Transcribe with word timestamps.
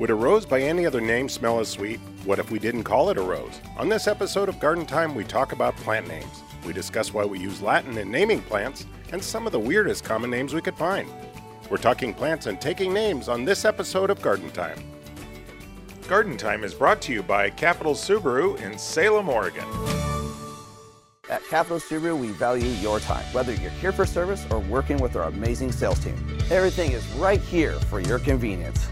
Would 0.00 0.08
a 0.08 0.14
rose 0.14 0.46
by 0.46 0.62
any 0.62 0.86
other 0.86 1.02
name 1.02 1.28
smell 1.28 1.60
as 1.60 1.68
sweet? 1.68 2.00
What 2.24 2.38
if 2.38 2.50
we 2.50 2.58
didn't 2.58 2.84
call 2.84 3.10
it 3.10 3.18
a 3.18 3.20
rose? 3.20 3.60
On 3.76 3.90
this 3.90 4.06
episode 4.06 4.48
of 4.48 4.58
Garden 4.58 4.86
Time, 4.86 5.14
we 5.14 5.24
talk 5.24 5.52
about 5.52 5.76
plant 5.76 6.08
names. 6.08 6.42
We 6.64 6.72
discuss 6.72 7.12
why 7.12 7.26
we 7.26 7.38
use 7.38 7.60
Latin 7.60 7.98
in 7.98 8.10
naming 8.10 8.40
plants 8.40 8.86
and 9.12 9.22
some 9.22 9.44
of 9.44 9.52
the 9.52 9.60
weirdest 9.60 10.02
common 10.02 10.30
names 10.30 10.54
we 10.54 10.62
could 10.62 10.74
find. 10.78 11.06
We're 11.68 11.76
talking 11.76 12.14
plants 12.14 12.46
and 12.46 12.58
taking 12.58 12.94
names 12.94 13.28
on 13.28 13.44
this 13.44 13.66
episode 13.66 14.08
of 14.08 14.22
Garden 14.22 14.50
Time. 14.52 14.82
Garden 16.08 16.38
Time 16.38 16.64
is 16.64 16.72
brought 16.72 17.02
to 17.02 17.12
you 17.12 17.22
by 17.22 17.50
Capital 17.50 17.92
Subaru 17.92 18.58
in 18.58 18.78
Salem, 18.78 19.28
Oregon. 19.28 19.66
At 21.28 21.46
Capital 21.50 21.78
Subaru, 21.78 22.18
we 22.18 22.28
value 22.28 22.70
your 22.80 23.00
time, 23.00 23.26
whether 23.34 23.52
you're 23.52 23.70
here 23.72 23.92
for 23.92 24.06
service 24.06 24.46
or 24.50 24.60
working 24.60 24.96
with 24.96 25.14
our 25.14 25.24
amazing 25.24 25.72
sales 25.72 26.02
team. 26.02 26.16
Everything 26.50 26.92
is 26.92 27.06
right 27.16 27.42
here 27.42 27.74
for 27.80 28.00
your 28.00 28.18
convenience. 28.18 28.88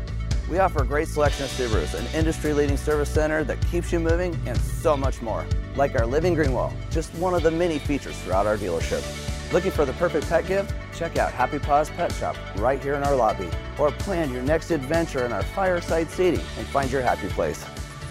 We 0.48 0.60
offer 0.60 0.82
a 0.82 0.86
great 0.86 1.08
selection 1.08 1.44
of 1.44 1.50
Subarus, 1.50 1.92
an 1.92 2.06
industry-leading 2.14 2.78
service 2.78 3.10
center 3.10 3.44
that 3.44 3.60
keeps 3.66 3.92
you 3.92 4.00
moving, 4.00 4.34
and 4.46 4.58
so 4.58 4.96
much 4.96 5.20
more. 5.20 5.44
Like 5.76 5.94
our 5.94 6.06
living 6.06 6.32
green 6.32 6.54
wall, 6.54 6.72
just 6.90 7.14
one 7.16 7.34
of 7.34 7.42
the 7.42 7.50
many 7.50 7.78
features 7.78 8.16
throughout 8.20 8.46
our 8.46 8.56
dealership. 8.56 9.04
Looking 9.52 9.70
for 9.70 9.84
the 9.84 9.92
perfect 9.94 10.26
pet 10.26 10.46
gift? 10.46 10.72
Check 10.94 11.18
out 11.18 11.32
Happy 11.32 11.58
Paws 11.58 11.90
Pet 11.90 12.12
Shop 12.12 12.34
right 12.56 12.82
here 12.82 12.94
in 12.94 13.02
our 13.02 13.14
lobby. 13.14 13.50
Or 13.78 13.90
plan 13.90 14.32
your 14.32 14.42
next 14.42 14.70
adventure 14.70 15.26
in 15.26 15.32
our 15.32 15.42
fireside 15.42 16.10
seating 16.10 16.40
and 16.56 16.66
find 16.68 16.90
your 16.90 17.02
happy 17.02 17.28
place. 17.28 17.62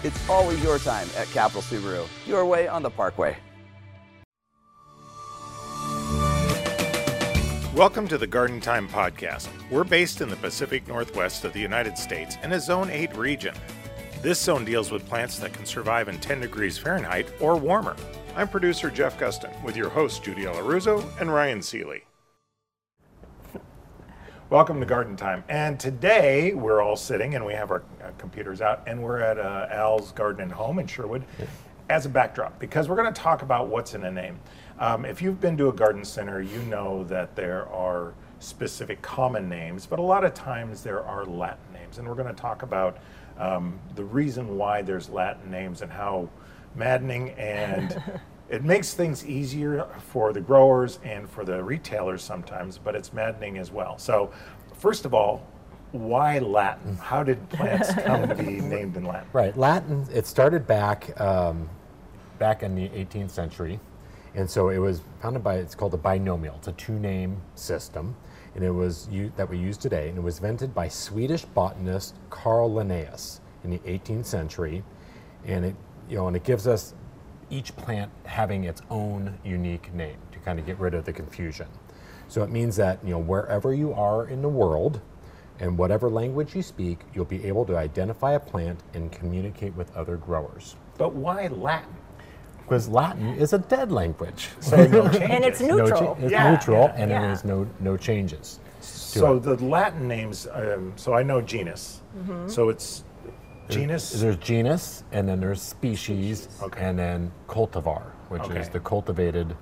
It's 0.04 0.28
always 0.28 0.62
your 0.62 0.78
time 0.78 1.08
at 1.16 1.26
Capital 1.30 1.62
Subaru, 1.62 2.06
your 2.24 2.46
way 2.46 2.68
on 2.68 2.84
the 2.84 2.90
Parkway. 2.90 3.36
Welcome 7.78 8.08
to 8.08 8.18
the 8.18 8.26
Garden 8.26 8.60
Time 8.60 8.88
Podcast. 8.88 9.46
We're 9.70 9.84
based 9.84 10.20
in 10.20 10.28
the 10.28 10.34
Pacific 10.34 10.88
Northwest 10.88 11.44
of 11.44 11.52
the 11.52 11.60
United 11.60 11.96
States 11.96 12.36
in 12.42 12.50
a 12.50 12.58
Zone 12.58 12.90
8 12.90 13.16
region. 13.16 13.54
This 14.20 14.40
zone 14.40 14.64
deals 14.64 14.90
with 14.90 15.06
plants 15.06 15.38
that 15.38 15.52
can 15.52 15.64
survive 15.64 16.08
in 16.08 16.18
10 16.18 16.40
degrees 16.40 16.76
Fahrenheit 16.76 17.28
or 17.40 17.56
warmer. 17.56 17.94
I'm 18.34 18.48
producer 18.48 18.90
Jeff 18.90 19.16
Gustin 19.16 19.62
with 19.62 19.76
your 19.76 19.90
hosts 19.90 20.18
Judy 20.18 20.42
Alleruzzo 20.42 21.08
and 21.20 21.32
Ryan 21.32 21.62
Seeley. 21.62 22.02
Welcome 24.50 24.80
to 24.80 24.86
Garden 24.86 25.14
Time. 25.14 25.44
And 25.48 25.78
today 25.78 26.54
we're 26.54 26.82
all 26.82 26.96
sitting 26.96 27.36
and 27.36 27.46
we 27.46 27.52
have 27.52 27.70
our 27.70 27.84
uh, 28.02 28.10
computers 28.18 28.60
out 28.60 28.82
and 28.88 29.00
we're 29.00 29.20
at 29.20 29.38
uh, 29.38 29.68
Al's 29.70 30.10
Garden 30.10 30.42
and 30.42 30.50
Home 30.50 30.80
in 30.80 30.88
Sherwood 30.88 31.24
as 31.88 32.06
a 32.06 32.08
backdrop 32.08 32.58
because 32.58 32.88
we're 32.88 32.96
going 32.96 33.12
to 33.12 33.20
talk 33.20 33.42
about 33.42 33.68
what's 33.68 33.94
in 33.94 34.04
a 34.04 34.10
name. 34.10 34.38
Um, 34.78 35.04
if 35.04 35.20
you've 35.22 35.40
been 35.40 35.56
to 35.56 35.68
a 35.68 35.72
garden 35.72 36.04
center, 36.04 36.40
you 36.40 36.58
know 36.62 37.04
that 37.04 37.34
there 37.34 37.68
are 37.68 38.14
specific 38.40 39.02
common 39.02 39.48
names, 39.48 39.86
but 39.86 39.98
a 39.98 40.02
lot 40.02 40.24
of 40.24 40.34
times 40.34 40.82
there 40.82 41.04
are 41.04 41.24
Latin 41.24 41.72
names. 41.72 41.98
And 41.98 42.06
we're 42.06 42.14
going 42.14 42.32
to 42.32 42.40
talk 42.40 42.62
about 42.62 42.98
um, 43.38 43.78
the 43.96 44.04
reason 44.04 44.56
why 44.56 44.82
there's 44.82 45.08
Latin 45.08 45.50
names 45.50 45.82
and 45.82 45.90
how 45.90 46.28
maddening 46.74 47.30
and 47.30 48.00
it 48.48 48.64
makes 48.64 48.94
things 48.94 49.26
easier 49.26 49.86
for 49.98 50.32
the 50.32 50.40
growers 50.40 50.98
and 51.04 51.28
for 51.28 51.44
the 51.44 51.62
retailers 51.62 52.22
sometimes, 52.22 52.78
but 52.78 52.94
it's 52.94 53.12
maddening 53.12 53.58
as 53.58 53.70
well. 53.70 53.98
So, 53.98 54.32
first 54.74 55.04
of 55.04 55.14
all, 55.14 55.46
why 55.92 56.38
Latin? 56.38 56.96
How 56.96 57.22
did 57.22 57.48
plants 57.48 57.92
come 58.04 58.28
to 58.28 58.34
be 58.34 58.60
named 58.60 58.96
in 58.96 59.04
Latin? 59.04 59.28
Right, 59.32 59.56
Latin. 59.56 60.06
It 60.12 60.26
started 60.26 60.66
back 60.66 61.18
um, 61.20 61.68
back 62.38 62.62
in 62.62 62.74
the 62.74 62.88
18th 62.90 63.30
century, 63.30 63.80
and 64.34 64.48
so 64.48 64.68
it 64.68 64.78
was 64.78 65.02
founded 65.20 65.42
by. 65.42 65.56
It's 65.56 65.74
called 65.74 65.94
a 65.94 65.98
binomial. 65.98 66.56
It's 66.56 66.68
a 66.68 66.72
two-name 66.72 67.40
system, 67.54 68.14
and 68.54 68.64
it 68.64 68.70
was 68.70 69.08
that 69.36 69.48
we 69.48 69.58
use 69.58 69.76
today. 69.76 70.08
And 70.08 70.18
it 70.18 70.20
was 70.20 70.38
invented 70.38 70.74
by 70.74 70.88
Swedish 70.88 71.44
botanist 71.44 72.14
Carl 72.30 72.72
Linnaeus 72.74 73.40
in 73.64 73.70
the 73.70 73.78
18th 73.78 74.26
century, 74.26 74.84
and 75.46 75.64
it 75.64 75.76
you 76.08 76.16
know 76.16 76.28
and 76.28 76.36
it 76.36 76.44
gives 76.44 76.66
us 76.66 76.94
each 77.50 77.74
plant 77.76 78.10
having 78.24 78.64
its 78.64 78.82
own 78.90 79.38
unique 79.44 79.92
name 79.94 80.18
to 80.32 80.38
kind 80.40 80.58
of 80.58 80.66
get 80.66 80.78
rid 80.78 80.94
of 80.94 81.04
the 81.04 81.12
confusion. 81.12 81.66
So 82.28 82.42
it 82.42 82.50
means 82.50 82.76
that 82.76 83.02
you 83.02 83.10
know 83.10 83.18
wherever 83.18 83.74
you 83.74 83.92
are 83.94 84.28
in 84.28 84.42
the 84.42 84.48
world 84.48 85.00
and 85.60 85.76
whatever 85.76 86.08
language 86.08 86.54
you 86.54 86.62
speak, 86.62 87.00
you'll 87.12 87.24
be 87.24 87.44
able 87.44 87.64
to 87.66 87.76
identify 87.76 88.34
a 88.34 88.40
plant 88.40 88.80
and 88.94 89.10
communicate 89.10 89.74
with 89.74 89.94
other 89.96 90.16
growers. 90.16 90.76
But 90.96 91.14
why 91.14 91.48
Latin? 91.48 91.97
Because 92.68 92.88
Latin 92.88 93.28
is 93.36 93.54
a 93.54 93.58
dead 93.58 93.90
language. 93.90 94.50
So 94.60 94.76
no 94.76 95.02
changes. 95.08 95.20
And 95.30 95.44
it's 95.44 95.60
No 95.60 95.76
neutral. 95.78 96.00
cha- 96.16 96.22
it's 96.22 96.30
Yeah, 96.32 96.50
neutral, 96.50 96.82
yeah, 96.84 96.94
and 96.96 97.10
yeah. 97.10 97.20
there 97.22 97.32
is 97.32 97.44
no 97.44 97.66
no 97.80 97.96
changes. 97.96 98.60
to 98.80 98.86
So 98.86 99.36
it. 99.36 99.42
the 99.42 99.56
Latin 99.64 100.06
names. 100.06 100.46
Um, 100.52 100.92
so 100.96 101.14
I 101.14 101.22
know 101.22 101.40
genus. 101.40 102.02
Mm-hmm. 102.18 102.48
So 102.48 102.68
it's 102.68 103.04
genus. 103.70 104.12
there's 104.20 104.36
genus, 104.36 105.02
and 105.12 105.26
then 105.28 105.40
there's 105.40 105.62
species, 105.62 106.48
Okay. 106.62 106.84
and 106.84 106.98
then 106.98 107.32
cultivar, 107.48 108.02
which 108.28 108.42
Okay. 108.42 108.60
is 108.60 108.68
the 108.68 108.80
cultivated 108.80 109.56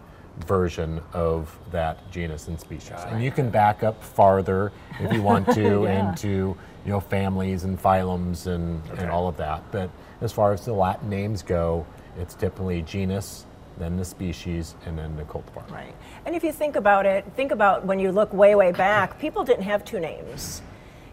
version 0.46 1.00
of 1.12 1.56
that 1.70 2.10
genus 2.10 2.48
and 2.48 2.58
species. 2.60 2.92
And 3.06 3.22
you 3.22 3.30
can 3.30 3.50
back 3.50 3.82
up 3.82 4.02
farther 4.02 4.72
if 5.00 5.12
you 5.12 5.22
want 5.22 5.48
to 5.54 5.82
Yeah. 5.84 6.10
into 6.10 6.56
you 6.84 6.92
know 6.92 7.00
families 7.00 7.64
and 7.64 7.80
phylums 7.82 8.46
and, 8.46 8.82
Okay. 8.90 9.02
and 9.02 9.10
all 9.10 9.28
of 9.28 9.36
that. 9.38 9.62
But 9.72 9.90
as 10.20 10.32
far 10.32 10.52
as 10.52 10.64
the 10.64 10.72
Latin 10.72 11.08
names 11.08 11.42
go, 11.42 11.84
it's 12.18 12.34
typically 12.34 12.82
genus, 12.82 13.44
then 13.78 13.96
the 13.96 14.04
species, 14.04 14.74
and 14.86 14.96
then 14.98 15.16
the 15.16 15.24
cultivar. 15.24 15.68
Right. 15.70 15.94
And 16.24 16.34
if 16.34 16.44
you 16.44 16.52
think 16.52 16.76
about 16.76 17.04
it, 17.06 17.24
think 17.34 17.50
about 17.50 17.84
when 17.84 17.98
you 17.98 18.12
look 18.12 18.32
way, 18.32 18.54
way 18.54 18.72
back, 18.72 19.18
people 19.18 19.44
didn't 19.44 19.64
have 19.64 19.84
two 19.84 20.00
names. 20.00 20.62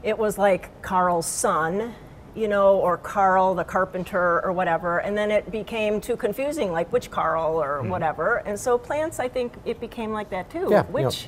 It 0.03 0.17
was 0.17 0.37
like 0.37 0.81
Carl's 0.81 1.25
son, 1.25 1.93
you 2.35 2.47
know, 2.47 2.77
or 2.77 2.97
Carl 2.97 3.53
the 3.55 3.63
carpenter 3.63 4.43
or 4.43 4.51
whatever. 4.51 4.99
And 4.99 5.15
then 5.17 5.29
it 5.31 5.51
became 5.51 6.01
too 6.01 6.17
confusing, 6.17 6.71
like 6.71 6.91
which 6.91 7.11
Carl 7.11 7.61
or 7.61 7.79
Mm-hmm. 7.79 7.89
whatever. 7.89 8.37
And 8.45 8.59
so 8.59 8.77
plants, 8.77 9.19
I 9.19 9.27
think 9.27 9.53
it 9.65 9.79
became 9.79 10.11
like 10.11 10.29
that 10.31 10.49
too. 10.49 10.67
Yeah, 10.69 10.83
Which 10.85 11.27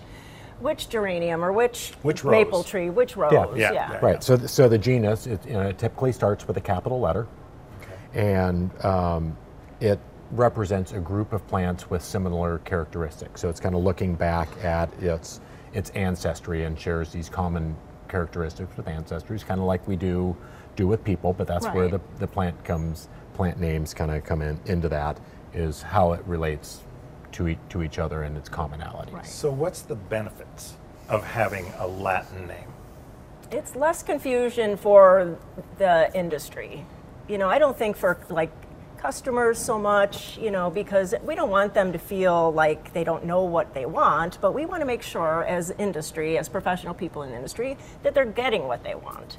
which 0.62 0.88
geranium 0.88 1.44
or 1.44 1.52
which, 1.52 1.92
Which 2.02 2.24
maple 2.24 2.60
rose. 2.60 2.66
tree, 2.66 2.90
which 2.90 3.18
rose. 3.18 3.34
Yeah. 3.34 3.46
Yeah, 3.56 3.72
yeah. 3.74 3.92
yeah. 3.92 4.00
Right. 4.02 4.24
So, 4.24 4.38
th- 4.38 4.50
so 4.50 4.70
the 4.70 4.78
genus 4.78 5.28
it, 5.28 5.46
you 5.46 5.52
know, 5.54 5.62
it 5.68 5.78
typically 5.78 6.14
starts 6.14 6.48
with 6.48 6.56
a 6.56 6.62
capital 6.62 7.00
letter, 7.02 7.28
and 8.14 8.72
um, 8.86 9.36
it 9.82 10.00
represents 10.32 10.94
a 10.94 11.00
group 11.00 11.34
of 11.34 11.46
plants 11.48 11.90
with 11.90 12.02
similar 12.02 12.60
characteristics. 12.60 13.42
So 13.42 13.50
it's 13.50 13.60
kind 13.60 13.76
of 13.76 13.84
looking 13.84 14.16
back 14.16 14.48
at 14.64 14.90
its 15.02 15.42
its 15.74 15.90
ancestry 15.92 16.64
and 16.64 16.80
shares 16.80 17.12
these 17.12 17.28
common 17.28 17.76
characteristics 18.08 18.76
with 18.78 18.86
ancestries, 18.86 19.46
kind 19.46 19.60
of 19.60 19.66
like 19.68 19.86
we 19.90 19.98
do 19.98 20.36
do 20.76 20.88
with 20.88 21.04
people. 21.04 21.34
But 21.34 21.48
that's 21.48 21.66
where 21.68 21.88
the, 21.88 22.02
the 22.20 22.28
plant 22.28 22.64
comes. 22.64 23.08
Plant 23.34 23.60
names 23.60 23.94
kind 23.94 24.12
of 24.12 24.24
come 24.24 24.42
in 24.42 24.60
into 24.66 24.88
that 24.90 25.20
is 25.54 25.82
how 25.82 26.14
it 26.14 26.24
relates 26.26 26.82
to 27.34 27.50
e- 27.50 27.58
to 27.70 27.84
each 27.84 28.00
other 28.00 28.24
and 28.24 28.38
its 28.38 28.48
commonalities. 28.48 29.14
Right. 29.14 29.26
So 29.26 29.52
what's 29.52 29.82
the 29.82 29.96
benefits 29.96 30.76
of 31.10 31.24
having 31.24 31.66
a 31.80 31.88
Latin 31.88 32.48
name? 32.48 32.72
It's 33.52 33.76
less 33.76 34.04
confusion 34.04 34.78
for 34.78 35.38
the 35.78 36.12
industry. 36.16 36.86
You 37.28 37.38
know, 37.38 37.50
I 37.50 37.60
don't 37.60 37.78
think 37.78 37.98
for 37.98 38.18
like 38.30 38.52
customers 38.98 39.60
so 39.60 39.78
much, 39.78 40.38
you 40.38 40.50
know, 40.50 40.70
because 40.70 41.14
we 41.24 41.36
don't 41.36 41.52
want 41.52 41.74
them 41.74 41.92
to 41.92 42.00
feel 42.00 42.52
like 42.54 42.92
they 42.94 43.04
don't 43.04 43.24
know 43.26 43.44
what 43.44 43.74
they 43.74 43.86
want, 43.86 44.40
but 44.42 44.54
we 44.54 44.66
want 44.66 44.82
to 44.82 44.86
make 44.86 45.04
sure 45.04 45.44
as 45.44 45.72
industry, 45.78 46.38
as 46.38 46.50
professional 46.50 46.94
people 46.94 47.22
in 47.22 47.30
the 47.30 47.36
industry, 47.36 47.78
that 48.02 48.16
they're 48.16 48.26
getting 48.26 48.68
what 48.68 48.84
they 48.84 48.96
want. 48.96 49.38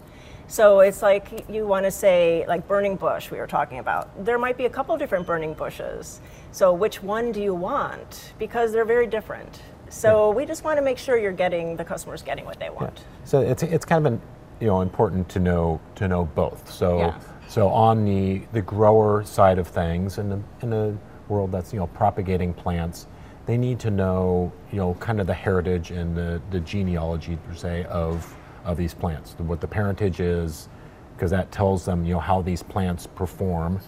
So 0.48 0.80
it's 0.80 1.02
like 1.02 1.44
you 1.48 1.66
want 1.66 1.84
to 1.86 1.90
say, 1.90 2.44
like 2.46 2.68
burning 2.68 2.96
bush, 2.96 3.30
we 3.30 3.38
were 3.38 3.46
talking 3.46 3.78
about. 3.78 4.24
There 4.24 4.38
might 4.38 4.56
be 4.56 4.66
a 4.66 4.70
couple 4.70 4.96
different 4.96 5.26
burning 5.26 5.54
bushes. 5.54 6.20
So 6.52 6.72
which 6.72 7.02
one 7.02 7.32
do 7.32 7.42
you 7.42 7.54
want? 7.54 8.32
Because 8.38 8.72
they're 8.72 8.84
very 8.84 9.06
different. 9.06 9.60
So 9.88 10.30
we 10.30 10.46
just 10.46 10.64
want 10.64 10.78
to 10.78 10.82
make 10.82 10.98
sure 10.98 11.16
you're 11.16 11.32
getting 11.32 11.76
the 11.76 11.84
customers 11.84 12.22
getting 12.22 12.44
what 12.44 12.58
they 12.58 12.70
want. 12.70 13.00
So 13.24 13.40
it's 13.40 13.62
it's 13.62 13.84
kind 13.84 14.06
of 14.06 14.12
an, 14.14 14.20
you 14.60 14.66
know 14.69 14.81
important 14.81 15.28
to 15.31 15.40
know 15.40 15.81
to 15.96 16.08
know 16.08 16.25
both. 16.25 16.70
So 16.70 16.99
Yeah. 16.99 17.19
so 17.49 17.69
on 17.69 18.04
the 18.04 18.42
the 18.52 18.62
grower 18.62 19.25
side 19.25 19.58
of 19.58 19.69
things 19.69 20.19
in 20.19 20.28
the 20.28 20.40
in 20.62 20.72
a 20.72 20.96
world 21.28 21.52
that's 21.52 21.72
you 21.72 21.78
know 21.78 21.87
propagating 21.88 22.52
plants, 22.54 23.06
they 23.46 23.56
need 23.56 23.78
to 23.81 23.90
know 23.90 24.52
you 24.72 24.78
know 24.78 24.94
kind 24.94 25.20
of 25.20 25.26
the 25.26 25.34
heritage 25.34 25.90
and 25.90 26.16
the 26.16 26.40
the 26.50 26.60
genealogy 26.60 27.37
per 27.49 27.54
se 27.54 27.84
of 27.84 28.36
of 28.66 28.76
these 28.76 28.92
plants, 28.94 29.34
what 29.38 29.62
the 29.62 29.68
parentage 29.68 30.20
is, 30.20 30.68
because 31.16 31.30
that 31.30 31.50
tells 31.52 31.86
them 31.86 32.04
you 32.04 32.14
know 32.14 32.20
how 32.20 32.42
these 32.42 32.62
plants 32.62 33.06
perform, 33.06 33.80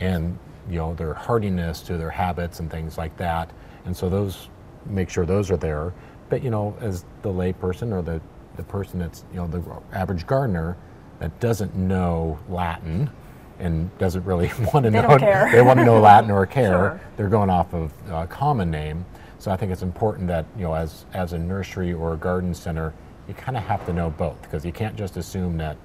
and 0.00 0.36
you 0.68 0.78
know 0.78 0.94
their 0.94 1.14
hardiness 1.14 1.82
to 1.82 1.96
their 1.96 2.10
habits 2.10 2.58
and 2.60 2.70
things 2.70 2.98
like 2.98 3.16
that. 3.18 3.50
And 3.84 3.96
so 3.96 4.08
those 4.08 4.48
make 4.86 5.10
sure 5.10 5.24
those 5.26 5.50
are 5.52 5.56
there. 5.56 5.92
But 6.30 6.42
you 6.42 6.50
know, 6.50 6.76
as 6.80 7.04
the 7.22 7.28
layperson 7.30 7.92
or 7.92 8.02
the 8.02 8.20
the 8.56 8.64
person 8.64 8.98
that's 8.98 9.24
you 9.32 9.38
know 9.38 9.46
the 9.46 9.62
average 9.96 10.26
gardener 10.26 10.76
that 11.20 11.38
doesn't 11.40 11.76
know 11.76 12.38
Latin 12.48 13.08
and 13.60 13.96
doesn't 13.98 14.24
really 14.24 14.48
want 14.74 14.84
to 14.84 14.90
They 14.90 15.02
know 15.02 15.08
don't 15.08 15.20
care. 15.20 15.48
they 15.52 15.62
want 15.62 15.78
to 15.78 15.84
know 15.84 16.00
Latin 16.00 16.30
or 16.30 16.46
care. 16.58 16.70
Sure. 16.72 17.00
They're 17.16 17.28
going 17.28 17.50
off 17.50 17.74
of 17.74 17.92
a 18.10 18.26
common 18.26 18.70
name. 18.70 19.04
So 19.38 19.50
I 19.52 19.56
think 19.56 19.72
it's 19.72 19.82
important 19.82 20.28
that 20.28 20.46
you 20.56 20.62
know, 20.64 20.74
as 20.74 21.04
as 21.12 21.32
a 21.32 21.38
nursery 21.38 21.92
or 21.92 22.14
a 22.14 22.16
garden 22.16 22.54
center, 22.54 22.92
you 23.28 23.34
kind 23.34 23.56
of 23.56 23.62
have 23.64 23.84
to 23.86 23.92
know 23.92 24.10
both 24.10 24.40
because 24.42 24.64
you 24.64 24.72
can't 24.72 24.96
just 24.96 25.16
assume 25.16 25.58
that 25.58 25.76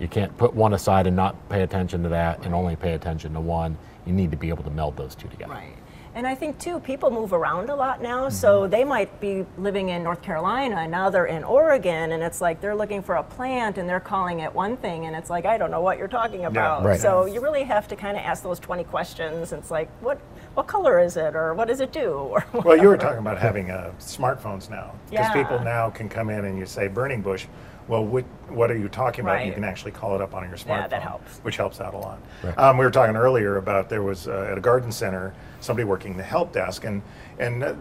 You 0.00 0.08
can't 0.08 0.36
put 0.36 0.54
one 0.54 0.74
aside 0.74 1.06
and 1.06 1.16
not 1.16 1.48
pay 1.48 1.62
attention 1.62 2.02
to 2.02 2.08
that 2.10 2.44
and 2.44 2.54
only 2.54 2.76
pay 2.76 2.94
attention 2.94 3.32
to 3.34 3.40
one. 3.40 3.78
You 4.06 4.12
need 4.12 4.30
to 4.30 4.36
be 4.36 4.48
able 4.50 4.64
to 4.64 4.70
meld 4.70 4.96
those 4.96 5.14
two 5.14 5.28
together. 5.28 5.52
Right. 5.52 5.75
And 6.16 6.26
I 6.26 6.34
think 6.34 6.58
too, 6.58 6.80
people 6.80 7.10
move 7.10 7.34
around 7.34 7.68
a 7.68 7.76
lot 7.76 8.00
now. 8.00 8.22
Mm-hmm. 8.22 8.34
So 8.34 8.66
they 8.66 8.84
might 8.84 9.20
be 9.20 9.44
living 9.58 9.90
in 9.90 10.02
North 10.02 10.22
Carolina 10.22 10.76
and 10.76 10.90
now 10.90 11.10
they're 11.10 11.26
in 11.26 11.44
Oregon, 11.44 12.12
and 12.12 12.22
it's 12.22 12.40
like 12.40 12.58
they're 12.62 12.74
looking 12.74 13.02
for 13.02 13.16
a 13.16 13.22
plant 13.22 13.76
and 13.76 13.86
they're 13.86 14.00
calling 14.00 14.40
it 14.40 14.52
one 14.54 14.78
thing, 14.78 15.04
and 15.04 15.14
it's 15.14 15.28
like 15.28 15.44
I 15.44 15.58
don't 15.58 15.70
know 15.70 15.82
what 15.82 15.98
you're 15.98 16.08
talking 16.08 16.46
about. 16.46 16.84
Right. 16.84 16.98
So 16.98 17.26
you 17.26 17.42
really 17.42 17.64
have 17.64 17.86
to 17.88 17.96
kind 17.96 18.16
of 18.16 18.22
ask 18.22 18.42
those 18.42 18.58
20 18.58 18.84
questions. 18.84 19.52
It's 19.52 19.70
like 19.70 19.90
what 20.00 20.18
what 20.54 20.66
color 20.66 21.00
is 21.00 21.18
it, 21.18 21.36
or 21.36 21.52
what 21.52 21.68
does 21.68 21.80
it 21.80 21.92
do, 21.92 22.08
or 22.32 22.46
Well, 22.64 22.78
you 22.78 22.88
were 22.88 22.96
talking 22.96 23.18
about 23.18 23.38
having 23.38 23.70
uh, 23.70 23.92
smartphones 24.00 24.70
now, 24.70 24.94
because 25.10 25.26
Yeah. 25.26 25.32
people 25.34 25.60
now 25.60 25.90
can 25.90 26.08
come 26.08 26.30
in 26.30 26.46
and 26.46 26.58
you 26.58 26.64
say 26.64 26.88
burning 26.88 27.20
bush. 27.20 27.46
Well, 27.88 28.04
what, 28.04 28.24
what 28.48 28.70
are 28.70 28.76
you 28.76 28.88
talking 28.88 29.24
about? 29.24 29.46
You 29.46 29.52
can 29.52 29.62
actually 29.64 29.92
call 29.92 30.14
it 30.16 30.20
up 30.20 30.34
on 30.34 30.48
your 30.48 30.56
smartphone. 30.56 30.66
Yeah, 30.68 30.88
that 30.88 31.02
helps. 31.02 31.38
Which 31.38 31.56
helps 31.56 31.80
out 31.80 31.94
a 31.94 31.98
lot. 31.98 32.20
Right. 32.42 32.58
Um, 32.58 32.78
we 32.78 32.84
were 32.84 32.90
talking 32.90 33.14
earlier 33.16 33.58
about 33.58 33.88
there 33.88 34.02
was 34.02 34.26
uh, 34.26 34.48
at 34.50 34.58
a 34.58 34.60
garden 34.60 34.90
center 34.90 35.34
somebody 35.60 35.84
working 35.84 36.16
the 36.16 36.22
help 36.22 36.52
desk, 36.52 36.84
and 36.84 37.00
and 37.38 37.62
uh, 37.62 37.74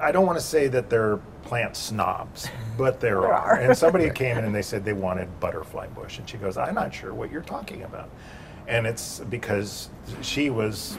I 0.00 0.12
don't 0.12 0.26
want 0.26 0.38
to 0.38 0.44
say 0.44 0.68
that 0.68 0.90
they're 0.90 1.16
plant 1.42 1.74
snobs, 1.76 2.48
but 2.76 3.00
there, 3.00 3.20
There 3.20 3.32
are. 3.32 3.56
are. 3.56 3.60
And 3.60 3.76
somebody 3.76 4.10
came 4.14 4.36
in 4.36 4.44
and 4.44 4.54
they 4.54 4.62
said 4.62 4.84
they 4.84 4.92
wanted 4.92 5.40
butterfly 5.40 5.86
bush, 5.88 6.18
and 6.18 6.28
she 6.28 6.36
goes, 6.36 6.56
"I'm 6.58 6.74
not 6.74 6.92
sure 6.94 7.14
what 7.14 7.30
you're 7.30 7.40
talking 7.40 7.82
about," 7.84 8.10
and 8.68 8.86
it's 8.86 9.20
because 9.30 9.88
she 10.20 10.50
was 10.50 10.98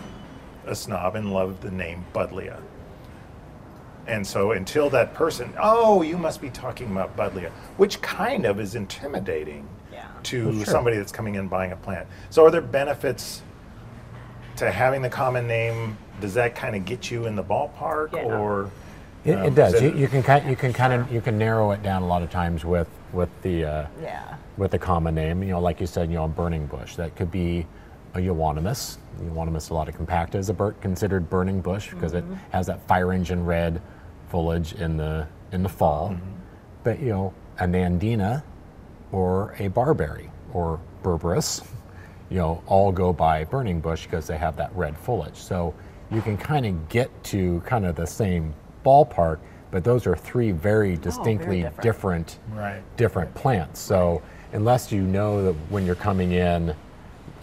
a 0.65 0.74
snob 0.75 1.15
and 1.15 1.31
loved 1.31 1.62
the 1.62 1.71
name 1.71 2.06
Buddleia. 2.13 2.59
And 4.07 4.25
so 4.25 4.54
until 4.54 4.89
that 4.92 5.13
person, 5.13 5.54
oh, 5.59 6.01
you 6.01 6.18
must 6.18 6.42
be 6.42 6.50
talking 6.50 6.89
about 6.92 7.15
Buddleia, 7.18 7.51
which 7.75 8.01
kind 8.01 8.45
of 8.45 8.59
is 8.59 8.75
intimidating 8.75 9.68
Yeah. 9.92 10.06
to 10.24 10.54
sure. 10.54 10.65
somebody 10.65 10.98
that's 10.98 11.12
coming 11.12 11.36
in 11.36 11.48
buying 11.48 11.74
a 11.74 11.75
plant. 11.75 12.07
So 12.30 12.45
are 12.45 12.51
there 12.51 12.62
benefits 12.62 13.42
to 14.56 14.71
having 14.71 15.01
the 15.01 15.09
common 15.09 15.45
name? 15.45 15.98
Does 16.21 16.33
that 16.36 16.56
kind 16.56 16.75
of 16.75 16.86
get 16.86 17.12
you 17.12 17.25
in 17.25 17.36
the 17.36 17.44
ballpark 17.44 18.13
Yeah. 18.13 18.24
or? 18.24 18.71
It, 19.25 19.33
um, 19.33 19.45
it 19.45 19.56
does. 19.56 19.74
is 19.74 19.81
You, 19.81 19.94
you 19.94 20.07
can 20.07 20.24
kind, 20.24 20.50
you 20.50 20.56
can 20.56 20.71
kind 20.71 20.94
of 20.94 21.12
you 21.12 21.19
can 21.19 21.38
narrow 21.38 21.71
it 21.71 21.83
down 21.83 22.01
a 22.01 22.07
lot 22.07 22.21
of 22.21 22.30
times 22.30 22.63
with 22.63 22.88
with 23.12 23.30
the 23.42 23.65
uh, 23.65 23.88
yeah. 24.01 24.36
with 24.56 24.71
the 24.71 24.80
common 24.80 25.15
name. 25.15 25.44
You 25.44 25.50
know, 25.50 25.59
like 25.59 25.81
you 25.81 25.88
said, 25.88 26.09
you 26.09 26.15
know, 26.15 26.24
a 26.25 26.30
burning 26.30 26.65
bush. 26.68 26.95
That 26.95 27.15
could 27.18 27.30
be 27.30 27.65
a 28.13 28.19
euonymus. 28.21 29.00
Euonymus 29.21 29.69
alata 29.69 29.92
compacta 29.92 30.36
is 30.36 30.48
a 30.50 30.54
bur- 30.54 30.71
considered 30.81 31.30
burning 31.30 31.59
bush 31.59 31.89
because 31.89 32.13
it 32.13 32.24
has 32.51 32.68
that 32.68 32.80
fire 32.88 33.12
engine 33.12 33.45
red 33.45 33.81
foliage 34.29 34.74
in 34.74 34.97
the 34.97 35.27
in 35.51 35.63
the 35.63 35.69
fall. 35.69 36.09
Mm-hmm. 36.09 36.31
But 36.83 37.00
you 37.00 37.09
know, 37.09 37.33
a 37.59 37.65
nandina 37.65 38.44
or 39.12 39.56
a 39.59 39.68
barberry 39.69 40.29
or 40.53 40.79
berberis, 41.03 41.65
you 42.29 42.38
know, 42.38 42.62
all 42.68 42.91
go 42.91 43.13
by 43.13 43.44
burning 43.44 43.79
bush 43.79 44.03
because 44.03 44.27
they 44.27 44.38
have 44.38 44.56
that 44.57 44.75
red 44.75 44.97
foliage. 44.97 45.38
So 45.38 45.74
you 46.12 46.21
can 46.21 46.38
kind 46.38 46.65
of 46.65 46.89
get 46.89 47.12
to 47.25 47.62
kind 47.65 47.85
of 47.85 47.95
the 47.95 48.07
same 48.07 48.53
ballpark, 48.85 49.39
but 49.71 49.83
those 49.83 50.07
are 50.07 50.15
three 50.15 50.51
oh, 50.51 50.56
very 50.56 50.95
distinctly 50.95 51.62
different. 51.62 51.81
different 51.81 52.39
Right. 52.51 52.81
different 52.97 53.33
plants. 53.35 53.80
So 53.80 54.21
unless 54.53 54.91
you 54.91 55.01
know 55.01 55.44
that 55.44 55.53
when 55.69 55.85
you're 55.85 55.95
coming 55.95 56.31
in 56.31 56.73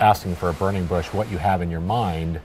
asking 0.01 0.35
for 0.37 0.49
a 0.49 0.55
burning 0.55 0.87
bush 0.87 1.13
what 1.13 1.31
you 1.31 1.39
have 1.39 1.63
in 1.63 1.71
your 1.71 1.81
mind, 1.81 2.41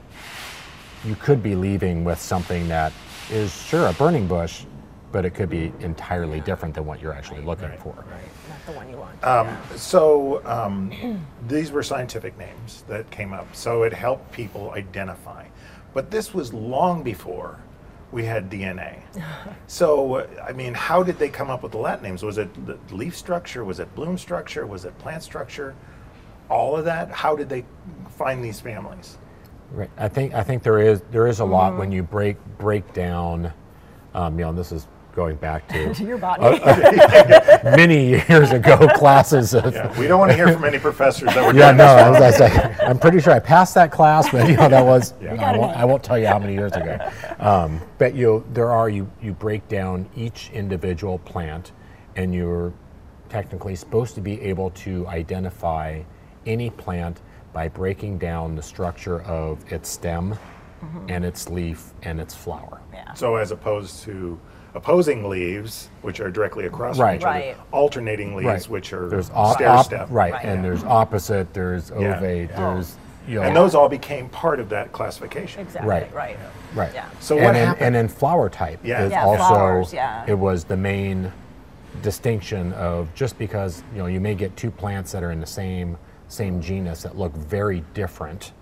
you 1.05 1.15
could 1.15 1.41
be 1.41 1.55
leaving 1.55 2.03
with 2.03 2.19
something 2.19 2.67
that 2.67 2.91
is 3.31 3.53
sure 3.63 3.87
a 3.87 3.93
burning 3.93 4.27
bush, 4.27 4.63
but 5.11 5.25
it 5.25 5.31
could 5.31 5.49
be 5.49 5.71
entirely 5.79 6.39
different 6.41 6.75
than 6.75 6.85
what 6.85 7.01
you're 7.01 7.13
actually 7.13 7.41
looking 7.41 7.69
Right. 7.69 7.79
for. 7.79 7.93
Right. 7.93 8.21
Not 8.49 8.65
the 8.65 8.71
one 8.73 8.89
you 8.89 8.97
want. 8.97 9.23
Um, 9.23 9.57
so 9.75 10.41
um, 10.45 11.25
these 11.47 11.71
were 11.71 11.83
scientific 11.83 12.37
names 12.37 12.83
that 12.87 13.09
came 13.11 13.33
up, 13.33 13.55
so 13.55 13.83
it 13.83 13.93
helped 13.93 14.31
people 14.31 14.71
identify. 14.71 15.45
But 15.93 16.11
this 16.11 16.33
was 16.33 16.53
long 16.53 17.01
before 17.03 17.59
we 18.11 18.25
had 18.25 18.49
DNA. 18.49 18.99
so 19.67 20.27
I 20.47 20.51
mean, 20.51 20.73
how 20.73 21.03
did 21.03 21.17
they 21.19 21.29
come 21.29 21.49
up 21.49 21.63
with 21.63 21.71
the 21.71 21.77
Latin 21.79 22.03
names? 22.03 22.23
Was 22.23 22.37
it 22.37 22.49
the 22.65 22.77
leaf 22.95 23.15
structure? 23.17 23.63
Was 23.63 23.79
it 23.79 23.93
bloom 23.95 24.17
structure? 24.17 24.65
Was 24.67 24.85
it 24.85 24.97
plant 24.99 25.23
structure? 25.23 25.75
All 26.49 26.75
of 26.77 26.85
that. 26.85 27.11
How 27.11 27.35
did 27.35 27.49
they 27.49 27.63
find 28.17 28.43
these 28.43 28.59
families? 28.59 29.17
Right. 29.71 29.89
I 29.97 30.07
think 30.07 30.33
I 30.33 30.43
think 30.43 30.63
there 30.63 30.79
is 30.79 31.01
there 31.11 31.27
is 31.27 31.39
a 31.39 31.45
lot 31.45 31.71
Mm-hmm. 31.71 31.79
when 31.79 31.91
you 31.91 32.03
break 32.03 32.37
break 32.57 32.91
down. 32.93 33.53
Um, 34.15 34.37
you 34.39 34.43
know, 34.45 34.49
and 34.49 34.57
this 34.57 34.71
is 34.71 34.87
going 35.15 35.35
back 35.37 35.67
to 35.69 35.93
To 35.93 36.03
your 36.03 36.17
body. 36.17 36.59
many 37.63 38.09
years 38.09 38.51
ago 38.51 38.87
classes 38.95 39.53
of 39.53 39.73
Yeah, 39.73 39.99
we 39.99 40.07
don't 40.07 40.19
want 40.19 40.31
to 40.31 40.35
hear 40.35 40.51
from 40.51 40.63
any 40.65 40.79
professors 40.79 41.27
that 41.33 41.37
were 41.45 41.53
Yeah, 41.53 41.67
doing 41.67 41.77
no, 41.77 41.95
this. 41.95 42.03
I 42.03 42.09
was, 42.09 42.21
I 42.21 42.25
was 42.25 42.39
like, 42.39 42.81
I'm 42.81 42.97
pretty 42.99 43.19
sure 43.19 43.33
I 43.33 43.39
passed 43.39 43.75
that 43.75 43.91
class, 43.91 44.29
but 44.31 44.47
you 44.49 44.55
know 44.57 44.69
that 44.69 44.83
was. 44.85 45.13
Yeah. 45.21 45.33
I, 45.35 45.57
won't, 45.57 45.77
I 45.77 45.85
won't 45.85 46.03
tell 46.03 46.17
you 46.17 46.25
how 46.27 46.39
many 46.39 46.53
years 46.53 46.71
ago. 46.73 46.97
Um, 47.39 47.79
but 47.97 48.15
you, 48.15 48.43
there 48.53 48.71
are 48.71 48.89
you 48.89 49.09
you 49.21 49.33
break 49.33 49.67
down 49.67 50.09
each 50.15 50.49
individual 50.53 51.19
plant, 51.19 51.71
and 52.15 52.33
you're 52.33 52.73
technically 53.29 53.75
supposed 53.75 54.15
to 54.15 54.21
be 54.21 54.41
able 54.41 54.71
to 54.71 55.07
identify 55.07 56.01
any 56.47 56.69
plant 56.71 57.21
by 57.53 57.67
breaking 57.67 58.17
down 58.17 58.55
the 58.55 58.61
structure 58.61 59.21
of 59.23 59.59
its 59.71 59.89
stem, 59.89 60.37
mm-hmm. 60.83 61.05
and 61.09 61.25
its 61.25 61.49
leaf 61.49 61.93
and 62.03 62.19
its 62.19 62.33
flower. 62.35 62.81
yeah. 62.93 63.13
So 63.13 63.35
as 63.37 63.51
opposed 63.51 64.03
to 64.03 64.39
opposing 64.75 65.27
leaves, 65.27 65.89
which 66.03 66.19
are 66.19 66.29
directly 66.29 66.65
across 66.67 66.97
from 66.97 67.05
Right. 67.05 67.15
each 67.19 67.25
other, 67.25 67.39
Right. 67.39 67.57
alternating 67.71 68.35
leaves, 68.35 68.69
which 68.69 68.93
are 68.93 69.09
there's 69.09 69.31
op- 69.31 69.55
stair 69.55 69.69
op- 69.69 69.85
step. 69.85 70.07
right, 70.11 70.31
Right. 70.33 70.45
and 70.45 70.63
there's 70.63 70.83
opposite, 70.83 71.51
there's 71.53 71.89
Yeah. 71.89 72.19
ovate, 72.19 72.49
Yeah. 72.51 72.73
there's 72.73 72.95
you 73.27 73.35
know, 73.35 73.43
And 73.43 73.55
those 73.55 73.75
all 73.75 73.89
became 73.89 74.27
part 74.29 74.59
of 74.59 74.69
that 74.69 74.91
classification. 74.91 75.61
Exactly. 75.61 75.87
Right. 75.87 76.11
Right. 76.15 76.37
Right. 76.73 76.91
Yeah. 76.95 77.05
So 77.19 77.35
and 77.35 77.45
what 77.45 77.55
in, 77.55 77.67
happened? 77.67 77.85
And 77.85 77.95
in 77.95 78.07
flower 78.07 78.49
type 78.49 78.79
Yeah. 78.81 79.03
is 79.03 79.11
Yeah, 79.11 79.23
also 79.23 79.37
flowers, 79.43 79.93
yeah. 79.93 80.23
it 80.25 80.33
was 80.37 80.63
the 80.63 80.77
main 80.77 81.31
distinction 82.01 82.73
of 82.73 83.13
just 83.13 83.37
because 83.37 83.83
you 83.93 83.99
know 83.99 84.07
you 84.07 84.19
may 84.19 84.33
get 84.33 84.55
two 84.55 84.71
plants 84.71 85.11
that 85.11 85.21
are 85.23 85.31
in 85.31 85.39
the 85.41 85.45
same 85.45 85.97
same 86.29 86.61
genus 86.61 87.03
that 87.03 87.17
look 87.17 87.33
very 87.33 87.83
different. 87.93 88.53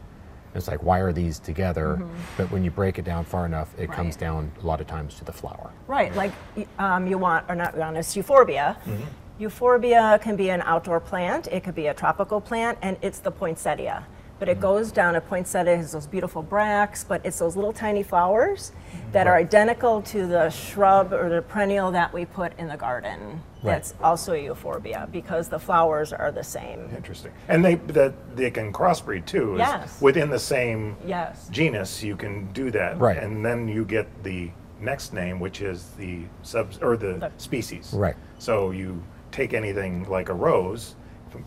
It's 0.56 0.68
like 0.68 0.82
why 0.82 1.00
are 1.00 1.14
these 1.14 1.38
together? 1.38 2.02
But 2.36 2.50
when 2.50 2.64
you 2.64 2.72
break 2.72 2.98
it 2.98 3.06
down 3.06 3.26
far 3.26 3.46
enough, 3.46 3.70
it 3.78 3.92
comes 3.92 4.16
Mm-hmm. 4.16 4.26
Down 4.26 4.52
a 4.64 4.66
lot 4.66 4.82
of 4.82 4.88
times 4.88 5.16
to 5.16 5.26
the 5.26 5.34
flower. 5.34 5.70
Right, 5.86 6.16
like 6.16 6.32
um, 6.80 7.06
you 7.06 7.20
want, 7.20 7.46
or 7.48 7.56
not 7.56 7.76
Uranus, 7.76 8.16
euphorbia. 8.16 8.76
Mm-hmm. 8.86 9.04
Euphorbia 9.40 10.20
can 10.24 10.36
be 10.36 10.50
an 10.50 10.62
outdoor 10.64 11.00
plant, 11.00 11.48
it 11.52 11.64
could 11.64 11.76
be 11.76 11.88
a 11.88 11.94
tropical 11.94 12.42
plant, 12.42 12.80
and 12.82 12.98
it's 13.04 13.20
the 13.20 13.30
poinsettia. 13.30 14.04
But 14.40 14.50
it 14.50 14.58
mm. 14.58 14.62
goes 14.62 14.92
down, 14.92 15.16
a 15.16 15.22
poinsettia 15.22 15.78
has 15.78 15.92
those 15.92 16.08
beautiful 16.08 16.44
bracts, 16.44 17.04
but 17.04 17.26
it's 17.26 17.40
those 17.40 17.56
little 17.56 17.74
tiny 17.74 18.04
flowers 18.04 18.72
mm. 18.92 19.12
that 19.12 19.28
are 19.28 19.36
identical 19.36 20.02
to 20.04 20.28
the 20.28 20.50
shrub 20.50 21.14
or 21.14 21.30
the 21.30 21.42
perennial 21.42 21.92
that 21.92 22.14
we 22.14 22.26
put 22.26 22.58
in 22.60 22.68
the 22.68 22.78
garden. 22.78 23.42
Right. 23.64 23.74
That's 23.74 23.94
also 24.02 24.34
a 24.34 24.38
euphorbia 24.38 25.10
because 25.12 25.48
the 25.48 25.60
flowers 25.60 26.14
are 26.14 26.32
the 26.32 26.44
same. 26.44 26.90
Interesting. 26.96 27.32
And 27.48 27.66
they 27.66 27.76
that 27.76 28.36
they 28.36 28.52
can 28.52 28.72
crossbreed 28.72 29.26
too. 29.26 29.56
Yes. 29.58 30.00
Within 30.00 30.30
the 30.30 30.40
same 30.40 30.96
Yes. 31.06 31.50
genus, 31.50 32.04
you 32.04 32.16
can 32.16 32.52
do 32.54 32.70
that. 32.72 33.00
Right. 33.00 33.18
And 33.18 33.44
then 33.44 33.68
you 33.68 33.84
get 33.84 34.24
the 34.24 34.52
next 34.80 35.12
name, 35.12 35.40
which 35.40 35.62
is 35.62 35.90
the 35.98 36.22
sub 36.44 36.74
or 36.82 36.98
the, 36.98 37.14
The- 37.14 37.32
species. 37.38 37.94
Right. 37.94 38.16
So 38.38 38.72
you 38.72 39.02
take 39.32 39.54
anything 39.54 40.08
like 40.08 40.30
a 40.30 40.34
rose, 40.34 40.96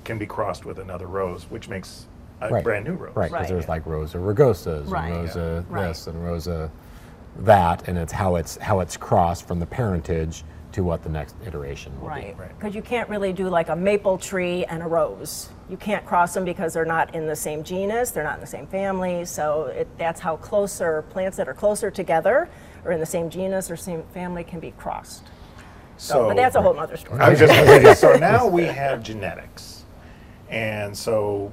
can 0.04 0.18
be 0.18 0.26
crossed 0.26 0.64
with 0.64 0.78
another 0.78 1.06
rose, 1.06 1.44
which 1.50 1.68
makes 1.68 2.06
a 2.40 2.48
Right. 2.48 2.64
brand 2.64 2.84
new 2.86 2.94
rose. 2.94 3.14
Right, 3.14 3.30
because 3.30 3.42
Right. 3.44 3.48
there's 3.48 3.68
like 3.68 3.86
Rosa 3.86 4.18
rugosa, 4.18 4.82
Right. 4.90 5.10
and 5.10 5.20
Rosa 5.22 5.64
Yeah. 5.70 5.88
this 5.88 6.06
and 6.06 6.24
Rosa 6.24 6.70
that, 7.40 7.86
and 7.88 7.98
it's 7.98 8.12
how 8.12 8.36
it's 8.36 8.56
how 8.58 8.80
it's 8.80 8.96
crossed 8.96 9.46
from 9.46 9.60
the 9.60 9.66
parentage 9.66 10.44
to 10.72 10.84
what 10.84 11.02
the 11.02 11.08
next 11.08 11.34
iteration 11.44 11.92
will 12.00 12.08
Right, 12.08 12.36
be. 12.36 12.42
Right. 12.42 12.56
because 12.58 12.74
you 12.76 12.82
can't 12.82 13.08
really 13.08 13.32
do 13.32 13.48
like 13.48 13.68
a 13.68 13.76
maple 13.76 14.18
tree 14.18 14.64
and 14.66 14.82
a 14.82 14.86
rose. 14.86 15.48
You 15.68 15.76
can't 15.76 16.04
cross 16.06 16.32
them 16.34 16.44
because 16.44 16.72
they're 16.74 16.84
not 16.84 17.12
in 17.14 17.26
the 17.26 17.34
same 17.34 17.64
genus, 17.64 18.10
they're 18.12 18.24
not 18.24 18.34
in 18.36 18.40
the 18.40 18.46
same 18.46 18.66
family. 18.68 19.24
So 19.24 19.64
it, 19.66 19.88
that's 19.98 20.20
how 20.20 20.36
closer 20.36 21.02
plants 21.10 21.36
that 21.38 21.48
are 21.48 21.54
closer 21.54 21.90
together 21.90 22.48
or 22.84 22.92
in 22.92 23.00
the 23.00 23.06
same 23.06 23.30
genus 23.30 23.70
or 23.70 23.76
same 23.76 24.04
family 24.14 24.44
can 24.44 24.60
be 24.60 24.70
crossed. 24.72 25.24
So, 25.96 26.28
but 26.28 26.36
that's 26.36 26.54
a 26.56 26.62
whole 26.62 26.78
other 26.78 26.96
story. 26.96 27.20
I 27.20 27.28
was 27.30 27.38
just 27.38 28.00
so 28.00 28.16
now 28.16 28.46
we 28.46 28.64
have 28.64 29.02
genetics, 29.02 29.84
and 30.48 30.96
so 30.96 31.50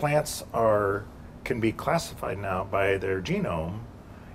plants 0.00 0.42
are 0.54 1.04
can 1.44 1.60
be 1.60 1.72
classified 1.72 2.38
now 2.38 2.64
by 2.70 2.96
their 2.96 3.20
genome 3.20 3.78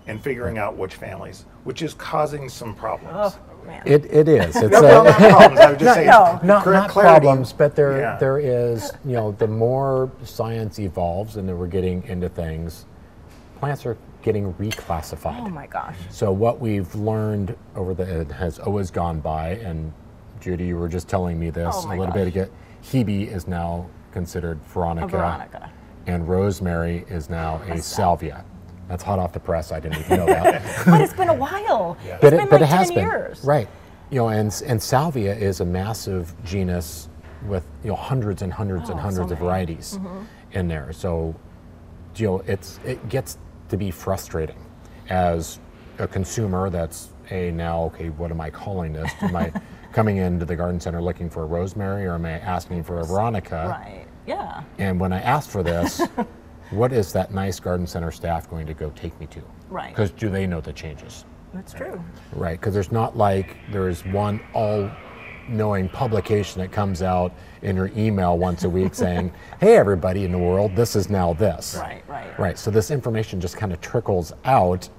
and 0.07 0.22
figuring 0.24 0.57
out 0.60 0.75
which 0.77 0.95
families, 0.95 1.45
which 1.63 1.81
is 1.81 1.93
causing 1.95 2.48
some 2.50 2.75
problems. 2.75 3.36
Oh 3.36 3.65
man. 3.65 3.81
It, 3.86 4.05
it 4.05 4.27
is. 4.27 4.55
It's 4.63 4.72
No, 4.72 4.81
no, 4.81 5.00
uh, 5.00 5.03
not 5.03 5.17
problems. 5.17 5.60
I 5.60 5.69
would 5.72 5.79
just 5.79 5.95
say 5.95 6.05
no. 6.05 6.39
not, 6.43 6.65
not 6.67 6.89
problems, 6.91 7.51
but 7.53 7.75
there 7.75 8.00
Yeah. 8.00 8.17
there 8.17 8.38
is 8.39 8.91
you 9.03 9.13
know 9.13 9.31
the 9.31 9.48
more 9.48 10.12
science 10.24 10.77
evolves 10.79 11.36
and 11.38 11.50
that 11.50 11.55
we're 11.55 11.67
getting 11.67 12.03
into 12.03 12.29
things, 12.29 12.86
plants 13.60 13.86
are 13.88 13.98
getting 14.22 14.53
reclassified. 14.53 15.39
oh 15.45 15.50
my 15.50 15.65
gosh. 15.67 15.95
So 16.10 16.31
what 16.31 16.60
we've 16.60 16.93
learned 16.95 17.55
over 17.75 17.93
the 17.95 18.22
it 18.22 18.31
has 18.31 18.60
always 18.60 18.91
gone 18.91 19.19
by, 19.19 19.50
and 19.69 19.91
Judy, 20.39 20.65
you 20.67 20.77
were 20.77 20.89
just 20.89 21.07
telling 21.07 21.39
me 21.39 21.50
this 21.50 21.74
Oh 21.75 21.81
a 21.84 21.88
my 21.88 21.98
little 21.98 22.13
bit 22.13 22.27
ago. 22.27 22.48
Hebe 22.84 23.27
is 23.31 23.48
now 23.48 23.88
considered 24.15 24.63
Veronica. 24.63 25.10
Veronica. 25.10 25.72
And 26.07 26.27
rosemary 26.27 27.05
is 27.10 27.29
now 27.29 27.62
a, 27.67 27.81
salvia. 27.81 28.45
That's 28.88 29.03
hot 29.03 29.19
off 29.19 29.34
the 29.34 29.41
press. 29.41 29.74
I 29.74 29.81
didn't 29.81 30.00
even 30.00 30.19
know 30.19 30.25
that. 30.27 30.86
but 30.86 31.01
it's 31.01 31.13
been 31.13 31.27
a 31.29 31.34
while. 31.34 31.98
It's 32.05 32.22
but 32.22 32.29
been 32.31 32.39
it, 32.39 32.50
but 32.50 32.62
like 32.62 32.69
it 32.69 32.74
has 32.74 32.88
10 32.88 32.95
been 32.95 33.05
years. 33.05 33.43
right. 33.43 33.67
You 34.12 34.19
know, 34.19 34.29
and 34.29 34.63
and 34.65 34.81
salvia 34.81 35.36
is 35.36 35.60
a 35.60 35.65
massive 35.65 36.34
genus 36.45 37.10
with 37.45 37.65
you 37.84 37.89
know 37.89 37.95
hundreds 37.95 38.41
and 38.41 38.53
hundreds 38.53 38.89
and 38.89 39.00
Oh, 39.00 39.03
hundreds 39.03 39.29
so 39.29 39.34
of 39.34 39.39
varieties 39.39 39.98
mm-hmm. 40.00 40.24
in 40.57 40.67
there. 40.69 40.93
So, 40.93 41.36
you 42.15 42.27
know, 42.27 42.43
it's 42.48 42.79
it 42.86 43.10
gets 43.10 43.38
to 43.69 43.75
be 43.77 43.91
frustrating 43.91 44.62
as 45.10 45.60
a 46.00 46.07
consumer. 46.07 46.69
That's 46.69 47.10
a 47.31 47.51
now 47.51 47.84
okay. 47.86 48.10
What 48.10 48.31
am 48.31 48.39
I 48.39 48.50
calling 48.50 48.93
this? 48.93 49.12
Am 49.22 49.36
I 49.36 49.51
coming 49.91 50.17
into 50.17 50.45
the 50.45 50.55
garden 50.55 50.79
center 50.79 51.01
looking 51.01 51.29
for 51.29 51.41
a 51.43 51.45
rosemary, 51.48 52.05
or 52.05 52.13
am 52.13 52.25
I 52.25 52.39
asking 52.39 52.84
for 52.84 53.00
a 53.00 53.03
veronica? 53.03 53.67
Right. 53.69 54.04
Yeah. 54.27 54.63
And 54.77 55.00
when 55.00 55.13
I 55.13 55.22
ask 55.22 55.50
for 55.50 55.63
this, 55.63 56.01
what 56.72 56.91
is 56.91 57.13
that 57.13 57.34
nice 57.34 57.60
garden 57.60 57.88
center 57.88 58.12
staff 58.12 58.50
going 58.50 58.67
to 58.67 58.74
go 58.74 58.89
take 58.91 59.17
me 59.20 59.27
to? 59.27 59.41
Right. 59.70 59.89
Because 59.89 60.12
do 60.12 60.29
they 60.29 60.48
know 60.48 60.62
the 60.62 60.74
changes? 60.74 61.25
That's 61.53 61.74
true. 61.74 62.03
Right, 62.34 62.60
because 62.60 62.74
there's 62.74 62.91
not 62.91 63.17
like 63.17 63.55
there's 63.72 64.05
one 64.05 64.41
all 64.53 64.91
knowing 65.48 65.88
publication 65.88 66.60
that 66.62 66.72
comes 66.72 67.01
out 67.01 67.32
in 67.62 67.75
your 67.75 67.91
email 67.96 68.38
once 68.38 68.63
a 68.63 68.70
week 68.70 68.94
saying, 68.94 69.32
hey, 69.62 69.77
everybody 69.77 70.25
in 70.25 70.32
the 70.32 70.38
world, 70.38 70.75
this 70.75 70.96
is 70.96 71.10
now 71.10 71.34
this. 71.34 71.77
Right, 71.79 72.03
right. 72.08 72.39
Right, 72.39 72.60
so 72.60 72.72
this 72.72 72.91
information 72.91 73.39
just 73.39 73.55
kind 73.55 73.72
of 73.72 73.79
trickles 73.79 74.34
out, 74.44 74.89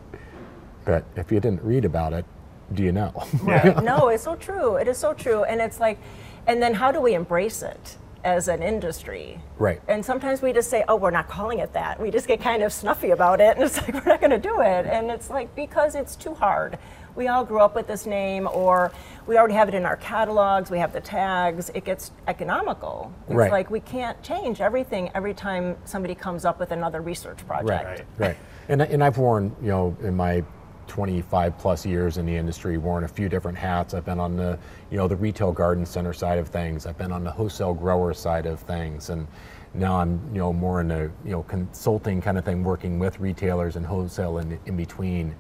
but 0.85 1.05
if 1.17 1.31
you 1.31 1.41
didn't 1.41 1.63
read 1.63 1.85
about 1.85 2.13
it, 2.13 2.25
do 2.73 2.83
you 2.83 2.93
know? 2.93 3.13
Right. 3.43 3.83
no, 3.85 4.09
it's 4.09 4.25
so 4.25 4.35
true. 4.37 4.77
It 4.77 4.89
is 4.89 4.97
so 4.97 5.13
true. 5.13 5.45
And 5.45 5.61
it's 5.61 5.79
like, 5.79 5.99
and 6.47 6.63
then 6.63 6.75
how 6.75 6.91
do 6.91 7.01
we 7.01 7.15
embrace 7.15 7.63
it 7.63 7.97
as 8.27 8.49
an 8.49 8.61
industry? 8.61 9.41
Right. 9.57 9.81
And 9.87 10.05
sometimes 10.05 10.43
we 10.43 10.53
just 10.53 10.69
say, 10.69 10.85
oh, 10.89 10.97
we're 10.97 11.13
not 11.13 11.29
calling 11.29 11.61
it 11.61 11.73
that. 11.75 12.01
We 12.01 12.11
just 12.11 12.27
get 12.27 12.41
kind 12.41 12.63
of 12.65 12.73
snuffy 12.73 13.11
about 13.11 13.41
it. 13.41 13.57
And 13.57 13.65
it's 13.65 13.77
like, 13.83 13.95
we're 13.95 14.13
not 14.13 14.21
going 14.21 14.33
to 14.33 14.39
do 14.39 14.61
it. 14.61 14.85
And 14.87 15.11
it's 15.11 15.31
like, 15.31 15.55
because 15.55 15.95
it's 15.95 16.17
too 16.17 16.35
hard. 16.35 16.77
We 17.15 17.29
all 17.29 17.45
grew 17.47 17.61
up 17.61 17.75
with 17.75 17.87
this 17.87 18.05
name, 18.05 18.47
or 18.53 18.93
we 19.27 19.39
already 19.39 19.55
have 19.55 19.69
it 19.69 19.75
in 19.75 19.87
our 19.87 19.97
catalogs, 19.97 20.71
we 20.71 20.79
have 20.81 20.93
the 20.93 21.01
tags. 21.01 21.71
It 21.73 21.85
gets 21.85 22.11
economical. 22.29 23.11
It's 23.27 23.35
Right. 23.37 23.51
like 23.51 23.71
we 23.71 23.81
can't 23.81 24.21
change 24.23 24.61
everything 24.61 25.11
every 25.15 25.33
time 25.33 25.77
somebody 25.87 26.15
comes 26.15 26.45
up 26.45 26.61
with 26.61 26.73
another 26.73 27.01
research 27.01 27.47
project. 27.47 27.71
Right, 27.89 28.05
right. 28.19 28.37
And, 28.69 28.83
and 28.83 29.03
I've 29.03 29.17
worn, 29.17 29.57
you 29.63 29.69
know, 29.69 29.97
in 30.03 30.15
my 30.15 30.43
25 30.87 31.59
plus 31.59 31.85
years 31.85 32.17
in 32.19 32.27
the 32.27 32.35
industry, 32.35 32.79
worn 32.79 33.05
a 33.05 33.09
few 33.09 33.29
different 33.29 33.57
hats. 33.57 33.95
I've 33.95 34.05
been 34.05 34.21
on 34.21 34.37
the, 34.37 34.59
you 34.91 34.97
know, 34.97 35.09
the 35.09 35.17
retail 35.17 35.53
garden 35.53 35.85
center 35.87 36.13
side 36.13 36.39
of 36.39 36.49
things. 36.49 36.87
I've 36.87 36.99
been 36.99 37.13
on 37.13 37.25
the 37.25 37.31
wholesale 37.31 37.75
grower 37.75 38.15
side 38.15 38.47
of 38.47 38.61
things. 38.61 39.11
And 39.11 39.27
now 39.75 39.97
I'm, 39.97 40.21
you 40.33 40.39
know, 40.39 40.53
more 40.53 40.81
in 40.81 40.91
a, 40.91 41.03
you 41.25 41.33
know, 41.33 41.43
consulting 41.43 42.21
kind 42.21 42.39
of 42.39 42.45
thing, 42.45 42.65
working 42.65 42.99
with 42.99 43.19
retailers 43.21 43.77
and 43.77 43.85
wholesale 43.85 44.39
in, 44.39 44.59
in 44.67 44.77
between. 44.77 45.35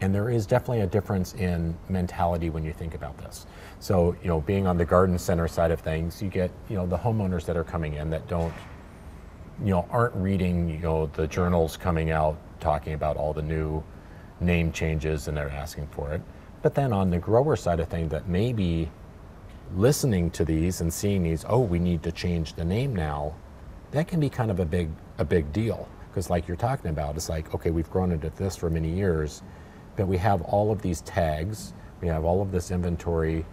And 0.00 0.14
there 0.14 0.28
is 0.28 0.46
definitely 0.46 0.80
a 0.80 0.86
difference 0.86 1.34
in 1.34 1.76
mentality 1.88 2.50
when 2.50 2.64
you 2.64 2.72
think 2.72 2.94
about 2.94 3.16
this. 3.18 3.46
So, 3.80 4.14
you 4.22 4.28
know, 4.28 4.40
being 4.40 4.66
on 4.66 4.76
the 4.76 4.84
garden 4.84 5.18
center 5.18 5.48
side 5.48 5.70
of 5.70 5.80
things, 5.80 6.20
you 6.20 6.28
get, 6.28 6.50
you 6.68 6.76
know, 6.76 6.86
the 6.86 6.98
homeowners 6.98 7.46
that 7.46 7.56
are 7.56 7.64
coming 7.64 7.94
in 7.94 8.10
that 8.10 8.28
don't 8.28 8.52
you 9.64 9.70
know 9.70 9.86
aren't 9.90 10.14
reading 10.16 10.68
you 10.68 10.78
know 10.78 11.06
the 11.14 11.26
journals 11.26 11.76
coming 11.76 12.10
out 12.10 12.36
talking 12.60 12.92
about 12.92 13.16
all 13.16 13.32
the 13.32 13.42
new 13.42 13.82
name 14.40 14.72
changes 14.72 15.28
and 15.28 15.36
they're 15.36 15.50
asking 15.50 15.86
for 15.88 16.12
it 16.12 16.20
but 16.62 16.74
then 16.74 16.92
on 16.92 17.10
the 17.10 17.18
grower 17.18 17.56
side 17.56 17.80
of 17.80 17.88
things 17.88 18.10
that 18.10 18.28
may 18.28 18.52
be 18.52 18.88
listening 19.74 20.30
to 20.30 20.44
these 20.44 20.80
and 20.80 20.92
seeing 20.92 21.22
these 21.22 21.44
oh 21.48 21.60
we 21.60 21.78
need 21.78 22.02
to 22.02 22.12
change 22.12 22.54
the 22.54 22.64
name 22.64 22.94
now 22.94 23.34
that 23.90 24.06
can 24.06 24.20
be 24.20 24.28
kind 24.28 24.50
of 24.50 24.60
a 24.60 24.64
big 24.64 24.88
a 25.18 25.24
big 25.24 25.52
deal 25.52 25.88
because 26.08 26.30
like 26.30 26.46
you're 26.46 26.56
talking 26.56 26.90
about 26.90 27.16
it's 27.16 27.28
like 27.28 27.54
okay 27.54 27.70
we've 27.70 27.90
grown 27.90 28.12
into 28.12 28.30
this 28.30 28.56
for 28.56 28.70
many 28.70 28.90
years 28.90 29.42
but 29.96 30.06
we 30.06 30.16
have 30.16 30.42
all 30.42 30.70
of 30.70 30.82
these 30.82 31.00
tags 31.02 31.72
we 32.00 32.08
have 32.08 32.24
all 32.24 32.42
of 32.42 32.52
this 32.52 32.70
inventory 32.70 33.44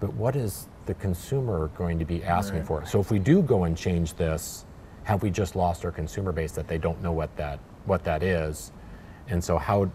but 0.00 0.12
what 0.14 0.36
is 0.36 0.68
the 0.86 0.94
consumer 0.94 1.68
going 1.76 1.98
to 1.98 2.04
be 2.04 2.22
asking 2.22 2.64
for? 2.64 2.84
So 2.86 3.00
if 3.00 3.10
we 3.10 3.18
do 3.18 3.42
go 3.42 3.64
and 3.64 3.76
change 3.76 4.14
this, 4.14 4.64
have 5.04 5.22
we 5.22 5.30
just 5.30 5.56
lost 5.56 5.84
our 5.84 5.90
consumer 5.90 6.32
base 6.32 6.52
that 6.52 6.68
they 6.68 6.78
don't 6.78 7.02
know 7.02 7.12
what 7.12 7.34
that 7.36 7.58
what 7.84 8.04
that 8.04 8.22
is? 8.22 8.72
And 9.28 9.42
so 9.42 9.58
how 9.58 9.90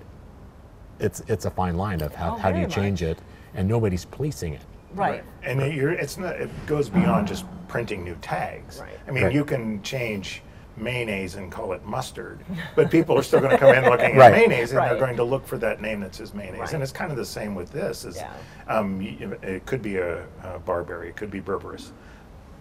it's 1.01 1.21
it's 1.27 1.45
a 1.45 1.49
fine 1.51 1.75
line 1.77 2.01
of 2.01 2.13
how, 2.15 2.33
Oh, 2.35 2.37
how 2.37 2.51
do 2.51 2.59
you 2.59 2.67
very 2.67 2.81
change 2.83 3.01
it 3.03 3.17
and 3.53 3.67
nobody's 3.67 4.05
policing 4.05 4.53
it. 4.53 4.61
Right. 4.93 5.23
And 5.43 5.61
it, 5.61 5.73
you're, 5.75 5.91
it's 5.91 6.17
not, 6.17 6.35
it 6.35 6.49
goes 6.65 6.89
beyond 6.89 7.27
just 7.27 7.45
printing 7.67 8.03
new 8.03 8.15
tags. 8.21 8.79
Right. 8.79 8.97
I 9.07 9.11
mean, 9.11 9.23
Right. 9.25 9.33
you 9.33 9.43
can 9.45 9.81
change 9.83 10.41
mayonnaise 10.77 11.35
and 11.35 11.51
call 11.51 11.73
it 11.73 11.85
mustard, 11.85 12.39
but 12.75 12.89
people 12.89 13.17
are 13.17 13.23
still 13.23 13.39
going 13.39 13.51
to 13.51 13.57
come 13.57 13.73
in 13.75 13.83
looking 13.85 14.15
Right. 14.17 14.31
at 14.33 14.37
mayonnaise 14.37 14.71
and 14.71 14.77
Right. 14.79 14.89
they're 14.89 14.99
going 14.99 15.15
to 15.17 15.23
look 15.23 15.45
for 15.45 15.57
that 15.59 15.81
name 15.81 15.99
that 16.01 16.15
says 16.15 16.33
mayonnaise. 16.33 16.59
Right. 16.61 16.73
And 16.73 16.83
it's 16.83 16.91
kind 16.93 17.11
of 17.11 17.17
the 17.17 17.25
same 17.25 17.55
with 17.55 17.71
this. 17.71 18.05
Is, 18.05 18.17
Yeah. 18.17 18.31
um, 18.67 19.01
it 19.41 19.65
could 19.65 19.81
be 19.81 19.97
a, 19.97 20.23
a 20.43 20.59
barberry, 20.59 21.09
it 21.09 21.15
could 21.17 21.31
be 21.31 21.41
berberis. 21.41 21.91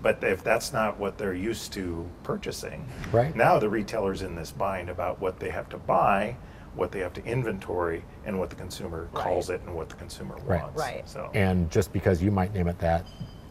But 0.02 0.22
if 0.24 0.42
that's 0.42 0.72
not 0.72 0.98
what 0.98 1.18
they're 1.18 1.34
used 1.34 1.72
to 1.74 2.08
purchasing, 2.24 2.86
Right. 3.12 3.34
now 3.36 3.58
the 3.58 3.68
retailer's 3.68 4.22
in 4.22 4.34
this 4.34 4.50
bind 4.50 4.88
about 4.88 5.20
what 5.20 5.38
they 5.38 5.50
have 5.50 5.68
to 5.70 5.78
buy, 5.78 6.36
what 6.74 6.92
they 6.92 7.00
have 7.00 7.12
to 7.14 7.24
inventory, 7.24 8.04
and 8.24 8.38
what 8.38 8.48
the 8.50 8.56
consumer 8.56 9.08
calls 9.12 9.50
it 9.50 9.60
and 9.66 9.74
what 9.74 9.88
the 9.88 9.96
consumer 9.96 10.36
Right. 10.44 10.62
wants. 10.62 10.78
Right. 10.78 11.08
So. 11.08 11.30
And 11.34 11.70
just 11.70 11.92
because 11.92 12.22
you 12.22 12.30
might 12.30 12.54
name 12.54 12.68
it 12.68 12.78
that, 12.78 13.04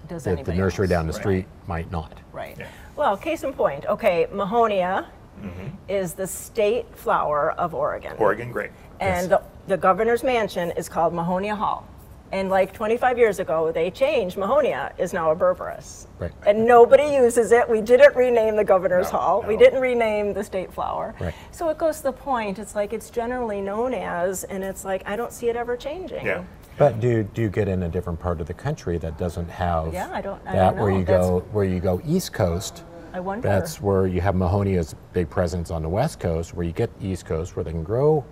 Does 0.07 0.23
that 0.23 0.45
the 0.45 0.53
nursery 0.53 0.85
else? 0.85 0.89
down 0.89 1.05
the 1.07 1.13
Right. 1.13 1.21
street 1.21 1.45
might 1.67 1.91
not. 1.91 2.13
Right. 2.31 2.55
Yeah. 2.57 2.67
Well, 2.95 3.17
case 3.17 3.43
in 3.43 3.53
point. 3.53 3.85
Okay, 3.87 4.27
Mahonia 4.33 5.05
Mm-hmm. 5.41 5.67
is 5.87 6.13
the 6.15 6.27
state 6.27 6.85
flower 6.97 7.51
of 7.57 7.73
Oregon. 7.73 8.13
Oregon 8.19 8.51
grape. 8.51 8.71
And 8.99 9.29
the, 9.31 9.41
the 9.67 9.77
governor's 9.77 10.21
mansion 10.23 10.71
is 10.71 10.89
called 10.89 11.13
Mahonia 11.13 11.55
Hall. 11.55 11.85
And 12.31 12.49
like 12.49 12.73
25 12.73 13.17
years 13.17 13.39
ago, 13.39 13.71
they 13.71 13.89
changed 13.89 14.37
Mahonia 14.37 14.91
is 14.99 15.13
now 15.13 15.31
a 15.31 15.35
berberis. 15.35 16.05
Right. 16.19 16.31
And 16.45 16.65
nobody 16.67 17.03
uses 17.15 17.51
it. 17.51 17.67
We 17.67 17.81
didn't 17.81 18.15
rename 18.15 18.55
the 18.55 18.63
governor's 18.63 19.11
No, 19.11 19.17
hall. 19.19 19.41
We 19.47 19.57
didn't 19.57 19.81
rename 19.81 20.33
the 20.33 20.43
state 20.43 20.71
flower. 20.71 21.15
Right. 21.19 21.33
So 21.51 21.69
it 21.69 21.77
goes 21.79 21.97
to 21.97 22.03
the 22.03 22.11
point. 22.11 22.59
It's 22.59 22.75
like 22.75 22.93
it's 22.93 23.09
generally 23.09 23.61
known 23.61 23.93
as, 23.95 24.43
and 24.43 24.63
it's 24.63 24.85
like 24.85 25.01
I 25.07 25.15
don't 25.15 25.31
see 25.33 25.49
it 25.49 25.55
ever 25.55 25.75
changing. 25.75 26.25
Yeah. 26.25 26.43
But 26.77 26.99
do 26.99 27.23
do 27.23 27.41
you 27.41 27.49
get 27.49 27.67
in 27.67 27.83
a 27.83 27.89
different 27.89 28.19
part 28.19 28.39
of 28.41 28.47
the 28.47 28.53
country 28.53 28.97
that 28.99 29.17
doesn't 29.17 29.49
have 29.49 29.91
Yeah, 29.93 30.09
I 30.13 30.21
don't- 30.21 30.41
I 30.45 30.53
that 30.55 30.71
don't 30.75 30.79
where 30.81 30.91
know. 30.91 30.97
you 30.99 31.03
go 31.03 31.39
where 31.51 31.65
you 31.65 31.79
go 31.79 31.99
East 32.05 32.31
Coast? 32.31 32.83
I 33.11 33.19
wonder. 33.19 33.47
That's 33.47 33.81
where 33.81 34.05
you 34.05 34.21
have 34.21 34.35
Mahonia's 34.35 34.93
big 35.13 35.31
presence 35.31 35.71
on 35.71 35.81
the 35.81 35.89
West 35.89 36.19
Coast, 36.19 36.53
where 36.53 36.63
you 36.65 36.71
get 36.73 36.91
East 37.01 37.25
Coast 37.25 37.55
where 37.55 37.63
they 37.63 37.71
can 37.71 37.83
grow 37.83 38.23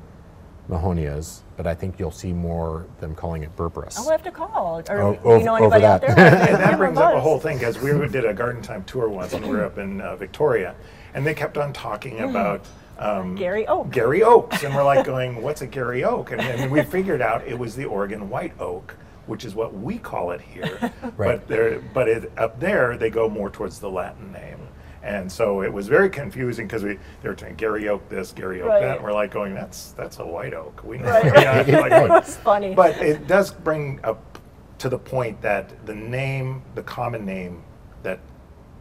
Mahonias, 0.70 1.40
but 1.56 1.66
I 1.66 1.74
think 1.74 1.98
you'll 1.98 2.12
see 2.12 2.34
more 2.34 2.86
them 3.00 3.16
calling 3.16 3.44
it 3.44 3.56
Berberis. 3.56 3.98
I'll 3.98 4.10
have 4.10 4.24
to 4.24 4.32
call. 4.32 4.82
Or 4.90 5.02
O- 5.02 5.14
do 5.14 5.20
over- 5.24 5.38
you 5.40 5.46
know 5.46 5.56
over 5.56 5.64
anybody 5.76 5.86
out 5.86 6.02
there? 6.02 6.10
And 6.18 6.58
that 6.58 6.78
brings 6.78 6.98
up 6.98 7.14
a 7.14 7.20
whole 7.22 7.40
thing 7.40 7.58
because 7.58 7.80
we 7.80 7.92
did 8.10 8.26
a 8.26 8.34
garden 8.34 8.62
time 8.62 8.84
tour 8.84 9.08
once 9.10 9.34
and 9.34 9.46
we 9.46 9.56
were 9.56 9.64
up 9.64 9.78
in 9.78 10.02
uh, 10.02 10.16
Victoria 10.16 10.76
and 11.14 11.26
they 11.26 11.34
kept 11.34 11.58
on 11.58 11.74
talking 11.74 12.20
about 12.20 12.66
um, 13.00 13.36
Garry 13.36 13.66
Oak. 13.68 13.92
Garry 13.92 14.24
Oaks. 14.24 14.64
And 14.64 14.76
we're 14.76 14.84
like 14.84 15.06
going, 15.06 15.42
what's 15.42 15.62
a 15.62 15.68
Garry 15.68 16.04
Oak? 16.04 16.32
And 16.32 16.40
then 16.42 16.70
we 16.70 16.84
figured 16.84 17.22
out 17.22 17.48
it 17.48 17.58
was 17.58 17.76
the 17.76 17.86
Oregon 17.86 18.30
White 18.30 18.60
Oak, 18.60 18.96
which 19.28 19.46
is 19.46 19.56
what 19.56 19.74
we 19.74 19.98
call 19.98 20.32
it 20.32 20.42
here. 20.42 20.92
Right. 21.16 21.40
But, 21.40 21.48
there, 21.48 21.80
but 21.94 22.08
it, 22.08 22.32
up 22.38 22.60
there, 22.60 22.96
they 22.98 23.10
go 23.10 23.28
more 23.30 23.50
towards 23.50 23.80
the 23.80 23.90
Latin 23.90 24.32
name. 24.32 24.60
And 25.08 25.32
so 25.32 25.62
it 25.62 25.72
was 25.72 25.88
very 25.88 26.10
confusing 26.10 26.68
because 26.68 26.84
we 26.84 27.00
they 27.24 27.30
were 27.30 27.38
saying 27.38 27.56
Garry 27.56 27.88
Oak 27.88 28.08
this, 28.10 28.34
Garry 28.34 28.62
Oak 28.62 28.68
Right. 28.70 28.82
that. 28.82 28.96
And 28.98 29.06
we're 29.06 29.14
like 29.14 29.32
going, 29.32 29.54
that's 29.54 29.92
that's 29.94 30.20
a 30.20 30.26
white 30.26 30.54
oak. 30.54 30.84
We 30.84 30.98
know. 30.98 31.06
Right, 31.06 31.26
Yeah, 31.68 31.80
like, 31.80 32.24
It's 32.24 32.36
funny. 32.36 32.76
but 32.76 32.98
it 33.02 33.26
does 33.26 33.52
bring 33.52 34.02
up 34.04 34.38
to 34.80 34.90
the 34.90 35.00
point 35.00 35.42
that 35.42 35.86
the 35.86 35.96
name, 35.96 36.62
the 36.76 36.84
common 36.84 37.26
name, 37.26 37.64
that 38.04 38.20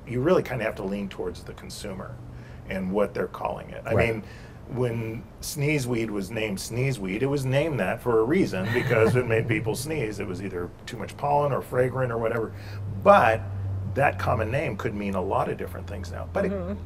you 0.06 0.20
really 0.20 0.42
kind 0.42 0.60
of 0.60 0.66
have 0.66 0.74
to 0.76 0.82
lean 0.82 1.08
towards 1.08 1.44
the 1.44 1.52
consumer 1.54 2.16
and 2.68 2.90
what 2.90 3.14
they're 3.14 3.28
calling 3.28 3.70
it. 3.70 3.82
I 3.86 3.94
Right. 3.94 4.14
mean, 4.14 4.22
when 4.68 5.22
sneezeweed 5.42 6.10
was 6.10 6.32
named 6.32 6.58
sneezeweed, 6.58 7.22
it 7.22 7.26
was 7.26 7.44
named 7.46 7.78
that 7.78 8.02
for 8.02 8.18
a 8.18 8.24
reason 8.24 8.68
because 8.74 9.14
it 9.14 9.28
made 9.28 9.46
people 9.46 9.76
sneeze. 9.76 10.18
It 10.18 10.26
was 10.26 10.42
either 10.42 10.68
too 10.86 10.96
much 10.96 11.16
pollen 11.16 11.52
or 11.52 11.62
fragrant 11.62 12.10
or 12.10 12.18
whatever. 12.18 12.52
But 13.04 13.42
that 13.96 14.18
common 14.18 14.50
name 14.50 14.76
could 14.76 14.94
mean 14.94 15.14
a 15.14 15.20
lot 15.20 15.48
of 15.48 15.58
different 15.58 15.86
things 15.86 16.12
now. 16.12 16.28
But 16.32 16.46
it, 16.46 16.76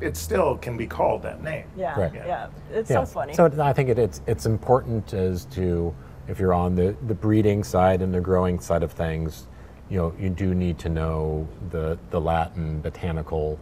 it 0.00 0.16
still 0.16 0.58
can 0.58 0.76
be 0.76 0.86
called 0.86 1.22
that 1.22 1.42
name. 1.42 1.64
Mm-hmm. 1.78 1.80
Yeah, 1.80 2.26
yeah. 2.26 2.48
It's 2.70 2.90
Yeah. 2.90 3.04
so 3.04 3.06
funny. 3.06 3.32
So 3.34 3.50
I 3.58 3.72
think 3.72 3.88
it, 3.88 3.98
it's 3.98 4.20
it's 4.26 4.46
important 4.46 5.14
as 5.14 5.46
to 5.46 5.94
if 6.28 6.38
you're 6.38 6.52
on 6.52 6.74
the, 6.74 6.94
the 7.06 7.14
breeding 7.14 7.64
side 7.64 8.02
and 8.02 8.12
the 8.12 8.20
growing 8.20 8.58
side 8.60 8.82
of 8.82 8.92
things, 8.92 9.46
you 9.88 9.96
know, 9.96 10.12
you 10.18 10.28
do 10.28 10.54
need 10.54 10.78
to 10.80 10.88
know 10.88 11.48
the 11.70 11.98
the 12.10 12.20
Latin 12.20 12.80
botanical 12.80 13.58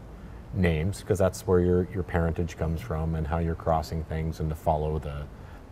names 0.54 1.00
because 1.00 1.18
that's 1.18 1.46
where 1.46 1.60
your 1.60 1.86
your 1.92 2.02
parentage 2.02 2.56
comes 2.56 2.80
from 2.80 3.14
and 3.14 3.26
how 3.26 3.38
you're 3.38 3.54
crossing 3.54 4.02
things 4.04 4.40
and 4.40 4.48
to 4.48 4.54
follow 4.56 4.98
the 4.98 5.22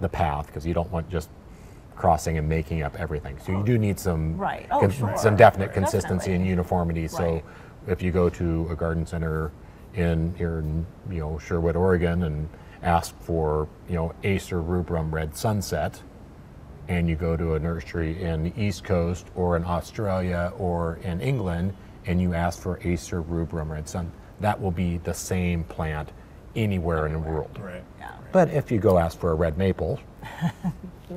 the 0.01 0.09
path 0.09 0.47
because 0.47 0.67
you 0.67 0.75
don't 0.75 0.91
want 0.91 1.09
just 1.09 1.31
crossing 2.03 2.37
and 2.37 2.49
making 2.49 2.83
up 2.83 2.99
everything. 2.99 3.39
So 3.47 3.53
you 3.53 3.63
do 3.63 3.79
need 3.79 3.97
some 3.97 4.37
Right. 4.37 4.67
Oh, 4.73 4.89
sure. 4.89 5.17
some 5.17 5.37
definite 5.37 5.67
Right. 5.67 5.75
consistency 5.75 6.33
and 6.33 6.45
uniformity. 6.45 7.07
So 7.07 7.41
if 7.87 8.03
you 8.03 8.11
go 8.11 8.29
to 8.29 8.67
a 8.73 8.75
garden 8.75 9.07
center 9.07 9.53
in 9.95 10.35
here 10.37 10.59
in 10.59 10.85
you 11.09 11.21
know 11.21 11.39
Sherwood, 11.39 11.77
Oregon, 11.77 12.25
and 12.25 12.49
ask 12.83 13.15
for 13.21 13.69
you 13.89 13.95
know 13.95 14.13
Acer 14.25 14.61
rubrum 14.61 15.15
red 15.15 15.37
sunset, 15.37 16.03
and 16.89 17.09
you 17.09 17.15
go 17.15 17.37
to 17.37 17.55
a 17.55 17.61
nursery 17.61 18.21
in 18.21 18.43
the 18.43 18.53
East 18.57 18.83
Coast 18.83 19.29
or 19.37 19.55
in 19.57 19.65
Australia 19.65 20.53
or 20.59 20.99
in 21.05 21.21
England, 21.21 21.73
and 22.05 22.21
you 22.21 22.35
ask 22.35 22.59
for 22.61 22.81
Acer 22.83 23.21
rubrum 23.21 23.71
red 23.71 23.89
sun, 23.89 24.11
that 24.41 24.61
will 24.61 24.73
be 24.73 24.99
the 24.99 25.15
same 25.15 25.63
plant 25.63 26.11
anywhere 26.57 27.07
in 27.07 27.13
the 27.13 27.19
world. 27.19 27.59
Right. 27.61 27.85
Yeah. 27.99 28.13
But 28.33 28.51
if 28.51 28.71
you 28.71 28.79
go 28.79 28.99
ask 28.99 29.19
for 29.19 29.33
a 29.33 29.35
red 29.35 29.59
maple, 29.59 30.01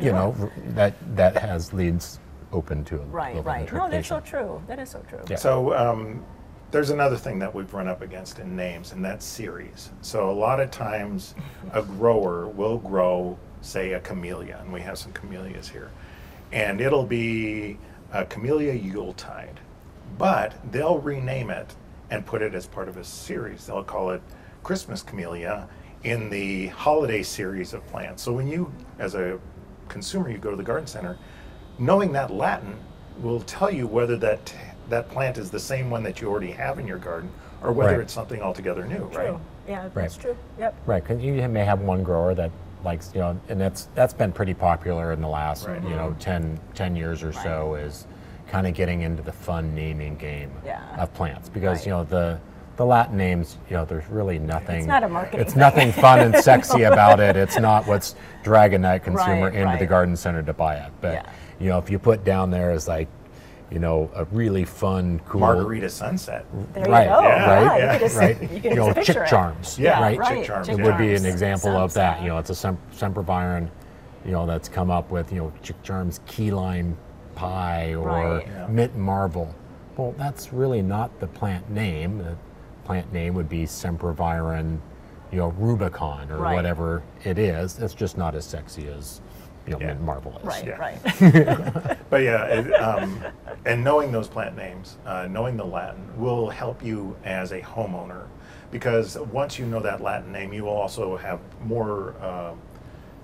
you 0.00 0.12
know 0.12 0.34
that 0.68 0.94
that 1.16 1.36
has 1.36 1.72
leads 1.72 2.18
open 2.52 2.84
to 2.84 2.96
a 2.96 3.04
Right, 3.06 3.44
right. 3.44 3.72
No, 3.72 3.88
that's 3.90 4.08
so 4.08 4.20
true. 4.20 4.62
That 4.66 4.78
is 4.78 4.90
so 4.90 5.04
true. 5.08 5.20
Yeah. 5.28 5.36
So 5.36 5.74
um, 5.74 6.24
there's 6.70 6.90
another 6.90 7.16
thing 7.16 7.38
that 7.40 7.54
we've 7.54 7.72
run 7.72 7.88
up 7.88 8.02
against 8.02 8.38
in 8.38 8.56
names, 8.56 8.92
and 8.92 9.04
that's 9.04 9.24
series. 9.24 9.90
So 10.00 10.30
a 10.30 10.32
lot 10.32 10.60
of 10.60 10.70
times, 10.70 11.34
a 11.72 11.82
grower 11.82 12.48
will 12.48 12.78
grow, 12.78 13.38
say, 13.60 13.92
a 13.92 14.00
camellia, 14.00 14.58
and 14.60 14.72
we 14.72 14.80
have 14.80 14.98
some 14.98 15.12
camellias 15.12 15.68
here, 15.68 15.90
and 16.52 16.80
it'll 16.80 17.06
be 17.06 17.78
a 18.12 18.24
camellia 18.24 18.72
Yuletide, 18.72 19.60
but 20.18 20.54
they'll 20.70 20.98
rename 20.98 21.50
it 21.50 21.74
and 22.10 22.24
put 22.24 22.42
it 22.42 22.54
as 22.54 22.66
part 22.66 22.88
of 22.88 22.96
a 22.96 23.04
series. 23.04 23.66
They'll 23.66 23.84
call 23.84 24.10
it 24.10 24.22
Christmas 24.64 25.02
camellia 25.02 25.68
in 26.02 26.28
the 26.30 26.66
holiday 26.68 27.22
series 27.22 27.72
of 27.74 27.86
plants. 27.86 28.22
So 28.22 28.32
when 28.32 28.48
you, 28.48 28.72
as 28.98 29.14
a 29.14 29.38
consumer, 29.88 30.30
you 30.30 30.38
go 30.38 30.50
to 30.50 30.56
the 30.56 30.62
garden 30.62 30.86
center, 30.86 31.16
knowing 31.78 32.12
that 32.12 32.30
Latin 32.32 32.74
will 33.22 33.40
tell 33.40 33.70
you 33.70 33.86
whether 33.86 34.16
that 34.16 34.52
that 34.90 35.08
plant 35.08 35.38
is 35.38 35.50
the 35.50 35.60
same 35.60 35.88
one 35.88 36.02
that 36.02 36.20
you 36.20 36.28
already 36.28 36.50
have 36.50 36.78
in 36.78 36.86
your 36.86 36.98
garden 36.98 37.30
or 37.62 37.72
whether 37.72 37.92
Right. 37.92 38.00
it's 38.00 38.12
something 38.12 38.42
altogether 38.42 38.84
new, 38.86 39.04
right? 39.04 39.28
True. 39.28 39.40
Yeah, 39.66 39.88
that's 39.94 40.16
true. 40.16 40.36
Yep. 40.58 40.74
Right, 40.84 41.02
because 41.02 41.22
you 41.22 41.48
may 41.48 41.64
have 41.64 41.80
one 41.80 42.02
grower 42.02 42.34
that 42.34 42.50
likes, 42.84 43.10
you 43.14 43.20
know, 43.20 43.38
and 43.48 43.58
that's 43.58 43.88
that's 43.94 44.12
been 44.12 44.30
pretty 44.30 44.52
popular 44.52 45.12
in 45.12 45.22
the 45.22 45.28
last, 45.28 45.66
Right. 45.66 45.82
you 45.82 45.90
know, 45.96 46.08
mm-hmm. 46.10 46.18
10, 46.18 46.60
10 46.74 46.96
years 46.96 47.22
or 47.22 47.32
so 47.32 47.76
is 47.76 48.06
kind 48.48 48.66
of 48.66 48.74
getting 48.74 49.00
into 49.00 49.22
the 49.22 49.32
fun 49.32 49.74
naming 49.74 50.16
game 50.16 50.50
Yeah. 50.66 50.80
of 50.98 51.14
plants 51.14 51.48
because 51.48 51.78
Right. 51.78 51.86
you 51.86 51.92
know 51.92 52.04
the 52.04 52.38
the 52.76 52.84
Latin 52.84 53.16
names, 53.16 53.56
you 53.70 53.76
know, 53.76 53.84
there's 53.84 54.08
really 54.08 54.38
nothing. 54.38 54.86
not 54.86 55.04
a 55.04 55.08
marketing 55.08 55.40
It's 55.40 55.52
thing. 55.52 55.60
nothing 55.60 55.92
fun 55.92 56.18
and 56.20 56.36
sexy 56.44 56.82
about 56.82 57.20
it. 57.20 57.36
It's 57.36 57.58
not 57.58 57.86
what's 57.86 58.14
dragging 58.42 58.82
that 58.82 59.04
consumer 59.04 59.50
Right, 59.50 59.54
into 59.54 59.76
the 59.78 59.86
garden 59.86 60.16
center 60.16 60.42
to 60.42 60.52
buy 60.52 60.76
it. 60.76 60.92
But 61.00 61.12
Yeah. 61.14 61.30
you 61.60 61.68
know, 61.68 61.78
if 61.78 61.88
you 61.90 61.98
put 61.98 62.24
down 62.24 62.50
there 62.50 62.70
as 62.72 62.88
like, 62.88 63.08
you 63.70 63.78
know, 63.78 64.10
a 64.14 64.24
really 64.26 64.64
fun, 64.64 65.20
cool 65.26 65.40
Margarita 65.40 65.88
sunset. 65.88 66.44
There 66.74 66.84
right, 66.84 67.04
you 67.04 67.08
go. 67.10 67.20
Yeah, 67.22 67.64
right, 67.64 67.80
You 67.82 67.88
can 67.90 67.98
just, 68.00 68.16
right. 68.16 68.42
You 68.42 68.48
can 68.60 68.70
you 68.70 68.76
know, 68.76 68.84
just 68.86 68.96
picture 68.96 69.12
chick 69.14 69.22
it. 69.22 69.28
charms, 69.28 69.78
Yeah, 69.78 70.00
right? 70.00 70.20
chick 70.28 70.44
charms, 70.44 70.68
It 70.68 70.76
would 70.80 70.98
be 70.98 71.10
an 71.14 71.22
charms. 71.22 71.24
example 71.24 71.70
of 71.76 71.92
that. 71.94 72.12
Sunset. 72.14 72.22
You 72.24 72.28
know, 72.30 72.38
it's 72.38 72.50
a 72.50 72.54
sem- 72.54 72.78
sempervirens, 72.94 73.68
you 74.24 74.32
know, 74.32 74.46
that's 74.46 74.68
come 74.68 74.90
up 74.90 75.10
with 75.10 75.32
you 75.32 75.38
know 75.38 75.52
chick 75.62 75.80
charms 75.82 76.20
key 76.26 76.50
lime 76.50 76.96
pie 77.34 77.94
or 77.94 78.06
Right. 78.06 78.46
Yeah. 78.46 78.66
mint 78.68 78.96
marble. 78.96 79.54
Well, 79.96 80.14
that's 80.18 80.52
really 80.52 80.82
not 80.82 81.18
the 81.20 81.26
plant 81.26 81.68
name. 81.70 82.24
The 82.84 82.88
plant 82.88 83.12
name 83.14 83.32
would 83.34 83.48
be 83.48 83.64
semperviren, 83.64 84.78
you 85.32 85.38
know, 85.38 85.48
rubicon 85.56 86.30
or 86.30 86.36
Right. 86.36 86.54
whatever 86.54 87.02
it 87.24 87.38
is. 87.38 87.78
It's 87.78 87.94
just 87.94 88.18
not 88.18 88.34
as 88.34 88.44
sexy 88.44 88.88
as 88.88 89.22
you 89.66 89.72
know 89.72 89.80
Yeah. 89.80 89.86
mint 89.86 90.02
marble 90.02 90.36
is. 90.38 90.44
Right, 90.44 90.66
Yeah. 90.66 90.76
right. 90.76 91.98
But 92.10 92.22
yeah, 92.24 92.44
it, 92.44 92.70
um, 92.74 93.18
and 93.64 93.82
knowing 93.82 94.12
those 94.12 94.28
plant 94.28 94.54
names, 94.54 94.98
uh, 95.06 95.26
knowing 95.30 95.56
the 95.56 95.64
Latin, 95.64 96.06
will 96.18 96.50
help 96.50 96.84
you 96.84 97.16
as 97.24 97.52
a 97.52 97.60
homeowner 97.62 98.24
because 98.70 99.16
once 99.32 99.58
you 99.58 99.64
know 99.64 99.80
that 99.80 100.02
Latin 100.02 100.30
name, 100.30 100.52
you 100.52 100.64
will 100.64 100.76
also 100.76 101.16
have 101.16 101.40
more 101.64 102.14
uh, 102.20 102.52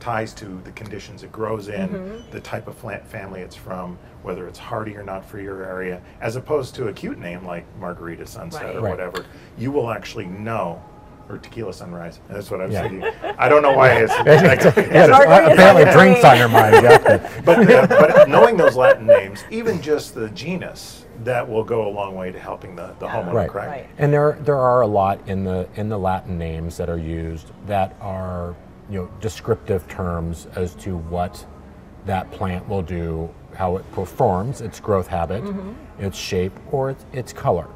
ties 0.00 0.32
to 0.34 0.60
the 0.64 0.72
conditions 0.72 1.22
it 1.22 1.30
grows 1.30 1.68
in, 1.68 1.88
Mm-hmm. 1.90 2.30
the 2.30 2.40
type 2.40 2.66
of 2.66 2.76
plant 2.78 3.06
family 3.06 3.40
it's 3.42 3.54
from, 3.56 3.98
whether 4.22 4.48
it's 4.48 4.58
hardy 4.58 4.96
or 4.96 5.02
not 5.02 5.24
for 5.24 5.40
your 5.40 5.64
area, 5.64 6.00
as 6.20 6.36
opposed 6.36 6.74
to 6.76 6.88
a 6.88 6.92
cute 6.92 7.18
name 7.18 7.44
like 7.46 7.64
Margarita 7.78 8.26
Sunset 8.26 8.62
Right. 8.64 8.76
or 8.76 8.80
Right. 8.80 8.90
whatever. 8.90 9.24
You 9.58 9.70
will 9.72 9.90
actually 9.90 10.26
know. 10.26 10.82
Or 11.28 11.38
tequila 11.38 11.72
sunrise. 11.72 12.18
That's 12.28 12.50
what 12.50 12.60
I 12.60 12.64
was 12.66 12.74
Yeah. 12.74 12.88
thinking. 12.88 13.04
I 13.38 13.48
don't 13.48 13.62
know 13.62 13.70
why 13.70 13.90
it's. 13.92 14.12
Yeah, 14.18 14.24
there's- 14.24 14.64
Margarita's 15.10 15.52
apparently 15.52 15.84
like 15.84 15.94
a 15.94 15.96
drinks 15.96 16.24
on 16.24 16.36
your 16.38 16.48
mind. 16.48 16.74
Yeah. 16.82 17.30
but, 17.44 17.70
uh, 17.70 17.86
but 17.86 18.28
knowing 18.28 18.56
those 18.56 18.74
Latin 18.74 19.06
names, 19.06 19.44
even 19.48 19.80
just 19.80 20.16
the 20.16 20.28
genus, 20.30 21.06
that 21.22 21.48
will 21.48 21.62
go 21.62 21.86
a 21.86 21.88
long 21.88 22.16
way 22.16 22.32
to 22.32 22.38
helping 22.40 22.74
the, 22.74 22.90
the 22.98 23.06
homeowner, 23.06 23.32
Right. 23.32 23.48
correct? 23.48 23.70
Right. 23.70 23.86
And 23.98 24.12
there 24.12 24.38
there 24.40 24.56
are 24.58 24.80
a 24.80 24.88
lot 24.88 25.20
in 25.28 25.44
the 25.44 25.68
in 25.76 25.88
the 25.88 25.98
Latin 25.98 26.36
names 26.36 26.76
that 26.78 26.90
are 26.90 26.98
used 26.98 27.52
that 27.68 27.94
are 28.00 28.56
you 28.90 28.98
know 28.98 29.10
descriptive 29.20 29.86
terms 29.88 30.46
as 30.56 30.74
to 30.76 30.96
what 30.96 31.46
that 32.06 32.30
plant 32.30 32.68
will 32.68 32.82
do, 32.82 33.32
how 33.54 33.76
it 33.76 33.92
performs, 33.92 34.60
its 34.60 34.80
growth 34.80 35.06
habit, 35.06 35.42
mm-hmm. 35.42 36.04
its 36.04 36.18
shape, 36.18 36.58
or 36.72 36.90
its, 36.90 37.04
its 37.12 37.32
color. 37.32 37.68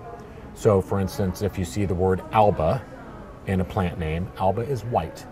So, 0.54 0.80
for 0.80 1.00
instance, 1.00 1.42
if 1.42 1.58
you 1.58 1.64
see 1.64 1.84
the 1.84 1.94
word 1.94 2.22
alba 2.32 2.82
in 3.46 3.60
a 3.60 3.64
plant 3.64 3.98
name, 3.98 4.30
alba 4.38 4.62
is 4.62 4.84
white. 4.84 5.26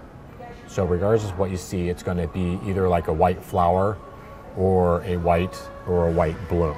So, 0.66 0.84
regardless 0.84 1.30
of 1.30 1.38
what 1.38 1.50
you 1.50 1.56
see, 1.56 1.88
it's 1.88 2.02
going 2.02 2.18
to 2.18 2.28
be 2.28 2.58
either 2.66 2.88
like 2.88 3.08
a 3.08 3.12
white 3.12 3.42
flower, 3.42 3.98
or 4.56 5.02
a 5.04 5.16
white 5.16 5.56
or 5.86 6.08
a 6.08 6.12
white 6.12 6.36
bloom. 6.48 6.76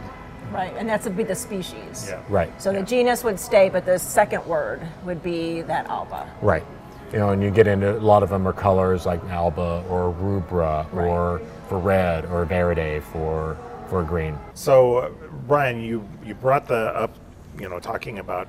Right, 0.52 0.72
and 0.76 0.88
that's 0.88 1.04
would 1.04 1.16
be 1.16 1.24
the 1.24 1.34
species. 1.34 2.06
Yeah. 2.08 2.22
Right. 2.28 2.62
So 2.62 2.72
the 2.72 2.82
genus 2.82 3.24
would 3.24 3.40
stay, 3.40 3.68
but 3.68 3.84
the 3.84 3.98
second 3.98 4.46
word 4.46 4.86
would 5.04 5.22
be 5.22 5.62
that 5.62 5.86
alba. 5.86 6.30
Right. 6.40 6.64
You 7.12 7.18
know, 7.20 7.30
and 7.30 7.42
you 7.42 7.50
get 7.50 7.66
into 7.66 7.96
a 7.96 8.00
lot 8.00 8.22
of 8.22 8.28
them 8.30 8.46
are 8.48 8.52
colors 8.52 9.06
like 9.06 9.22
alba 9.24 9.84
or 9.88 10.12
rubra 10.12 10.86
Right. 10.92 11.06
or 11.06 11.40
for 11.68 11.78
red 11.78 12.24
or 12.26 12.44
verde 12.44 13.00
for 13.00 13.56
for 13.88 14.02
green. 14.02 14.36
So, 14.54 14.96
uh, 14.98 15.10
Brian, 15.46 15.80
you, 15.80 16.08
you 16.24 16.34
brought 16.34 16.66
the 16.66 16.88
up, 16.96 17.14
you 17.60 17.68
know, 17.68 17.78
talking 17.78 18.18
about 18.18 18.48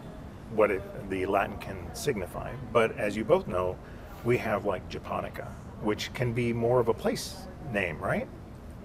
what 0.55 0.71
it, 0.71 0.81
the 1.09 1.25
Latin 1.25 1.57
can 1.57 1.77
signify. 1.93 2.51
But 2.71 2.97
as 2.97 3.17
you 3.17 3.25
both 3.25 3.45
know, 3.47 3.75
we 4.23 4.37
have 4.37 4.65
like 4.65 4.87
Japonica, 4.89 5.47
which 5.81 6.11
can 6.13 6.31
be 6.33 6.53
more 6.53 6.79
of 6.79 6.87
a 6.87 6.93
place 6.93 7.35
name, 7.73 7.99
right? 7.99 8.27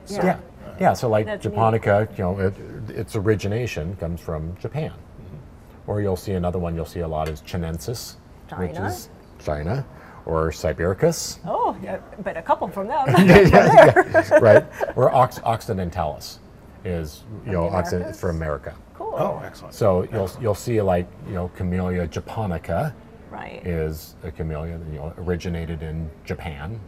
So- 0.07 0.23
Yeah. 0.23 0.39
Yeah, 0.79 0.93
so 0.93 1.09
like 1.09 1.27
That's 1.27 1.45
neat. 1.45 1.51
japonica, 1.53 2.09
you 2.17 2.25
know, 2.25 2.39
it, 2.39 2.55
its 2.91 3.17
origination 3.17 3.97
comes 3.97 4.21
from 4.21 4.57
Japan. 4.59 4.91
Mm-hmm. 4.91 5.91
Or 5.91 6.01
you'll 6.03 6.17
see 6.17 6.33
another 6.33 6.59
one 6.59 6.75
you'll 6.75 6.85
see 6.85 7.01
a 7.01 7.09
lot 7.09 7.29
is 7.29 7.41
chinensis, 7.43 8.17
which 8.57 8.73
is 8.77 9.09
China, 9.41 9.85
or 10.27 10.51
Sibericus. 10.51 11.39
Oh, 11.47 11.77
yeah, 11.83 11.99
but 12.23 12.37
a 12.37 12.43
couple 12.43 12.69
from 12.69 12.87
them. 12.89 13.07
right? 14.43 14.67
Or 14.97 15.11
Ox, 15.15 15.41
occidentalis 15.45 16.39
is, 16.85 17.25
you 17.47 17.53
know, 17.53 17.69
the 17.71 17.77
occident 17.77 18.03
Americas? 18.03 18.21
for 18.21 18.31
America. 18.31 18.75
cool. 18.95 19.15
Oh, 19.17 19.43
excellent. 19.45 19.75
So 19.75 20.07
you'll 20.13 20.31
you'll 20.41 20.55
see 20.55 20.81
like, 20.81 21.07
you 21.27 21.35
know, 21.35 21.49
Camellia 21.57 22.07
japonica, 22.07 22.95
right. 23.31 23.65
is 23.67 24.15
a 24.23 24.31
camellia 24.31 24.79
that 24.79 24.87
you 24.93 24.99
know 24.99 25.13
originated 25.19 25.83
in 25.83 26.09
Japan 26.25 26.79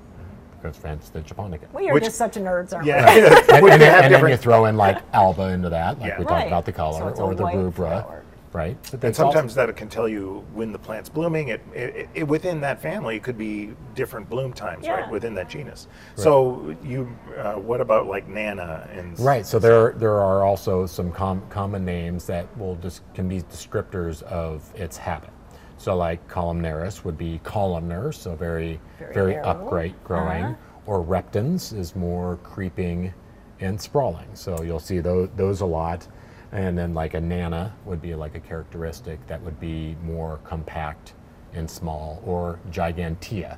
because 0.60 0.76
France 0.76 1.08
the 1.10 1.20
japonica. 1.20 1.66
We 1.74 1.88
are 1.90 1.94
Which- 1.94 2.04
just 2.04 2.16
such 2.16 2.34
nerds, 2.34 2.72
aren't 2.72 2.86
yeah. 2.86 3.08
And, 3.52 3.62
Would 3.62 3.72
and 3.72 3.80
you 3.82 3.86
then, 3.86 4.04
and 4.04 4.14
then 4.14 4.30
you 4.30 4.36
throw 4.36 4.66
in 4.66 4.76
like 4.76 4.98
alba 5.12 5.48
into 5.48 5.68
that, 5.70 5.98
like 5.98 6.08
Yeah. 6.10 6.18
we 6.20 6.24
Right. 6.24 6.30
talked 6.34 6.46
about 6.46 6.64
the 6.66 6.72
So 6.72 6.76
color 6.76 7.10
it's 7.10 7.18
a 7.20 7.22
or 7.24 7.34
the 7.34 7.42
rubra, 7.44 7.72
flower. 7.74 8.21
Right? 8.52 8.76
But 8.82 8.92
And 8.94 9.00
that's 9.02 9.18
also- 9.20 9.32
sometimes 9.32 9.54
that 9.54 9.74
can 9.76 9.88
tell 9.88 10.08
you 10.08 10.44
when 10.52 10.72
the 10.72 10.78
plant's 10.78 11.08
blooming. 11.08 11.48
It, 11.48 11.60
it, 11.74 12.08
it 12.14 12.28
within 12.28 12.60
that 12.60 12.80
family 12.80 13.16
it 13.16 13.22
could 13.22 13.38
be 13.38 13.74
different 13.94 14.28
bloom 14.28 14.52
times, 14.52 14.86
Yeah. 14.86 15.00
right? 15.02 15.10
Within 15.10 15.34
that 15.34 15.48
genus. 15.48 15.88
So 16.16 16.76
you, 16.82 17.08
uh, 17.38 17.54
what 17.54 17.80
about 17.80 18.06
like 18.06 18.28
Nana 18.28 18.88
and 18.92 19.18
right. 19.20 19.46
So 19.46 19.58
there 19.58 19.92
there 19.92 20.20
are 20.20 20.44
also 20.44 20.86
some 20.86 21.10
com- 21.12 21.42
common 21.48 21.84
names 21.84 22.26
that 22.26 22.46
will 22.58 22.76
just 22.76 23.02
can 23.14 23.28
be 23.28 23.40
descriptors 23.42 24.22
of 24.24 24.70
its 24.74 24.96
habit. 24.96 25.30
So 25.78 25.96
like 25.96 26.26
columnaris 26.28 27.04
would 27.04 27.18
be 27.18 27.40
columnar, 27.42 28.12
so 28.12 28.34
very 28.36 28.80
Very 28.98 29.12
very, 29.14 29.36
upright 29.38 29.94
growing, 30.04 30.44
Uh-huh. 30.44 30.54
or 30.86 31.04
reptans 31.04 31.76
is 31.76 31.96
more 31.96 32.36
creeping 32.44 33.12
and 33.60 33.80
sprawling. 33.80 34.28
So 34.34 34.62
you'll 34.62 34.78
see 34.80 35.00
those, 35.00 35.28
those 35.36 35.60
a 35.60 35.66
lot. 35.66 36.06
And 36.52 36.76
then 36.76 36.92
like 36.92 37.14
a 37.14 37.20
nana 37.20 37.72
would 37.86 38.02
be 38.02 38.14
like 38.14 38.34
a 38.34 38.40
characteristic 38.40 39.26
that 39.26 39.40
would 39.42 39.58
be 39.58 39.96
more 40.04 40.38
compact 40.44 41.14
and 41.54 41.70
small, 41.70 42.22
or 42.26 42.58
gigantea. 42.70 43.56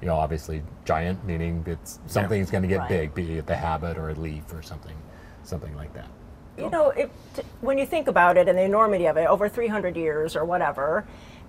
You 0.00 0.06
know, 0.08 0.16
obviously 0.16 0.62
giant 0.84 1.24
meaning 1.24 1.64
it's 1.66 1.98
something's 2.06 2.50
going 2.50 2.62
to 2.62 2.68
get 2.68 2.80
Right. 2.80 2.88
big, 2.88 3.14
be 3.14 3.38
it 3.38 3.46
the 3.46 3.56
habit 3.56 3.96
or 3.98 4.10
a 4.10 4.14
leaf 4.14 4.52
or 4.52 4.62
something, 4.62 4.96
something 5.42 5.74
like 5.76 5.92
that. 5.94 6.06
You 6.58 6.70
know, 6.70 6.90
it, 6.90 7.10
t- 7.34 7.42
when 7.60 7.78
you 7.78 7.84
think 7.86 8.08
about 8.08 8.36
it 8.36 8.48
and 8.48 8.56
the 8.56 8.62
enormity 8.62 9.06
of 9.06 9.16
it, 9.16 9.26
over 9.26 9.48
300 9.48 9.96
years 9.96 10.34
or 10.36 10.44
whatever, 10.44 11.04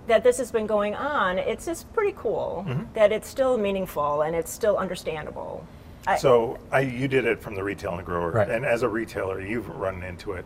that 0.06 0.22
this 0.22 0.38
has 0.38 0.50
been 0.52 0.66
going 0.66 0.94
on, 0.94 1.38
it's 1.38 1.66
just 1.66 1.90
pretty 1.92 2.14
cool 2.16 2.64
Mm-hmm. 2.68 2.92
that 2.94 3.12
it's 3.12 3.28
still 3.28 3.56
meaningful 3.58 4.22
and 4.22 4.34
it's 4.36 4.50
still 4.50 4.76
understandable. 4.76 5.66
I, 6.06 6.16
So 6.16 6.58
I, 6.72 6.80
you 6.80 7.08
did 7.08 7.24
it 7.24 7.40
from 7.40 7.54
the 7.54 7.62
retail 7.64 7.90
and 7.90 8.00
the 8.00 8.04
grower, 8.04 8.30
Right. 8.32 8.50
and 8.50 8.64
as 8.64 8.82
a 8.82 8.88
retailer, 8.88 9.40
you've 9.40 9.68
run 9.68 10.02
into 10.02 10.32
it. 10.32 10.44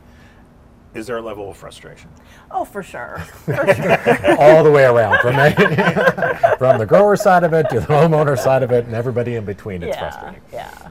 Is 0.94 1.06
there 1.06 1.16
a 1.16 1.22
level 1.22 1.50
of 1.50 1.56
frustration? 1.56 2.10
Oh, 2.50 2.64
for 2.64 2.82
sure. 2.82 3.18
For 3.44 3.74
sure. 3.74 4.36
all 4.38 4.62
the 4.62 4.70
way 4.70 4.84
around 4.84 5.20
from 5.20 5.36
the, 5.36 6.54
from 6.58 6.78
the 6.78 6.84
grower 6.84 7.16
side 7.16 7.44
of 7.44 7.54
it 7.54 7.70
to 7.70 7.80
the 7.80 7.86
homeowner 7.86 8.38
side 8.38 8.62
of 8.62 8.72
it 8.72 8.84
and 8.84 8.94
everybody 8.94 9.36
in 9.36 9.44
between. 9.44 9.82
It's 9.82 9.96
yeah, 9.96 10.10
frustrating. 10.10 10.42
yeah. 10.52 10.90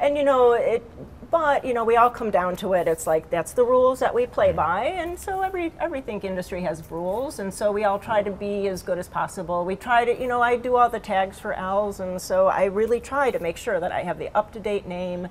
And 0.00 0.16
you 0.16 0.24
know 0.24 0.52
it, 0.52 0.82
but 1.30 1.64
you 1.64 1.74
know 1.74 1.84
we 1.84 1.96
all 1.96 2.10
come 2.10 2.30
down 2.30 2.56
to 2.56 2.72
it. 2.72 2.88
It's 2.88 3.06
like 3.06 3.30
that's 3.30 3.52
the 3.52 3.64
rules 3.64 4.00
that 4.00 4.14
we 4.14 4.26
play 4.26 4.48
mm-hmm. 4.48 4.56
by, 4.56 4.84
and 4.86 5.18
so 5.18 5.42
every 5.42 5.72
everything 5.80 6.20
industry 6.20 6.62
has 6.62 6.90
rules, 6.90 7.38
and 7.38 7.52
so 7.52 7.70
we 7.70 7.84
all 7.84 7.98
try 7.98 8.22
to 8.22 8.30
be 8.30 8.68
as 8.68 8.82
good 8.82 8.98
as 8.98 9.08
possible. 9.08 9.64
We 9.64 9.76
try 9.76 10.04
to, 10.04 10.20
you 10.20 10.28
know, 10.28 10.42
I 10.42 10.56
do 10.56 10.76
all 10.76 10.88
the 10.88 11.00
tags 11.00 11.38
for 11.38 11.52
Al's, 11.54 12.00
and 12.00 12.20
so 12.20 12.48
I 12.48 12.64
really 12.64 13.00
try 13.00 13.30
to 13.30 13.38
make 13.38 13.56
sure 13.56 13.80
that 13.80 13.92
I 13.92 14.02
have 14.02 14.18
the 14.18 14.28
up 14.36 14.52
to 14.52 14.60
date 14.60 14.86
name. 14.86 15.28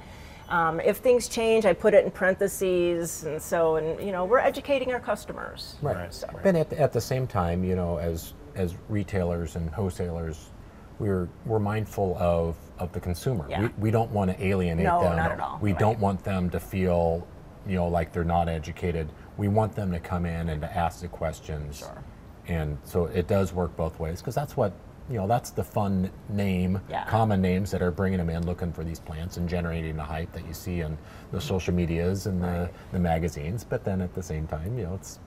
Um, 0.51 0.81
if 0.81 0.97
things 0.97 1.29
change, 1.29 1.65
I 1.65 1.71
put 1.71 1.93
it 1.93 2.03
in 2.03 2.11
parentheses, 2.11 3.23
and 3.23 3.41
so 3.41 3.77
and 3.77 4.05
you 4.05 4.11
know 4.11 4.25
we're 4.25 4.39
educating 4.39 4.91
our 4.91 4.99
customers. 4.99 5.77
Right. 5.81 5.95
Right, 5.95 6.13
So- 6.13 6.27
But 6.43 6.55
at, 6.55 6.73
at 6.73 6.91
the 6.91 6.99
same 7.01 7.25
time, 7.25 7.63
you 7.63 7.75
know, 7.75 7.97
as 7.97 8.33
as 8.55 8.75
retailers 8.89 9.55
and 9.55 9.69
wholesalers, 9.69 10.49
we're 10.99 11.29
we're 11.45 11.59
mindful 11.59 12.17
of 12.19 12.57
of 12.79 12.91
the 12.91 12.99
consumer. 12.99 13.45
Yeah. 13.49 13.61
We, 13.61 13.67
we 13.77 13.91
don't 13.91 14.11
want 14.11 14.29
to 14.29 14.45
alienate 14.45 14.85
No, 14.85 15.01
them. 15.03 15.15
not 15.15 15.31
at 15.31 15.39
all. 15.39 15.57
We 15.61 15.71
Right. 15.71 15.79
don't 15.79 15.99
want 15.99 16.21
them 16.21 16.49
to 16.49 16.59
feel, 16.59 17.25
you 17.65 17.75
know, 17.77 17.87
like 17.87 18.11
they're 18.11 18.25
not 18.25 18.49
educated. 18.49 19.07
We 19.37 19.47
want 19.47 19.73
them 19.73 19.89
to 19.93 19.99
come 19.99 20.25
in 20.25 20.49
and 20.49 20.59
to 20.61 20.77
ask 20.77 20.99
the 20.99 21.07
questions. 21.07 21.79
Sure. 21.79 22.03
And 22.47 22.77
so 22.83 23.05
it 23.05 23.27
does 23.27 23.53
work 23.53 23.73
both 23.77 23.99
ways 23.99 24.19
because 24.19 24.35
that's 24.35 24.57
what 24.57 24.73
you 25.11 25.19
know. 25.19 25.27
That's 25.27 25.51
the 25.51 25.63
fun 25.63 26.09
name, 26.29 26.79
Yeah. 26.89 27.05
common 27.05 27.41
names 27.41 27.71
that 27.71 27.81
are 27.81 27.91
bringing 27.91 28.17
them 28.19 28.29
in, 28.29 28.45
looking 28.45 28.71
for 28.71 28.83
these 28.83 28.99
plants 28.99 29.37
and 29.37 29.47
generating 29.47 29.95
the 29.95 30.03
hype 30.03 30.31
that 30.33 30.45
you 30.47 30.53
see 30.53 30.81
in 30.81 30.97
the 31.31 31.41
social 31.41 31.73
medias 31.73 32.25
and 32.27 32.41
the, 32.41 32.69
the 32.91 32.99
magazines. 32.99 33.63
But 33.63 33.83
then 33.83 34.01
at 34.01 34.13
the 34.13 34.23
same 34.23 34.47
time, 34.47 34.77
you 34.77 34.85
know, 34.85 34.95
it's 34.95 35.19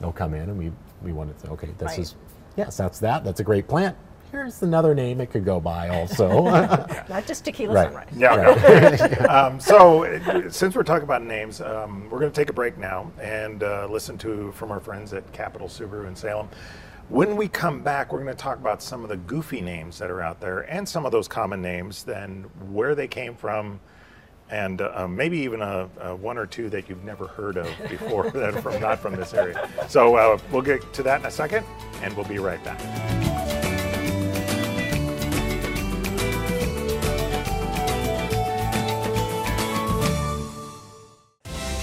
they'll 0.00 0.12
come 0.12 0.34
in 0.34 0.48
and 0.48 0.58
we 0.58 0.72
we 1.02 1.12
want 1.12 1.34
to 1.34 1.46
say, 1.46 1.52
okay, 1.52 1.68
this 1.78 1.90
Right. 1.90 1.98
is 1.98 2.14
yes, 2.56 2.76
that's 2.76 2.98
that. 3.00 3.24
That's 3.24 3.40
a 3.40 3.44
great 3.44 3.68
plant. 3.68 3.96
Here's 4.30 4.62
another 4.62 4.94
name 4.94 5.20
it 5.20 5.30
could 5.30 5.44
go 5.44 5.60
by 5.60 5.90
also. 5.90 6.44
Not 7.08 7.26
just 7.26 7.44
tequila 7.44 7.74
Right. 7.74 7.88
sunrise. 7.88 8.08
Yeah. 8.16 9.26
um, 9.28 9.60
so, 9.60 10.04
uh, 10.04 10.48
since 10.48 10.74
we're 10.74 10.84
talking 10.84 11.02
about 11.04 11.22
names, 11.22 11.60
um, 11.60 12.08
we're 12.08 12.18
going 12.18 12.32
to 12.32 12.40
take 12.40 12.48
a 12.48 12.52
break 12.54 12.78
now 12.78 13.12
and 13.20 13.62
uh, 13.62 13.86
listen 13.90 14.16
to 14.18 14.50
from 14.52 14.70
our 14.70 14.80
friends 14.80 15.12
at 15.12 15.30
Capital 15.34 15.68
Subaru 15.68 16.08
in 16.08 16.16
Salem. 16.16 16.48
When 17.08 17.36
we 17.36 17.48
come 17.48 17.82
back, 17.82 18.12
we're 18.12 18.22
going 18.22 18.34
to 18.34 18.42
talk 18.42 18.58
about 18.58 18.82
some 18.82 19.02
of 19.02 19.08
the 19.10 19.16
goofy 19.16 19.60
names 19.60 19.98
that 19.98 20.10
are 20.10 20.22
out 20.22 20.40
there 20.40 20.60
and 20.60 20.88
some 20.88 21.04
of 21.04 21.12
those 21.12 21.28
common 21.28 21.60
names, 21.60 22.04
then 22.04 22.44
where 22.70 22.94
they 22.94 23.08
came 23.08 23.34
from, 23.34 23.80
and 24.50 24.80
uh, 24.80 25.06
maybe 25.08 25.38
even 25.38 25.60
a, 25.60 25.88
a 26.00 26.14
one 26.14 26.38
or 26.38 26.46
two 26.46 26.70
that 26.70 26.88
you've 26.88 27.04
never 27.04 27.26
heard 27.26 27.56
of 27.56 27.68
before 27.90 28.30
that 28.30 28.54
are 28.54 28.62
from 28.62 28.80
not 28.80 28.98
from 28.98 29.16
this 29.16 29.34
area. 29.34 29.68
So 29.88 30.16
uh, 30.16 30.38
we'll 30.50 30.62
get 30.62 30.92
to 30.94 31.02
that 31.02 31.20
in 31.20 31.26
a 31.26 31.30
second, 31.30 31.66
and 32.02 32.14
we'll 32.16 32.26
be 32.26 32.38
right 32.38 32.62
back. 32.64 32.80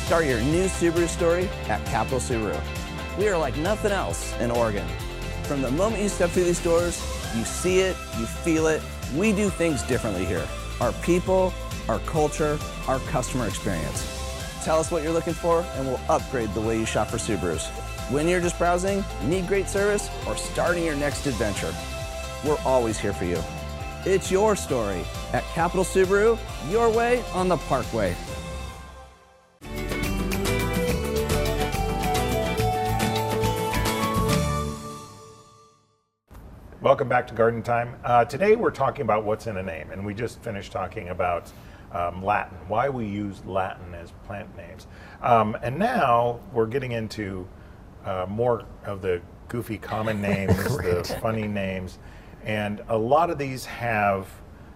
Start 0.05 0.25
your 0.25 0.41
new 0.41 0.65
Subaru 0.65 1.07
story 1.07 1.47
at 1.67 1.85
Capital 1.85 2.19
Subaru. 2.19 2.59
We 3.19 3.27
are 3.27 3.37
like 3.37 3.55
nothing 3.57 3.91
else 3.91 4.33
in 4.39 4.49
Oregon. 4.49 4.87
From 5.49 5.63
the 5.63 5.71
moment 5.71 6.03
you 6.03 6.09
step 6.09 6.29
through 6.29 6.43
these 6.43 6.63
doors, 6.63 7.03
you 7.35 7.43
see 7.43 7.79
it, 7.79 7.97
you 8.19 8.27
feel 8.27 8.67
it. 8.67 8.83
We 9.15 9.31
do 9.31 9.49
things 9.49 9.81
differently 9.81 10.23
here. 10.23 10.47
Our 10.79 10.91
people, 11.01 11.51
our 11.87 11.97
culture, 12.01 12.59
our 12.87 12.99
customer 12.99 13.47
experience. 13.47 14.05
Tell 14.63 14.79
us 14.79 14.91
what 14.91 15.01
you're 15.01 15.11
looking 15.11 15.33
for, 15.33 15.65
and 15.73 15.87
we'll 15.87 15.99
upgrade 16.07 16.53
the 16.53 16.61
way 16.61 16.77
you 16.77 16.85
shop 16.85 17.07
for 17.07 17.17
Subarus. 17.17 17.67
When 18.11 18.27
you're 18.27 18.41
just 18.41 18.59
browsing, 18.59 19.03
need 19.23 19.47
great 19.47 19.67
service, 19.67 20.07
or 20.27 20.37
starting 20.37 20.85
your 20.85 20.95
next 20.95 21.25
adventure, 21.25 21.73
we're 22.45 22.61
always 22.63 22.99
here 22.99 23.11
for 23.11 23.25
you. 23.25 23.41
It's 24.05 24.29
your 24.29 24.55
story 24.55 25.03
at 25.33 25.43
Capital 25.55 25.83
Subaru, 25.83 26.37
your 26.69 26.91
way 26.91 27.23
on 27.33 27.47
the 27.47 27.57
Parkway. 27.57 28.15
Welcome 36.89 37.07
back 37.07 37.27
to 37.27 37.35
Garden 37.35 37.61
Time. 37.61 37.93
Uh, 38.03 38.25
today 38.25 38.55
we're 38.55 38.71
talking 38.71 39.03
about 39.03 39.23
what's 39.23 39.45
in 39.45 39.57
a 39.57 39.61
name, 39.61 39.91
and 39.91 40.03
we 40.03 40.15
just 40.15 40.41
finished 40.41 40.71
talking 40.71 41.09
about 41.09 41.53
um, 41.91 42.25
Latin, 42.25 42.57
why 42.67 42.89
we 42.89 43.05
use 43.05 43.45
Latin 43.45 43.93
as 43.93 44.11
plant 44.25 44.57
names. 44.57 44.87
Um, 45.21 45.55
and 45.61 45.77
now 45.77 46.39
we're 46.51 46.65
getting 46.65 46.93
into 46.93 47.47
uh, 48.05 48.25
more 48.27 48.65
of 48.85 49.03
the 49.03 49.21
goofy 49.49 49.77
common 49.77 50.19
names, 50.23 50.57
the 50.57 51.17
funny 51.21 51.47
names, 51.47 51.99
and 52.43 52.81
a 52.87 52.97
lot 52.97 53.29
of 53.29 53.37
these 53.37 53.65
have 53.65 54.27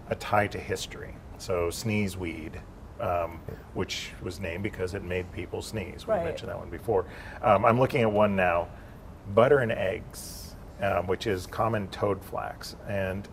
a 0.08 0.14
tie 0.14 0.46
to 0.46 0.58
history. 0.60 1.16
So 1.38 1.66
sneezeweed, 1.66 2.60
um, 3.00 3.40
which 3.74 4.12
was 4.22 4.38
named 4.38 4.62
because 4.62 4.94
it 4.94 5.02
made 5.02 5.32
people 5.32 5.62
sneeze. 5.62 6.06
We 6.06 6.14
Right. 6.14 6.24
mentioned 6.24 6.48
that 6.48 6.60
one 6.60 6.70
before. 6.70 7.06
Um, 7.42 7.64
I'm 7.64 7.80
looking 7.80 8.02
at 8.02 8.12
one 8.12 8.36
now, 8.36 8.68
butter 9.34 9.58
and 9.58 9.72
eggs, 9.72 10.43
um, 10.84 11.06
which 11.06 11.26
is 11.26 11.46
common 11.46 11.88
toad 11.88 12.22
flax, 12.22 12.76
and 12.88 13.28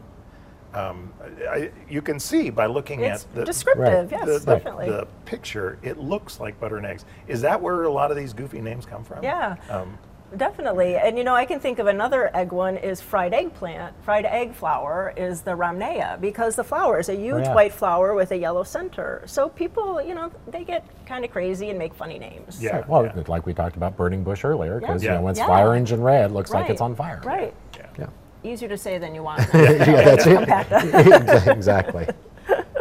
um, 0.73 1.11
I, 1.49 1.69
you 1.89 2.01
can 2.01 2.17
see 2.19 2.49
by 2.49 2.65
looking 2.65 3.01
It's 3.01 3.25
at 3.25 3.35
the 3.35 3.43
descriptive, 3.43 4.11
Right. 4.11 4.25
yes, 4.25 4.45
the, 4.45 4.55
the- 4.55 4.85
the 4.85 5.07
picture, 5.25 5.77
it 5.83 5.97
looks 5.99 6.39
like 6.39 6.57
butter 6.59 6.77
and 6.77 6.85
eggs. 6.85 7.03
Is 7.27 7.41
that 7.41 7.61
where 7.61 7.83
a 7.83 7.91
lot 7.91 8.09
of 8.09 8.15
these 8.17 8.31
goofy 8.31 8.61
names 8.61 8.85
come 8.85 9.03
from? 9.03 9.21
Yeah. 9.23 9.57
Um, 9.69 9.97
Definitely. 10.37 10.95
And 10.95 11.17
you 11.17 11.23
know, 11.23 11.35
I 11.35 11.45
can 11.45 11.59
think 11.59 11.79
of 11.79 11.87
another 11.87 12.35
egg 12.35 12.51
one 12.51 12.77
is 12.77 13.01
fried 13.01 13.33
eggplant. 13.33 13.93
Fried 14.03 14.25
egg 14.25 14.53
flower 14.53 15.13
is 15.17 15.41
the 15.41 15.51
Romneya 15.51 16.19
because 16.21 16.55
the 16.55 16.63
flower 16.63 16.99
is 16.99 17.09
a 17.09 17.15
huge 17.15 17.43
yeah. 17.43 17.53
white 17.53 17.73
flower 17.73 18.13
with 18.13 18.31
a 18.31 18.37
yellow 18.37 18.63
center. 18.63 19.23
So 19.25 19.49
people, 19.49 20.01
you 20.01 20.15
know, 20.15 20.31
they 20.47 20.63
get 20.63 20.85
kind 21.05 21.25
of 21.25 21.31
crazy 21.31 21.69
and 21.69 21.77
make 21.77 21.93
funny 21.93 22.17
names. 22.17 22.61
Yeah. 22.63 22.77
Right, 22.77 22.89
Well, 22.89 23.23
like 23.27 23.45
we 23.45 23.53
talked 23.53 23.75
about 23.75 23.97
burning 23.97 24.23
bush 24.23 24.45
earlier, 24.45 24.79
because 24.79 25.03
Yeah. 25.03 25.11
you 25.11 25.17
know, 25.17 25.23
when 25.23 25.31
it's 25.31 25.39
Yeah. 25.39 25.47
fire 25.47 25.73
engine 25.73 26.01
red, 26.01 26.31
it 26.31 26.33
looks 26.33 26.51
like 26.51 26.69
it's 26.69 26.81
on 26.81 26.95
fire. 26.95 27.21
Right. 27.23 27.53
yeah. 27.77 27.85
Yeah. 27.99 28.05
Easier 28.43 28.69
to 28.69 28.77
say 28.77 28.97
than 28.97 29.13
you 29.13 29.23
want. 29.23 29.41
yeah, 29.53 30.15
that's 30.15 30.25
it. 30.25 31.47
Exactly. 31.57 32.07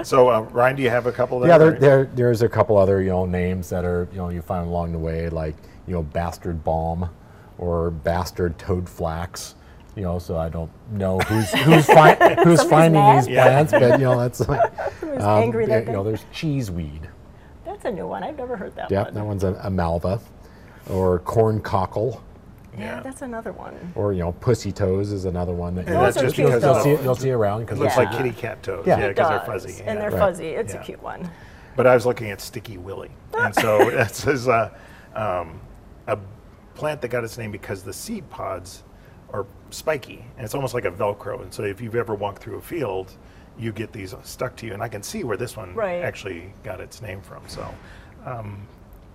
So, 0.03 0.31
uh, 0.31 0.41
Ryan, 0.41 0.77
do 0.77 0.83
you 0.83 0.89
have 0.91 1.07
a 1.07 1.13
couple? 1.13 1.41
That 1.41 1.49
Yeah, 1.49 1.59
there, 1.59 1.73
there, 1.73 2.05
there's 2.15 2.41
a 2.43 2.49
couple 2.49 2.79
other 2.79 3.03
you 3.03 3.11
know 3.11 3.27
names 3.27 3.69
that 3.69 3.85
are 3.85 4.09
you 4.13 4.19
know 4.19 4.31
you 4.31 4.41
find 4.41 4.67
along 4.67 4.93
the 4.93 4.99
way, 4.99 5.29
like 5.29 5.55
you 5.87 5.93
know 5.93 6.03
bastard 6.03 6.65
balm 6.65 7.11
or 7.61 7.91
bastard 7.91 8.59
toad 8.59 8.89
flax. 8.89 9.55
You 9.97 10.03
know, 10.03 10.19
so 10.19 10.37
I 10.39 10.49
don't 10.49 10.71
know 10.93 11.19
who's 11.19 11.51
who's, 11.53 11.87
fi- 11.87 12.35
who's 12.45 12.63
finding 12.63 13.01
mad. 13.01 13.25
these 13.25 13.29
Yeah. 13.29 13.43
plants, 13.45 13.73
but 13.73 13.99
you 14.01 14.05
know 14.07 14.19
that's 14.19 14.41
like 14.49 14.73
um, 15.03 15.43
angry 15.43 15.67
yeah, 15.67 15.81
that 15.81 15.87
you 15.87 15.93
know 15.93 16.03
day. 16.05 16.11
there's 16.11 16.25
cheeseweed. 16.33 17.09
That's 17.67 17.85
a 17.85 17.91
new 17.91 18.07
one. 18.07 18.23
I've 18.23 18.37
never 18.39 18.57
heard 18.57 18.75
that 18.77 18.91
Yeah, 18.91 19.05
one. 19.05 19.15
that 19.15 19.25
one's 19.27 19.45
a, 19.45 19.55
a 19.65 19.71
malva, 19.71 20.21
or 20.89 21.19
corn 21.21 21.61
cockle, 21.61 22.23
yeah, 22.79 22.97
Yeah. 22.97 23.01
that's 23.03 23.23
another 23.23 23.53
one. 23.53 23.75
or 23.97 24.13
you 24.13 24.21
know 24.21 24.33
pussy 24.33 24.71
toes 24.73 25.11
is 25.13 25.25
another 25.25 25.53
one 25.55 25.75
that 25.75 25.87
And 25.87 25.95
you'll 25.97 26.13
just 26.13 26.35
cute 26.37 26.47
because 26.47 26.63
you'll 26.63 26.97
see 26.97 27.03
you'll 27.03 27.17
see 27.17 27.31
around 27.33 27.63
because 27.63 27.79
It 27.79 27.83
looks 27.83 27.97
Yeah. 27.97 28.03
like 28.05 28.17
kitty 28.17 28.31
cat 28.33 28.63
toes. 28.63 28.85
Yeah. 28.87 28.99
Yeah, 28.99 29.09
because 29.09 29.29
they're 29.29 29.41
fuzzy. 29.41 29.83
And 29.85 29.87
yeah. 29.87 29.95
they're 29.97 30.11
Right. 30.13 30.19
fuzzy. 30.21 30.49
It's 30.51 30.73
Yeah. 30.73 30.81
a 30.81 30.85
cute 30.85 31.03
one. 31.03 31.29
But 31.77 31.87
I 31.89 31.95
was 31.95 32.07
looking 32.07 32.31
at 32.31 32.41
Sticky 32.41 32.79
Willy, 32.79 33.11
and 33.39 33.55
so 33.55 33.89
it 33.89 34.15
says 34.15 34.49
uh, 34.49 34.71
um, 35.15 35.61
a 36.07 36.17
plant 36.81 37.03
that 37.03 37.09
got 37.09 37.23
its 37.25 37.37
name 37.37 37.53
because 37.53 37.83
the 37.83 37.93
seed 37.93 38.29
pods 38.31 38.83
are 39.33 39.47
spiky, 39.71 40.25
and 40.37 40.45
it's 40.45 40.55
almost 40.55 40.73
like 40.75 40.87
a 40.87 40.91
Velcro. 40.91 41.43
And 41.43 41.53
so 41.53 41.63
if 41.63 41.81
you've 41.81 41.95
ever 41.95 42.15
walked 42.15 42.43
through 42.43 42.57
a 42.57 42.61
field, 42.63 43.13
you 43.59 43.71
get 43.71 43.93
these 43.93 44.15
stuck 44.23 44.57
to 44.57 44.67
you, 44.67 44.73
and 44.73 44.83
I 44.83 44.89
can 44.89 45.03
see 45.03 45.23
where 45.23 45.37
this 45.37 45.57
one 45.57 45.75
Right. 45.75 46.03
actually 46.03 46.53
got 46.65 46.81
its 46.81 47.03
name 47.03 47.21
from. 47.21 47.43
So, 47.47 47.69
um, 48.25 48.67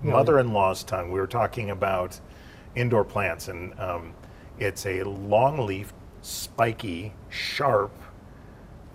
mother-in-law's 0.04 0.84
tongue. 0.84 1.12
We 1.12 1.19
were 1.19 1.28
talking 1.28 1.71
about 1.71 2.19
indoor 2.75 3.04
plants, 3.04 3.47
and 3.47 3.78
um, 3.80 4.13
it's 4.60 4.86
a 4.86 5.01
long-leaf, 5.04 5.91
spiky, 6.21 7.13
sharp 7.30 7.91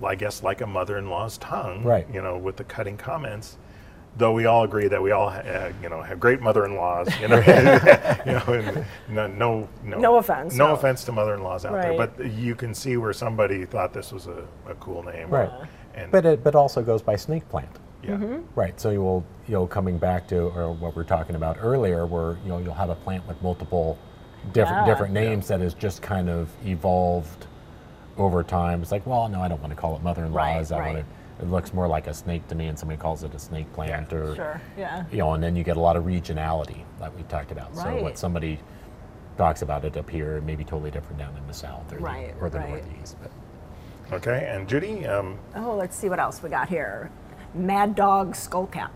I 0.02 0.14
guess 0.14 0.42
like 0.42 0.62
a 0.62 0.66
mother-in-law's 0.66 1.37
tongue, 1.38 1.83
Right. 1.85 2.06
You 2.11 2.22
know, 2.22 2.38
with 2.38 2.56
the 2.56 2.64
cutting 2.64 2.96
comments. 2.96 3.59
Though 4.16 4.33
we 4.33 4.44
all 4.46 4.64
agree 4.64 4.88
that 4.88 5.01
we 5.03 5.12
all, 5.12 5.29
uh, 5.29 5.70
you 5.83 5.88
know, 5.88 6.03
have 6.03 6.18
great 6.20 6.40
mother-in-laws. 6.40 7.09
You 7.20 7.29
know, 7.29 7.37
you 8.27 8.33
know, 8.33 8.42
and 8.49 8.85
no, 9.09 9.27
no, 9.29 9.68
no, 9.85 9.99
No 9.99 10.16
offense, 10.16 10.55
no, 10.55 10.68
no. 10.68 10.75
offense 10.75 11.05
to 11.05 11.12
mother-in-laws 11.12 11.64
out 11.64 11.81
there, 11.81 11.96
but 11.96 12.25
you 12.33 12.55
can 12.55 12.75
see 12.75 12.96
where 12.96 13.12
somebody 13.12 13.64
thought 13.64 13.92
this 13.94 14.12
was 14.12 14.27
a, 14.27 14.44
a 14.68 14.75
cool 14.81 15.03
name, 15.05 15.31
Right. 15.31 15.51
And 15.94 16.11
But 16.12 16.27
it 16.27 16.44
but 16.44 16.55
also 16.55 16.83
goes 16.83 17.03
by 17.03 17.16
snake 17.16 17.49
plant. 17.49 17.70
yeah, 18.03 18.11
Mm-hmm. 18.11 18.40
Right. 18.55 18.79
So 18.81 18.90
you 18.90 19.01
will, 19.01 19.25
you 19.49 19.55
know, 19.55 19.66
coming 19.66 19.96
back 19.99 20.27
to 20.29 20.38
or 20.57 20.73
what 20.73 20.94
we 20.96 21.01
are 21.03 21.05
talking 21.07 21.37
about 21.37 21.57
earlier, 21.61 22.05
where 22.07 22.37
you 22.44 22.49
know 22.49 22.59
you'll 22.59 22.75
have 22.75 22.90
a 22.90 22.94
plant 22.96 23.27
with 23.29 23.40
multiple 23.42 23.96
different 24.53 24.87
Yeah. 24.87 24.92
different 24.92 25.12
names 25.14 25.49
that 25.49 25.61
has 25.61 25.73
just 25.75 26.03
kind 26.03 26.29
of 26.29 26.49
evolved 26.64 27.46
over 28.18 28.42
time. 28.42 28.83
It's 28.83 28.92
like, 28.92 29.07
well, 29.07 29.29
no, 29.29 29.40
I 29.40 29.49
don't 29.49 29.61
want 29.61 29.73
to 29.73 29.81
call 29.81 29.96
it 29.96 30.03
mother-in-laws. 30.03 30.70
Right, 30.73 30.79
I 30.79 30.83
want 30.85 30.94
right. 30.96 31.05
to 31.05 31.19
it 31.40 31.48
looks 31.50 31.72
more 31.72 31.88
like 31.88 32.07
a 32.07 32.14
snake 32.14 32.46
to 32.48 32.55
me, 32.55 32.66
and 32.66 32.79
somebody 32.79 33.00
calls 33.00 33.22
it 33.24 33.35
a 33.35 33.38
snake 33.38 33.72
plant, 33.72 34.12
or 34.12 34.35
Sure. 34.35 34.61
Yeah. 34.76 35.05
you 35.11 35.18
know, 35.18 35.33
and 35.35 35.42
then 35.42 35.57
you 35.57 35.64
get 35.64 35.76
a 35.76 35.81
lot 35.81 35.96
of 35.96 36.05
regionality 36.05 36.83
that 36.98 37.14
we 37.16 37.22
talked 37.24 37.50
about. 37.50 37.74
So 37.74 38.03
what 38.03 38.18
somebody 38.18 38.59
talks 39.38 39.62
about 39.62 39.85
it 39.85 39.96
up 39.96 40.11
here 40.11 40.40
may 40.42 40.55
be 40.55 40.64
totally 40.64 40.90
different 40.90 41.18
down 41.18 41.35
in 41.37 41.46
the 41.46 41.55
south 41.55 41.90
or 41.92 41.98
Right, 41.98 42.35
the, 42.38 42.44
or 42.44 42.50
the 42.50 42.59
right. 42.59 42.68
northeast. 42.85 43.16
But 43.22 43.31
Okay, 44.12 44.50
and 44.53 44.68
Judy, 44.68 45.07
um, 45.07 45.38
Oh, 45.57 45.74
let's 45.76 45.96
see 45.96 46.09
what 46.09 46.18
else 46.18 46.42
we 46.42 46.50
got 46.50 46.68
here. 46.68 47.11
Mad 47.55 47.94
Dog 47.94 48.33
Skullcap, 48.35 48.90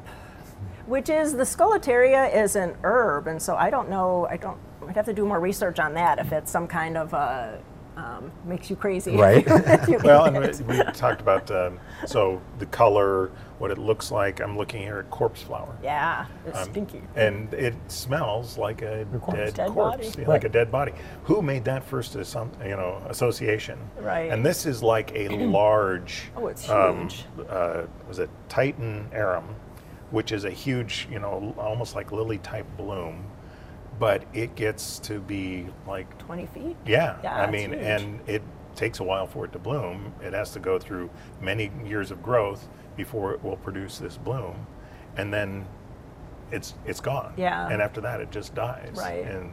which 0.87 1.09
is 1.09 1.33
the 1.35 1.45
Scutellaria 1.45 2.35
is 2.35 2.57
an 2.57 2.77
herb, 2.83 3.27
and 3.29 3.41
so 3.41 3.57
I 3.57 3.71
don't 3.71 3.89
know. 3.89 4.27
I 4.29 4.37
don't. 4.37 4.59
I'd 4.87 4.97
have 4.97 5.07
to 5.07 5.15
do 5.15 5.25
more 5.25 5.41
research 5.41 5.79
on 5.79 5.95
that 5.95 6.19
if 6.19 6.31
it's 6.33 6.51
some 6.51 6.67
kind 6.67 6.97
of 6.99 7.15
uh, 7.15 7.53
um, 7.97 8.31
makes 8.45 8.69
you 8.71 8.77
crazy. 8.77 9.17
Right. 9.17 9.47
you 9.89 9.99
well, 10.03 10.25
and 10.25 10.39
we, 10.39 10.77
we 10.77 10.83
talked 10.93 11.21
about 11.21 11.51
um, 11.51 11.79
so 12.07 12.41
the 12.59 12.67
color, 12.67 13.31
what 13.59 13.71
it 13.71 13.79
looks 13.79 14.11
like. 14.11 14.41
I'm 14.41 14.57
looking 14.57 14.83
here 14.83 14.99
at 14.99 15.11
corpse 15.11 15.43
flower. 15.43 15.77
yeah, 15.83 16.27
it's 16.47 16.59
Um, 16.59 16.65
stinky. 16.71 17.03
And 17.15 17.53
it 17.55 17.75
smells 17.89 18.59
like 18.59 18.83
a 18.83 19.07
corpse. 19.21 19.35
dead, 19.35 19.55
Dead 19.55 19.71
corpse, 19.71 20.09
body. 20.11 20.23
yeah, 20.23 20.29
like 20.29 20.45
a 20.45 20.49
dead 20.49 20.73
body. 20.73 20.93
Who 21.25 21.41
made 21.43 21.65
that 21.67 21.85
first 21.85 22.17
assum- 22.17 22.59
you 22.69 22.77
know 22.77 23.01
association? 23.09 23.79
Right. 24.01 24.31
And 24.31 24.45
this 24.45 24.67
is 24.67 24.83
like 24.83 25.13
a 25.15 25.29
large. 25.47 26.25
Oh, 26.37 26.49
it's 26.49 26.69
um, 26.69 27.09
huge. 27.09 27.25
uh, 27.49 27.83
was 28.09 28.19
it 28.19 28.29
Titan 28.49 29.09
arum, 29.13 29.55
which 30.11 30.33
is 30.33 30.45
a 30.45 30.51
huge, 30.51 31.07
you 31.11 31.19
know, 31.21 31.55
almost 31.59 31.95
like 31.95 32.11
lily 32.13 32.39
type 32.39 32.67
bloom, 32.77 33.25
but 33.99 34.25
it 34.33 34.55
gets 34.55 34.99
to 35.01 35.21
be 35.21 35.67
like 35.87 36.19
Twenty 36.19 36.47
feet. 36.47 36.77
yeah, 36.87 37.17
Yeah, 37.23 37.35
I 37.43 37.51
mean, 37.51 37.71
huge. 37.73 37.83
and 37.83 38.21
it 38.29 38.43
takes 38.75 39.01
a 39.01 39.05
while 39.05 39.27
for 39.27 39.45
it 39.45 39.53
to 39.53 39.59
bloom. 39.59 40.13
It 40.23 40.33
has 40.33 40.51
to 40.53 40.59
go 40.61 40.79
through 40.79 41.11
many 41.41 41.71
years 41.87 42.11
of 42.11 42.23
growth 42.23 42.69
before 42.97 43.33
it 43.33 43.43
will 43.43 43.57
produce 43.57 43.99
this 43.99 44.17
bloom, 44.17 44.67
and 45.17 45.33
then 45.33 45.67
it's 46.51 46.75
it's 46.87 47.01
gone. 47.01 47.35
Yeah. 47.37 47.69
And 47.69 47.81
after 47.83 48.01
that, 48.03 48.21
it 48.21 48.31
just 48.31 48.55
dies. 48.55 48.95
Right. 48.97 49.25
And 49.25 49.51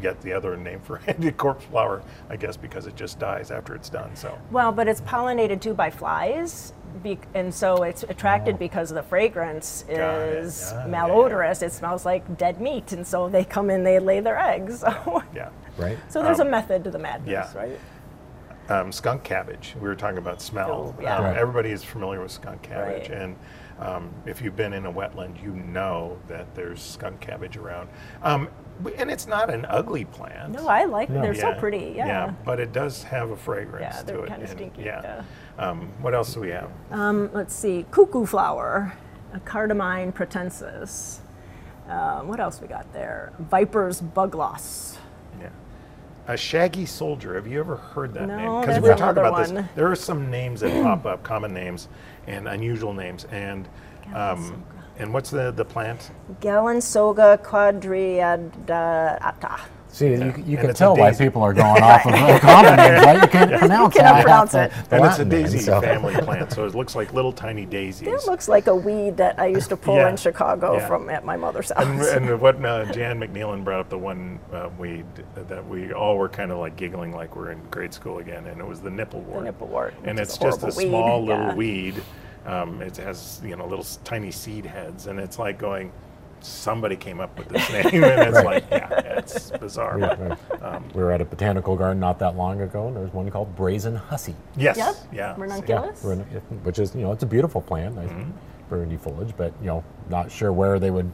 yet 0.00 0.20
the 0.22 0.32
other 0.32 0.56
name 0.56 0.80
for 0.80 1.00
it, 1.06 1.36
corpse 1.36 1.64
flower, 1.66 2.02
I 2.30 2.36
guess, 2.36 2.56
because 2.56 2.86
it 2.86 2.96
just 2.96 3.18
dies 3.18 3.50
after 3.50 3.74
it's 3.74 3.88
done. 3.88 4.14
So 4.16 4.36
Well, 4.50 4.72
but 4.72 4.88
it's 4.88 5.00
pollinated 5.02 5.60
too 5.60 5.74
by 5.74 5.90
flies, 5.90 6.72
be- 7.02 7.18
and 7.34 7.52
so 7.54 7.82
it's 7.82 8.02
attracted 8.04 8.58
because 8.58 8.90
the 8.90 9.02
fragrance 9.02 9.84
is 9.88 9.98
Got 9.98 10.18
it. 10.20 10.34
is 10.38 10.70
Yeah, 10.72 10.78
yeah, 10.78 10.86
yeah. 10.86 10.92
malodorous. 11.08 11.62
It 11.62 11.72
smells 11.72 12.04
like 12.04 12.36
dead 12.38 12.60
meat, 12.60 12.92
and 12.92 13.06
so 13.06 13.28
they 13.28 13.44
come 13.44 13.70
in, 13.70 13.82
they 13.82 13.98
lay 13.98 14.20
their 14.20 14.38
eggs. 14.38 14.80
So, 14.92 15.22
yeah. 15.34 15.50
right? 15.78 15.98
so 16.08 16.22
there's 16.22 16.40
Um, 16.40 16.48
a 16.48 16.50
method 16.50 16.84
to 16.84 16.90
the 16.90 16.98
madness, 16.98 17.28
yeah. 17.54 17.58
right? 17.60 17.78
um, 18.68 18.92
skunk 18.92 19.22
cabbage. 19.24 19.74
We 19.80 19.88
were 19.88 19.96
talking 19.96 20.18
about 20.18 20.40
smell. 20.40 20.94
Oh, 20.98 21.02
yeah. 21.02 21.16
Um, 21.18 21.24
Right. 21.24 21.36
Everybody 21.36 21.70
is 21.70 21.82
familiar 21.84 22.20
with 22.22 22.30
skunk 22.30 22.62
cabbage, 22.62 23.08
Right. 23.10 23.18
and 23.18 23.36
um, 23.82 24.10
if 24.26 24.40
you've 24.40 24.56
been 24.56 24.72
in 24.72 24.86
a 24.86 24.92
wetland, 24.92 25.42
you 25.42 25.50
know 25.52 26.18
that 26.28 26.54
there's 26.54 26.80
skunk 26.80 27.20
cabbage 27.20 27.56
around. 27.56 27.88
Um, 28.22 28.48
and 28.96 29.10
it's 29.10 29.26
not 29.26 29.52
an 29.52 29.66
ugly 29.68 30.04
plant. 30.04 30.52
No, 30.52 30.66
I 30.68 30.84
like. 30.84 31.10
No. 31.10 31.20
They're 31.20 31.34
so 31.34 31.54
pretty. 31.54 31.92
Yeah. 31.96 32.32
but 32.44 32.60
it 32.60 32.72
does 32.72 33.02
have 33.04 33.30
a 33.30 33.36
fragrance 33.36 33.96
Yeah, 33.96 34.00
to 34.00 34.06
they're 34.06 34.24
it. 34.24 34.28
kinda 34.28 34.46
stinky, 34.48 34.82
Yeah. 34.82 35.22
Um, 35.58 35.92
what 36.00 36.14
else 36.14 36.32
do 36.34 36.40
we 36.40 36.50
have? 36.50 36.70
Um, 36.90 37.30
let's 37.32 37.54
see, 37.54 37.84
cuckoo 37.90 38.24
flower, 38.26 38.92
a 39.34 39.40
cardamine 39.40 40.12
pratensis. 40.12 41.18
Um, 41.88 42.28
what 42.28 42.40
else 42.40 42.60
we 42.60 42.68
got 42.68 42.92
there? 42.92 43.32
Viper's 43.38 44.00
bugloss. 44.00 44.94
Yeah. 44.94 45.00
A 46.28 46.36
shaggy 46.36 46.86
soldier. 46.86 47.34
Have 47.34 47.48
you 47.48 47.58
ever 47.58 47.76
heard 47.76 48.14
that 48.14 48.28
No, 48.28 48.62
name? 48.62 48.82
we 48.82 48.88
were 48.88 48.94
talking 48.94 49.24
about 49.24 49.48
this. 49.48 49.64
There 49.74 49.90
are 49.90 49.96
some 49.96 50.30
names 50.30 50.60
that 50.60 50.70
pop 50.82 51.04
up, 51.12 51.22
common 51.24 51.52
names 51.52 51.88
and 52.26 52.46
unusual 52.46 52.92
names. 52.92 53.24
And 53.32 53.68
um, 54.14 54.62
and 54.98 55.12
what's 55.12 55.30
the 55.30 55.50
the 55.50 55.64
plant? 55.64 56.12
Galinsoga 56.40 57.38
quadriadata. 57.42 59.60
See, 59.92 60.06
you, 60.12 60.34
you 60.46 60.56
can 60.56 60.72
tell 60.74 60.96
why 60.96 61.12
people 61.12 61.42
are 61.42 61.52
going 61.52 61.82
off 61.82 62.06
of 62.06 62.12
the 62.12 62.38
common 62.40 62.76
names, 62.76 63.04
right? 63.04 63.22
You 63.22 63.28
can't 63.28 63.50
pronounce 63.58 63.94
cannot 63.94 64.14
it. 64.14 64.18
I 64.18 64.22
pronounce 64.22 64.54
it. 64.54 64.70
the 64.88 64.96
and 64.96 65.04
it's 65.04 65.18
a 65.18 65.18
Latin 65.24 65.28
name, 65.28 65.42
daisy 65.42 65.58
so- 65.58 65.80
family 65.82 66.14
plant, 66.14 66.50
so 66.50 66.64
it 66.64 66.74
looks 66.74 66.96
like 66.96 67.12
little 67.12 67.32
tiny 67.32 67.66
daisies. 67.66 68.08
It 68.08 68.26
looks 68.26 68.48
like 68.48 68.68
a 68.68 68.74
weed 68.74 69.18
that 69.18 69.38
I 69.38 69.46
used 69.48 69.68
to 69.68 69.76
pull 69.76 69.96
Yeah. 69.96 70.08
in 70.08 70.16
Chicago 70.16 70.76
Yeah. 70.78 70.86
from 70.88 71.10
at 71.10 71.26
my 71.26 71.36
mother's 71.36 71.70
house. 71.70 71.84
And, 72.08 72.30
and 72.30 72.40
what 72.40 72.56
uh, 72.64 72.86
Jan 72.90 73.20
McNeilin 73.20 73.64
brought 73.64 73.80
up 73.80 73.90
the 73.90 73.98
one 73.98 74.40
uh, 74.50 74.70
weed 74.78 75.04
that 75.34 75.66
we 75.68 75.92
all 75.92 76.16
were 76.16 76.30
kind 76.30 76.50
of 76.50 76.56
like 76.58 76.76
giggling 76.76 77.12
like 77.14 77.36
we're 77.36 77.50
in 77.50 77.60
grade 77.70 77.92
school 77.92 78.18
again, 78.18 78.46
and 78.46 78.60
it 78.62 78.66
was 78.66 78.80
the 78.80 78.90
nipplewort. 78.90 79.42
nipplewort, 79.52 79.92
and 80.04 80.18
it's 80.18 80.36
a 80.38 80.40
just 80.40 80.62
a 80.62 80.66
weed, 80.66 80.88
small 80.88 81.22
little 81.22 81.48
yeah. 81.48 81.54
weed. 81.54 82.02
Um, 82.46 82.80
it 82.80 82.96
has 82.96 83.42
you 83.44 83.56
know 83.56 83.66
little 83.66 83.84
tiny 84.04 84.30
seed 84.30 84.64
heads, 84.64 85.06
and 85.06 85.20
it's 85.20 85.38
like 85.38 85.58
going. 85.58 85.92
Somebody 86.42 86.96
came 86.96 87.20
up 87.20 87.38
with 87.38 87.48
this 87.48 87.70
name, 87.72 88.02
and 88.04 88.34
it's 88.34 88.44
like, 88.44 88.64
yeah, 88.70 88.88
it's 89.18 89.50
bizarre. 89.52 89.98
Yeah, 89.98 90.14
but, 90.14 90.38
right. 90.60 90.62
um, 90.62 90.84
we 90.94 91.02
were 91.02 91.12
at 91.12 91.20
a 91.20 91.24
botanical 91.24 91.76
garden 91.76 92.00
not 92.00 92.18
that 92.18 92.36
long 92.36 92.60
ago, 92.60 92.88
and 92.88 92.96
there 92.96 93.02
was 93.02 93.12
one 93.12 93.30
called 93.30 93.54
brazen 93.54 93.94
hussy. 93.94 94.34
yes, 94.56 94.76
Yep. 94.76 94.96
yeah, 95.12 95.34
Ranunculus. 95.38 96.04
Yeah, 96.04 96.40
which 96.64 96.78
is 96.80 96.94
you 96.94 97.02
know 97.02 97.12
it's 97.12 97.22
a 97.22 97.26
beautiful 97.26 97.60
plant, 97.62 97.94
nice 97.96 98.08
Mm-hmm. 98.08 98.30
burgundy 98.68 98.96
foliage, 98.96 99.32
but 99.36 99.52
you 99.60 99.66
know 99.68 99.84
not 100.10 100.30
sure 100.32 100.52
where 100.52 100.78
they 100.80 100.90
would 100.90 101.10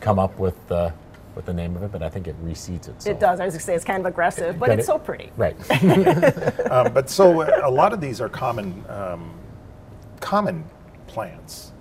come 0.00 0.18
up 0.18 0.38
with 0.38 0.56
the 0.68 0.92
with 1.34 1.44
the 1.46 1.52
name 1.52 1.76
of 1.76 1.82
it, 1.82 1.92
but 1.92 2.02
I 2.02 2.08
think 2.10 2.26
it 2.28 2.36
reseeds 2.44 2.88
itself. 2.88 3.06
It 3.06 3.18
does. 3.20 3.40
I 3.40 3.44
was 3.46 3.54
going 3.54 3.60
to 3.60 3.64
say 3.66 3.74
it's 3.74 3.84
kind 3.86 4.00
of 4.00 4.06
aggressive, 4.06 4.58
but 4.58 4.68
But 4.68 4.78
it's 4.78 4.84
it- 4.88 4.92
so 4.92 4.98
pretty. 4.98 5.30
Right. 5.36 5.56
um, 6.70 6.92
but 6.92 7.08
so 7.10 7.40
uh, 7.42 7.60
a 7.64 7.70
lot 7.70 7.92
of 7.94 8.00
these 8.02 8.20
are 8.20 8.28
common 8.28 8.84
um, 8.88 9.32
common 10.20 10.64
plants 11.06 11.72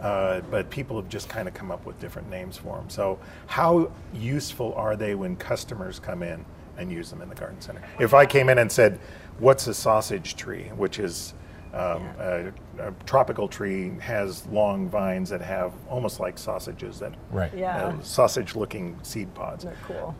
uh, 0.00 0.40
but 0.50 0.70
people 0.70 0.96
have 0.96 1.08
just 1.08 1.28
kind 1.28 1.48
of 1.48 1.54
come 1.54 1.70
up 1.70 1.84
with 1.84 1.98
different 2.00 2.28
names 2.30 2.56
for 2.56 2.76
them 2.76 2.88
so 2.88 3.18
how 3.46 3.90
useful 4.14 4.72
are 4.74 4.96
they 4.96 5.14
when 5.14 5.36
customers 5.36 5.98
come 5.98 6.22
in 6.22 6.44
and 6.76 6.92
use 6.92 7.10
them 7.10 7.20
in 7.22 7.28
the 7.28 7.34
garden 7.34 7.60
center 7.60 7.82
if 7.98 8.14
i 8.14 8.24
came 8.24 8.48
in 8.48 8.58
and 8.58 8.70
said 8.70 8.98
what's 9.38 9.66
a 9.66 9.74
sausage 9.74 10.36
tree 10.36 10.64
which 10.76 10.98
is 10.98 11.34
um, 11.74 12.02
a, 12.18 12.50
a 12.78 12.92
tropical 13.04 13.46
tree 13.46 13.90
has 14.00 14.46
long 14.46 14.88
vines 14.88 15.28
that 15.28 15.42
have 15.42 15.72
almost 15.90 16.18
like 16.18 16.38
sausages 16.38 16.98
that 17.00 17.12
Right. 17.30 17.52
Yeah. 17.54 17.76
uh, 17.88 18.00
sausage 18.02 18.56
looking 18.56 18.98
seed 19.02 19.32
pods 19.34 19.64
They're 19.64 19.76
cool. 19.86 20.14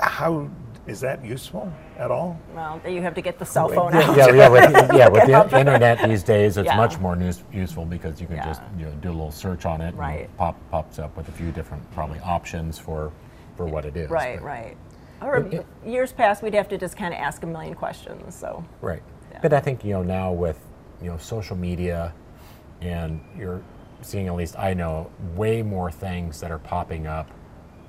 how 0.00 0.50
is 0.88 1.00
that 1.00 1.22
useful 1.24 1.70
at 1.98 2.10
all 2.10 2.38
Well, 2.54 2.80
you 2.88 3.02
have 3.02 3.14
to 3.14 3.20
get 3.20 3.38
the 3.38 3.44
cell 3.44 3.68
phone 3.68 3.92
yeah, 3.92 4.00
out. 4.10 4.16
yeah, 4.16 4.32
yeah, 4.32 4.48
with, 4.48 4.72
yeah, 4.94 5.08
with 5.08 5.26
the 5.26 5.58
internet 5.58 6.08
these 6.08 6.22
days, 6.22 6.56
it's 6.56 6.66
Yeah. 6.66 6.76
much 6.76 6.98
more 6.98 7.14
news, 7.14 7.44
useful 7.52 7.84
because 7.84 8.20
you 8.20 8.26
can 8.26 8.36
Yeah. 8.36 8.46
just 8.46 8.62
you 8.78 8.86
know 8.86 8.92
do 9.02 9.10
a 9.10 9.12
little 9.12 9.30
search 9.30 9.66
on 9.66 9.80
it, 9.82 9.88
and 9.88 9.98
Right. 9.98 10.20
it 10.22 10.36
pop 10.38 10.56
pops 10.70 10.98
up 10.98 11.16
with 11.16 11.28
a 11.28 11.32
few 11.32 11.52
different 11.52 11.88
probably 11.92 12.18
options 12.20 12.78
for 12.78 13.12
for 13.56 13.66
what 13.66 13.84
it 13.84 13.96
is. 13.96 14.08
Right, 14.10 14.38
but- 14.38 14.44
right. 14.44 14.76
Or 15.20 15.44
years 15.84 16.12
past, 16.12 16.42
we'd 16.44 16.54
have 16.54 16.68
to 16.68 16.78
just 16.78 16.96
kind 16.96 17.12
of 17.12 17.18
ask 17.20 17.42
a 17.42 17.46
million 17.46 17.74
questions. 17.74 18.34
So 18.34 18.64
Right. 18.80 19.02
But 19.42 19.52
I 19.52 19.60
think 19.60 19.84
you 19.84 19.92
know 19.92 20.02
now 20.02 20.32
with 20.32 20.58
you 21.02 21.10
know 21.10 21.18
social 21.18 21.56
media, 21.56 22.12
and 22.80 23.20
you're 23.36 23.60
seeing 24.00 24.28
at 24.28 24.34
least 24.34 24.58
I 24.58 24.74
know 24.74 25.10
way 25.34 25.62
more 25.62 25.90
things 25.90 26.40
that 26.40 26.50
are 26.50 26.58
popping 26.58 27.06
up 27.06 27.28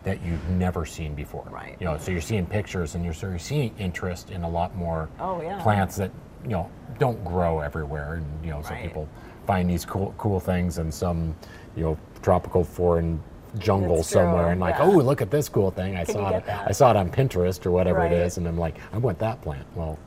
that 0.03 0.21
you've 0.23 0.47
never 0.49 0.85
seen 0.85 1.13
before. 1.15 1.45
Right. 1.49 1.75
You 1.79 1.85
know, 1.85 1.97
so 1.97 2.11
you're 2.11 2.21
seeing 2.21 2.45
pictures 2.45 2.95
and 2.95 3.03
you're 3.03 3.13
sort 3.13 3.33
of 3.33 3.41
seeing 3.41 3.75
interest 3.77 4.31
in 4.31 4.43
a 4.43 4.49
lot 4.49 4.75
more 4.75 5.09
Oh, 5.19 5.41
yeah. 5.41 5.61
plants 5.61 5.97
that 5.97 6.11
you 6.43 6.49
know 6.51 6.69
don't 6.99 7.21
grow 7.25 7.59
everywhere, 7.59 8.15
and 8.15 8.25
you 8.45 8.49
know 8.51 8.61
so 8.61 8.69
Right. 8.71 8.83
people 8.83 9.07
find 9.45 9.69
these 9.69 9.83
cool 9.85 10.13
cool 10.17 10.39
things 10.39 10.77
in 10.77 10.91
some 10.91 11.35
you 11.75 11.83
know 11.83 11.97
tropical 12.21 12.63
foreign 12.63 13.21
jungle 13.57 14.03
somewhere 14.03 14.49
and 14.51 14.61
like 14.61 14.75
yeah. 14.75 14.83
oh 14.85 14.91
look 14.97 15.21
at 15.23 15.31
this 15.31 15.49
cool 15.49 15.71
thing 15.71 15.95
I 15.97 16.05
Can 16.05 16.13
saw 16.13 16.29
it 16.37 16.45
that? 16.45 16.67
I 16.67 16.71
saw 16.71 16.91
it 16.91 16.97
on 16.97 17.09
Pinterest 17.09 17.65
or 17.65 17.71
whatever 17.71 17.97
Right. 17.99 18.11
it 18.11 18.19
is 18.21 18.37
and 18.37 18.47
I'm 18.47 18.59
like 18.59 18.75
I 18.93 18.99
want 18.99 19.17
that 19.19 19.41
plant 19.41 19.65
well 19.75 19.97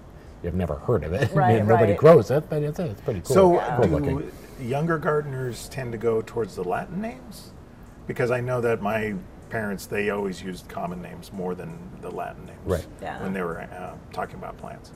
you've 0.44 0.55
never 0.55 0.76
heard 0.76 1.02
of 1.02 1.12
it 1.12 1.31
I 1.35 1.35
Right, 1.35 1.66
nobody 1.66 1.90
right. 1.92 1.98
grows 2.00 2.31
it 2.31 2.48
but 2.48 2.62
it's, 2.62 2.78
it's 2.78 3.00
pretty 3.00 3.20
cool 3.20 3.35
So, 3.35 3.59
cool 3.76 3.85
do 3.88 3.90
looking 3.90 4.33
younger 4.61 4.96
gardeners 4.96 5.68
tend 5.70 5.90
to 5.90 5.98
go 5.98 6.22
towards 6.22 6.55
the 6.55 6.62
Latin 6.62 7.00
names? 7.02 7.50
Because 8.07 8.31
I 8.31 8.40
know 8.40 8.61
that 8.61 8.81
my 8.81 9.14
parents 9.52 9.84
they 9.86 10.08
always 10.10 10.42
used 10.42 10.66
common 10.68 11.02
names 11.02 11.30
more 11.32 11.54
than 11.54 11.78
the 12.00 12.10
Latin 12.10 12.46
names 12.46 12.58
Right. 12.64 12.86
Yeah. 13.02 13.22
when 13.22 13.32
they 13.34 13.42
were 13.42 13.60
uh, 13.60 13.94
talking 14.12 14.36
about 14.36 14.56
plants. 14.56 14.90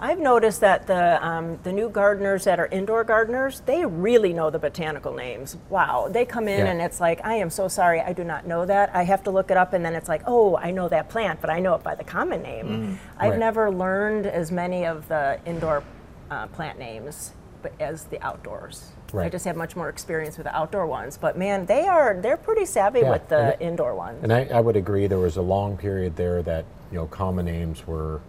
I've 0.00 0.18
noticed 0.20 0.60
that 0.60 0.86
the 0.86 1.24
um, 1.26 1.58
the 1.64 1.72
new 1.72 1.88
gardeners 1.88 2.44
that 2.44 2.58
are 2.60 2.66
indoor 2.66 3.02
gardeners, 3.04 3.60
they 3.66 3.84
really 3.84 4.32
know 4.32 4.48
the 4.50 4.58
botanical 4.58 5.12
names. 5.14 5.56
Wow, 5.70 6.08
they 6.08 6.24
come 6.24 6.46
in 6.46 6.60
Yeah. 6.66 6.70
and 6.72 6.80
it's 6.80 7.00
like, 7.00 7.20
I 7.24 7.34
am 7.34 7.50
so 7.50 7.66
sorry, 7.68 8.00
I 8.00 8.12
do 8.12 8.22
not 8.22 8.46
know 8.46 8.64
that. 8.66 8.90
I 8.94 9.02
have 9.04 9.22
to 9.24 9.30
look 9.32 9.50
it 9.50 9.56
up, 9.56 9.72
and 9.72 9.84
then 9.84 9.94
it's 9.96 10.08
like, 10.08 10.22
oh, 10.26 10.56
I 10.56 10.70
know 10.70 10.88
that 10.88 11.08
plant, 11.08 11.40
but 11.40 11.50
I 11.50 11.58
know 11.60 11.74
it 11.74 11.82
by 11.82 11.94
the 11.96 12.04
common 12.04 12.42
name. 12.42 12.98
I've 13.18 13.30
Right. 13.30 13.38
never 13.40 13.70
learned 13.72 14.26
as 14.26 14.52
many 14.52 14.86
of 14.86 15.08
the 15.08 15.38
indoor 15.46 15.82
uh, 16.30 16.46
plant 16.48 16.78
names 16.78 17.32
but 17.62 17.72
as 17.80 18.04
the 18.04 18.20
outdoors. 18.22 18.92
I 19.14 19.28
just 19.28 19.44
have 19.46 19.56
much 19.56 19.74
more 19.76 19.88
experience 19.88 20.36
with 20.36 20.44
the 20.44 20.54
outdoor 20.56 20.86
ones, 20.86 21.16
but 21.16 21.36
man, 21.38 21.66
they 21.66 21.86
are 21.86 22.14
they're 22.20 22.36
pretty 22.36 22.66
savvy 22.66 23.00
Yeah, 23.00 23.10
with 23.12 23.28
the 23.28 23.54
it- 23.54 23.60
indoor 23.60 23.94
ones. 23.94 24.22
and 24.22 24.32
I, 24.32 24.44
I 24.46 24.60
would 24.60 24.76
agree 24.76 25.06
there 25.06 25.18
was 25.18 25.36
a 25.36 25.42
long 25.42 25.76
period 25.76 26.16
there 26.16 26.42
that 26.42 26.64
you 26.92 26.98
know 26.98 27.06
common 27.06 27.46
names 27.46 27.86
were 27.86 28.20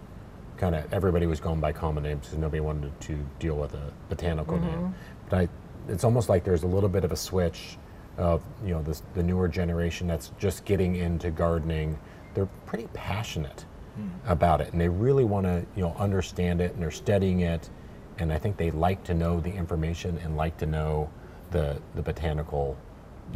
kind 0.57 0.75
of 0.75 0.91
everybody 0.93 1.25
was 1.25 1.39
going 1.39 1.59
by 1.59 1.71
common 1.71 2.03
names 2.03 2.25
because 2.25 2.37
nobody 2.37 2.59
wanted 2.61 2.97
to 3.01 3.17
deal 3.39 3.55
with 3.55 3.73
a 3.73 3.91
botanical 4.09 4.57
Mm-hmm. 4.57 4.67
name 4.67 4.95
But 5.29 5.39
I, 5.39 5.49
it's 5.87 6.03
almost 6.03 6.29
like 6.29 6.43
there's 6.43 6.63
a 6.63 6.67
little 6.67 6.89
bit 6.89 7.03
of 7.03 7.11
a 7.11 7.15
switch 7.15 7.77
of 8.17 8.41
you 8.63 8.73
know 8.73 8.81
this, 8.81 9.01
the 9.15 9.23
newer 9.23 9.47
generation 9.47 10.07
that's 10.07 10.31
just 10.39 10.65
getting 10.65 10.95
into 10.95 11.29
gardening. 11.31 11.97
They're 12.35 12.49
pretty 12.65 12.87
passionate 12.93 13.65
about 14.27 14.61
it, 14.61 14.71
and 14.71 14.79
they 14.79 14.87
really 14.87 15.25
want 15.25 15.45
to 15.45 15.65
you 15.75 15.81
know 15.81 15.93
understand 15.99 16.61
it, 16.61 16.73
and 16.73 16.81
they're 16.81 16.91
studying 16.91 17.41
it, 17.41 17.69
and 18.19 18.31
I 18.31 18.37
think 18.37 18.57
they 18.57 18.71
like 18.71 19.03
to 19.05 19.13
know 19.13 19.39
the 19.39 19.51
information 19.51 20.17
and 20.23 20.35
like 20.37 20.57
to 20.57 20.65
know 20.65 21.09
the 21.51 21.81
the 21.95 22.01
botanical 22.01 22.77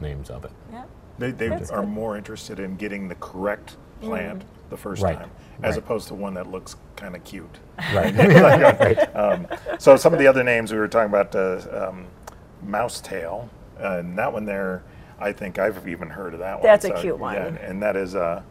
names 0.02 0.30
of 0.30 0.46
it. 0.46 0.52
Yeah. 0.72 0.84
They, 1.20 1.32
they 1.32 1.50
That's 1.50 1.70
are 1.70 1.82
good. 1.82 1.90
more 1.90 2.18
interested 2.18 2.60
in 2.60 2.76
getting 2.76 3.08
the 3.08 3.16
correct 3.16 3.78
plant 4.02 4.44
the 4.72 4.78
first 4.78 5.04
Right, 5.04 5.18
time, 5.18 5.30
as 5.62 5.76
right. 5.76 5.84
opposed 5.84 6.08
to 6.08 6.16
one 6.16 6.34
that 6.34 6.50
looks 6.50 6.76
kind 6.96 7.16
of 7.16 7.24
cute. 7.24 7.60
Right. 7.94 8.14
So 9.80 9.96
some 9.96 10.14
of 10.14 10.20
the 10.20 10.28
other 10.28 10.44
names 10.44 10.72
we 10.72 10.78
were 10.80 10.88
talking 10.88 11.10
about, 11.14 11.36
uh, 11.36 11.90
um, 11.90 12.08
mouse 12.64 13.00
tail, 13.02 13.50
uh, 13.80 13.98
and 14.00 14.18
that 14.18 14.32
one 14.34 14.46
there, 14.46 14.84
I 15.20 15.32
think 15.32 15.60
I've 15.60 15.88
even 15.88 16.10
heard 16.10 16.34
of 16.34 16.40
that 16.40 16.56
one. 16.56 16.64
That's 16.64 16.86
a 16.86 16.94
cute 16.94 17.20
one. 17.20 17.36
Yeah, 17.36 17.48
and 17.62 17.82
that 17.84 17.96
is 17.96 18.16
uh, 18.16 18.42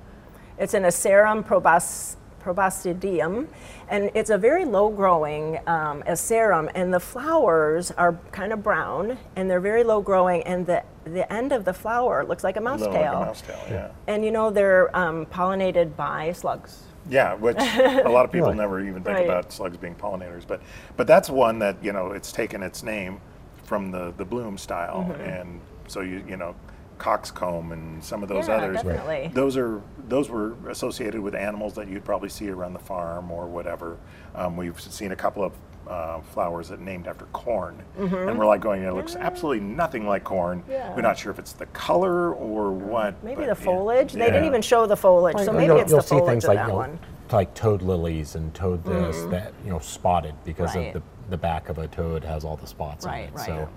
It's 0.59 0.75
an 0.75 0.85
Arisarum 0.85 1.45
probos, 1.45 2.16
proboscideum, 2.43 3.47
and 3.89 4.11
it's 4.15 4.31
a 4.31 4.39
very 4.39 4.65
low 4.65 4.89
growing 4.91 5.59
um, 5.67 6.03
Arisarum, 6.07 6.71
and 6.75 6.93
the 6.93 7.01
flowers 7.01 7.91
are 7.93 8.19
kind 8.33 8.53
of 8.53 8.63
brown, 8.63 9.19
and 9.37 9.51
they're 9.51 9.61
very 9.61 9.85
low 9.85 10.01
growing, 10.03 10.43
and 10.43 10.67
the, 10.67 10.83
the 11.05 11.31
end 11.33 11.53
of 11.53 11.65
the 11.65 11.73
flower 11.75 12.25
looks 12.25 12.45
like 12.45 12.57
a 12.57 12.61
mouse 12.61 12.81
little 12.81 12.95
like 12.95 13.05
tail. 13.05 13.17
a 13.23 13.27
mouse 13.27 13.43
tail. 13.43 13.59
Yeah, 13.71 13.91
And 14.07 14.25
you 14.25 14.31
know, 14.31 14.51
they're 14.51 14.95
um, 14.97 15.27
pollinated 15.27 15.97
by 15.97 16.33
slugs. 16.33 16.83
yeah, 17.11 17.35
which 17.35 17.57
a 17.59 18.09
lot 18.09 18.25
of 18.25 18.31
people 18.33 18.49
Really? 18.49 18.59
never 18.59 18.81
even 18.81 19.03
think 19.03 19.17
Right. 19.19 19.25
about 19.25 19.53
slugs 19.53 19.77
being 19.77 19.95
pollinators, 19.97 20.47
but 20.47 20.61
but 20.97 21.07
that's 21.07 21.29
one 21.31 21.59
that 21.61 21.77
you 21.83 21.93
know 21.93 22.13
it's 22.13 22.31
taken 22.33 22.63
its 22.63 22.83
name 22.83 23.21
from 23.65 23.91
the 23.91 24.13
the 24.17 24.25
bloom 24.25 24.57
style, 24.59 25.07
Mm-hmm. 25.11 25.21
and 25.23 25.61
so 25.89 26.01
you 26.01 26.25
you 26.29 26.37
know. 26.37 26.55
Coxcomb 27.03 27.73
and 27.73 28.03
some 28.03 28.23
of 28.23 28.29
those 28.29 28.47
Yeah, 28.47 28.57
others. 28.59 28.77
definitely. 28.77 29.31
Those 29.35 29.57
are 29.57 29.83
those 30.09 30.31
were 30.31 30.55
associated 30.69 31.21
with 31.21 31.35
animals 31.35 31.75
that 31.75 31.88
you'd 31.88 32.05
probably 32.05 32.29
see 32.29 32.49
around 32.49 32.75
the 32.75 32.79
farm 32.79 33.31
or 33.33 33.47
whatever. 33.47 33.97
Um, 34.37 34.57
we've 34.57 34.81
seen 34.81 35.11
a 35.11 35.17
couple 35.17 35.43
of 35.43 35.53
uh, 35.88 36.21
flowers 36.21 36.69
that 36.69 36.79
named 36.81 37.09
after 37.09 37.25
corn, 37.33 37.83
and 37.99 38.38
we're 38.38 38.47
like 38.47 38.61
going, 38.61 38.83
it 38.85 38.95
looks 38.95 39.17
absolutely 39.17 39.59
nothing 39.67 40.07
like 40.07 40.23
corn. 40.23 40.61
Mm-hmm. 40.61 40.71
Yeah. 40.71 40.95
We're 40.95 41.03
not 41.03 41.19
sure 41.19 41.33
if 41.33 41.41
it's 41.41 41.53
the 41.55 41.67
color 41.67 42.33
or 42.35 42.71
what. 42.71 43.21
Maybe 43.25 43.35
but 43.37 43.41
the 43.43 43.47
yeah. 43.49 43.55
foliage. 43.55 44.12
They 44.12 44.27
didn't 44.27 44.45
even 44.45 44.62
show 44.62 44.87
the 44.87 44.97
foliage, 44.97 45.38
so 45.45 45.53
maybe 45.53 45.65
you'll, 45.67 45.79
it's 45.81 45.91
you'll 45.91 46.01
the 46.01 46.07
see 46.07 46.19
foliage 46.19 46.31
things 46.31 46.45
of 46.45 46.49
like 46.51 46.57
that 46.59 46.67
you 46.67 46.73
know, 46.73 46.77
one. 46.77 46.99
like 47.33 47.53
toad 47.55 47.83
lilies 47.83 48.37
and 48.37 48.55
toad 48.55 48.85
this 48.85 49.23
that 49.33 49.53
you 49.65 49.71
know 49.71 49.81
spotted 49.81 50.35
because 50.45 50.77
Right. 50.77 50.95
of 50.95 51.03
the 51.03 51.03
the 51.31 51.37
back 51.37 51.69
of 51.69 51.79
a 51.79 51.88
toad 51.88 52.23
has 52.23 52.45
all 52.45 52.57
the 52.57 52.67
spots 52.67 53.05
Right, 53.07 53.23
on 53.23 53.29
it. 53.29 53.35
right. 53.35 53.47
So 53.47 53.69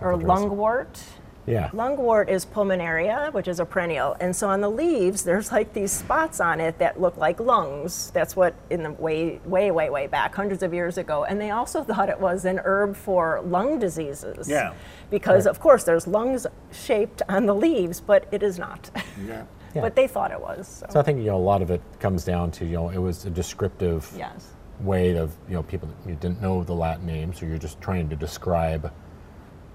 Or 0.00 0.14
lungwort. 0.14 1.00
Yeah. 1.46 1.70
Lungwort 1.70 2.28
is 2.28 2.46
pulmonaria, 2.46 3.32
which 3.32 3.48
is 3.48 3.58
a 3.58 3.64
perennial, 3.64 4.16
and 4.20 4.34
so 4.34 4.48
on 4.48 4.60
the 4.60 4.70
leaves, 4.70 5.24
there's 5.24 5.50
like 5.50 5.72
these 5.72 5.90
spots 5.90 6.40
on 6.40 6.60
it 6.60 6.78
that 6.78 7.00
look 7.00 7.16
like 7.16 7.40
lungs. 7.40 8.10
That's 8.12 8.36
what 8.36 8.54
in 8.70 8.82
the 8.82 8.92
way, 8.92 9.40
way, 9.44 9.70
way, 9.70 9.90
way 9.90 10.06
back, 10.06 10.34
hundreds 10.34 10.62
of 10.62 10.72
years 10.72 10.98
ago, 10.98 11.24
and 11.24 11.40
they 11.40 11.50
also 11.50 11.82
thought 11.82 12.08
it 12.08 12.20
was 12.20 12.44
an 12.44 12.60
herb 12.64 12.96
for 12.96 13.40
lung 13.42 13.78
diseases. 13.78 14.48
Yeah. 14.48 14.74
Because 15.10 15.46
of 15.46 15.60
course 15.60 15.84
there's 15.84 16.06
lungs 16.06 16.46
shaped 16.72 17.22
on 17.28 17.46
the 17.46 17.54
leaves, 17.54 18.00
but 18.00 18.26
it 18.30 18.42
is 18.42 18.58
not. 18.58 18.90
Yeah. 19.26 19.44
Yeah. 19.74 19.82
but 19.82 19.94
they 19.94 20.06
thought 20.06 20.32
it 20.32 20.40
was. 20.40 20.66
So. 20.68 20.86
So 20.90 21.00
I 21.00 21.02
think 21.02 21.18
you 21.18 21.26
know 21.26 21.36
a 21.36 21.38
lot 21.38 21.62
of 21.62 21.70
it 21.70 21.80
comes 22.00 22.24
down 22.24 22.50
to 22.52 22.64
you 22.64 22.72
know 22.72 22.88
it 22.88 22.98
was 22.98 23.24
a 23.24 23.30
descriptive 23.30 24.10
yes. 24.16 24.48
way 24.80 25.16
of 25.16 25.32
you 25.48 25.54
know 25.54 25.62
people 25.62 25.88
you 26.06 26.14
didn't 26.14 26.40
know 26.40 26.64
the 26.64 26.74
Latin 26.74 27.06
name, 27.06 27.32
so 27.32 27.46
you're 27.46 27.58
just 27.58 27.80
trying 27.80 28.08
to 28.08 28.16
describe 28.16 28.92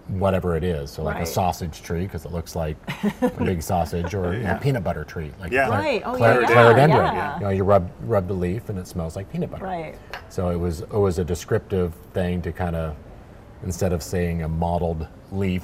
whatever 0.09 0.55
it 0.55 0.63
is. 0.63 0.91
So 0.91 1.03
like 1.03 1.15
Right. 1.15 1.23
a 1.23 1.25
sausage 1.25 1.81
tree 1.83 2.03
because 2.03 2.25
it 2.25 2.31
looks 2.31 2.55
like 2.55 2.77
a 3.21 3.29
big 3.43 3.61
sausage, 3.71 4.13
or 4.13 4.33
you 4.33 4.39
know, 4.39 4.49
Yeah. 4.51 4.57
peanut 4.57 4.83
butter 4.83 5.03
tree. 5.03 5.31
Like 5.39 5.51
Yeah. 5.51 5.67
cla- 5.67 5.77
Right. 5.77 6.01
Oh, 6.05 6.13
cla- 6.15 6.41
yeah, 6.41 6.47
Clerodendron. 6.47 7.13
yeah. 7.13 7.35
You 7.35 7.41
know, 7.43 7.49
you 7.49 7.63
rub 7.63 7.89
rub 8.05 8.27
the 8.27 8.33
leaf 8.33 8.69
and 8.69 8.79
it 8.79 8.87
smells 8.87 9.15
like 9.15 9.29
peanut 9.31 9.51
butter. 9.51 9.65
Right. 9.65 9.95
So 10.29 10.49
it 10.49 10.57
was 10.57 10.81
it 10.81 10.91
was 10.93 11.19
a 11.19 11.23
descriptive 11.25 11.93
thing 12.13 12.41
to 12.43 12.51
kind 12.51 12.75
of 12.75 12.95
instead 13.63 13.91
of 13.93 14.01
saying 14.03 14.43
a 14.43 14.47
mottled 14.47 15.07
leaf 15.31 15.63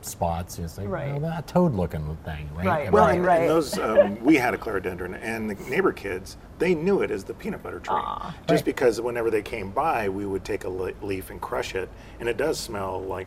spots, 0.00 0.58
you 0.58 0.68
say 0.68 0.86
Right. 0.86 1.10
well, 1.20 1.20
that 1.30 1.46
toad 1.46 1.74
looking 1.74 2.16
thing, 2.24 2.48
right? 2.54 2.66
Right, 2.66 2.92
Well, 2.92 3.04
right, 3.06 3.16
and, 3.16 3.24
right. 3.26 3.40
and 3.42 3.50
those 3.50 3.78
um, 3.78 4.22
we 4.24 4.36
had 4.36 4.54
a 4.54 4.56
clerodendron, 4.56 5.18
and 5.22 5.50
the 5.50 5.54
neighbor 5.70 5.92
kids 5.92 6.36
they 6.58 6.74
knew 6.74 7.02
it 7.02 7.10
as 7.10 7.24
the 7.24 7.34
peanut 7.34 7.62
butter 7.62 7.78
tree, 7.80 7.94
Aw. 7.96 8.34
just 8.48 8.64
because 8.64 9.00
whenever 9.00 9.30
they 9.30 9.42
came 9.42 9.70
by, 9.70 10.08
we 10.08 10.24
would 10.26 10.44
take 10.44 10.64
a 10.64 10.68
leaf 10.68 11.30
and 11.30 11.40
crush 11.40 11.74
it, 11.74 11.88
and 12.20 12.28
it 12.28 12.36
does 12.36 12.58
smell 12.58 13.00
like 13.02 13.26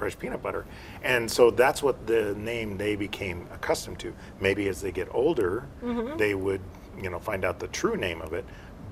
fresh 0.00 0.18
peanut 0.18 0.42
butter, 0.42 0.64
and 1.04 1.30
so 1.30 1.50
that's 1.50 1.82
what 1.82 2.06
the 2.06 2.34
name 2.36 2.78
they 2.78 2.96
became 2.96 3.46
accustomed 3.52 3.98
to. 3.98 4.12
Maybe 4.40 4.66
as 4.68 4.80
they 4.80 4.90
get 4.92 5.08
older, 5.12 5.64
Mm-hmm. 5.84 6.16
they 6.16 6.34
would 6.34 6.62
you 7.00 7.10
know 7.10 7.18
find 7.18 7.44
out 7.44 7.58
the 7.60 7.68
true 7.68 7.96
name 7.96 8.22
of 8.22 8.32
it. 8.32 8.44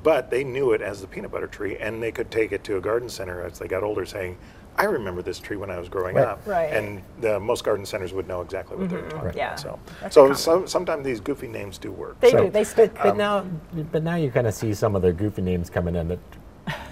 But 0.02 0.30
they 0.30 0.44
knew 0.44 0.72
it 0.72 0.82
as 0.82 1.00
the 1.00 1.06
peanut 1.08 1.30
butter 1.32 1.46
tree, 1.48 1.76
and 1.78 2.00
they 2.02 2.12
could 2.12 2.30
take 2.30 2.52
it 2.52 2.62
to 2.64 2.76
a 2.76 2.80
garden 2.80 3.08
center 3.08 3.42
as 3.42 3.58
they 3.58 3.66
got 3.66 3.82
older, 3.82 4.04
saying, 4.04 4.36
"I 4.76 4.84
remember 4.84 5.22
this 5.22 5.38
tree 5.40 5.56
when 5.56 5.70
I 5.70 5.78
was 5.78 5.88
growing 5.88 6.14
Right. 6.16 6.26
up." 6.26 6.40
Right. 6.46 6.70
And 6.72 7.02
the, 7.22 7.40
most 7.40 7.64
garden 7.64 7.86
centers 7.86 8.12
would 8.12 8.28
know 8.28 8.42
exactly 8.42 8.76
what 8.76 8.90
they 8.90 8.96
were 8.96 9.08
talking 9.08 9.32
Yeah. 9.34 9.46
about. 9.48 9.60
So, 9.60 9.78
That's 10.02 10.14
so, 10.14 10.22
common. 10.24 10.36
so 10.36 10.66
sometimes 10.66 11.04
these 11.06 11.20
goofy 11.20 11.48
names 11.48 11.78
do 11.78 11.90
work. 11.90 12.20
They 12.20 12.30
So, 12.32 12.44
do. 12.44 12.50
They 12.50 12.64
stick. 12.64 12.92
But 13.02 13.16
now, 13.16 13.46
but 13.92 14.02
now 14.04 14.16
you 14.16 14.30
kind 14.30 14.46
of 14.46 14.52
see 14.54 14.74
some 14.74 14.94
of 14.94 15.00
the 15.02 15.12
goofy 15.12 15.40
names 15.42 15.70
coming 15.70 15.96
in 15.96 16.08
that 16.08 16.20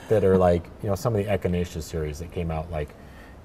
that 0.08 0.24
are 0.24 0.38
like 0.38 0.64
you 0.82 0.88
know 0.88 0.94
some 0.94 1.14
of 1.14 1.22
the 1.24 1.30
Echinacea 1.30 1.82
series 1.82 2.18
that 2.20 2.32
came 2.32 2.50
out 2.50 2.70
like 2.72 2.88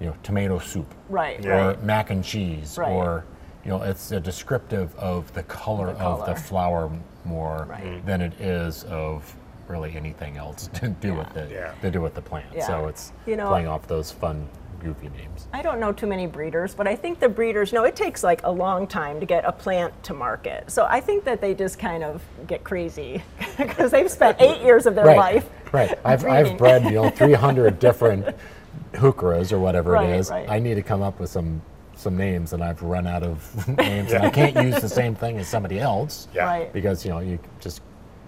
you 0.01 0.07
know 0.07 0.15
tomato 0.23 0.57
soup 0.59 0.91
right. 1.09 1.45
Or 1.45 1.49
Right. 1.67 1.83
mac 1.83 2.09
and 2.09 2.23
cheese 2.23 2.77
Right. 2.77 2.91
or 2.91 3.23
you 3.63 3.69
know 3.69 3.81
it's 3.83 4.11
a 4.11 4.19
descriptive 4.19 4.93
of 4.97 5.31
the 5.33 5.43
color, 5.43 5.93
The 5.93 5.99
of 6.01 6.19
the 6.21 6.25
color. 6.25 6.35
flower 6.37 6.91
more 7.23 7.67
Right. 7.69 7.83
Mm-hmm. 7.83 8.07
than 8.07 8.21
it 8.21 8.33
is 8.41 8.83
of 8.85 9.33
really 9.67 9.95
anything 9.95 10.37
else 10.37 10.67
to 10.73 10.89
do 10.89 11.13
with 11.13 11.31
the 11.33 11.47
Yeah. 11.49 11.71
to 11.81 11.91
do 11.91 12.01
with 12.01 12.15
the 12.15 12.21
plant. 12.21 12.47
Yeah. 12.53 12.65
So 12.65 12.87
it's 12.87 13.13
You 13.27 13.35
know- 13.37 13.47
playing 13.49 13.67
off 13.67 13.85
those 13.87 14.11
fun 14.11 14.47
goofy 14.83 15.09
names. 15.09 15.47
I 15.53 15.61
don't 15.61 15.79
know 15.79 15.91
too 15.91 16.07
many 16.07 16.25
breeders, 16.25 16.73
but 16.73 16.87
I 16.87 16.95
think 16.95 17.19
the 17.19 17.29
breeders 17.29 17.71
know 17.71 17.83
it 17.83 17.95
takes 17.95 18.23
like 18.23 18.41
a 18.43 18.49
long 18.51 18.87
time 18.87 19.19
to 19.19 19.27
get 19.27 19.45
a 19.45 19.51
plant 19.51 19.93
to 20.05 20.15
market. 20.15 20.71
So 20.71 20.87
I 20.89 20.99
think 20.99 21.23
that 21.25 21.39
they 21.39 21.53
just 21.53 21.77
kind 21.77 22.03
of 22.03 22.23
get 22.47 22.63
crazy 22.63 23.21
because 23.59 23.91
they've 23.91 24.09
spent 24.09 24.41
eight 24.41 24.61
years 24.63 24.87
of 24.87 24.95
their 24.95 25.05
right. 25.05 25.17
life. 25.17 25.47
Right. 25.71 25.99
I've, 26.03 26.21
breeding. 26.21 26.53
I've 26.53 26.57
bred 26.57 26.83
you 26.85 26.91
know 26.93 27.09
300 27.11 27.77
different 27.77 28.25
heucheras 28.93 29.51
or 29.51 29.59
whatever 29.59 29.91
Right, 29.91 30.09
it 30.09 30.15
is. 30.19 30.29
right. 30.29 30.49
I 30.49 30.59
need 30.59 30.75
to 30.75 30.81
come 30.81 31.01
up 31.01 31.19
with 31.19 31.29
some 31.29 31.61
some 31.95 32.17
names, 32.17 32.53
and 32.53 32.63
I've 32.63 32.81
run 32.81 33.05
out 33.05 33.21
of 33.21 33.67
names, 33.77 34.11
and 34.13 34.23
I 34.23 34.29
can't 34.31 34.55
use 34.65 34.81
the 34.81 34.89
same 34.89 35.13
thing 35.13 35.37
as 35.37 35.47
somebody 35.47 35.79
else. 35.79 36.27
Yeah. 36.33 36.45
Right. 36.45 36.73
Because 36.73 37.05
you 37.05 37.11
know 37.11 37.19
you 37.19 37.37
just 37.59 37.81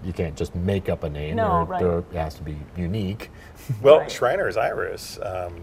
you 0.04 0.12
can't 0.12 0.36
just 0.36 0.54
make 0.54 0.88
up 0.88 1.02
a 1.02 1.08
name. 1.10 1.36
No, 1.36 1.48
There- 1.48 1.64
right. 1.64 1.82
there- 1.82 1.98
it 1.98 2.12
has 2.14 2.34
to 2.34 2.42
be 2.42 2.56
unique. 2.76 3.30
Well, 3.82 4.00
Right. 4.00 4.10
Schreiner's 4.10 4.56
iris, 4.58 5.18
um, 5.22 5.62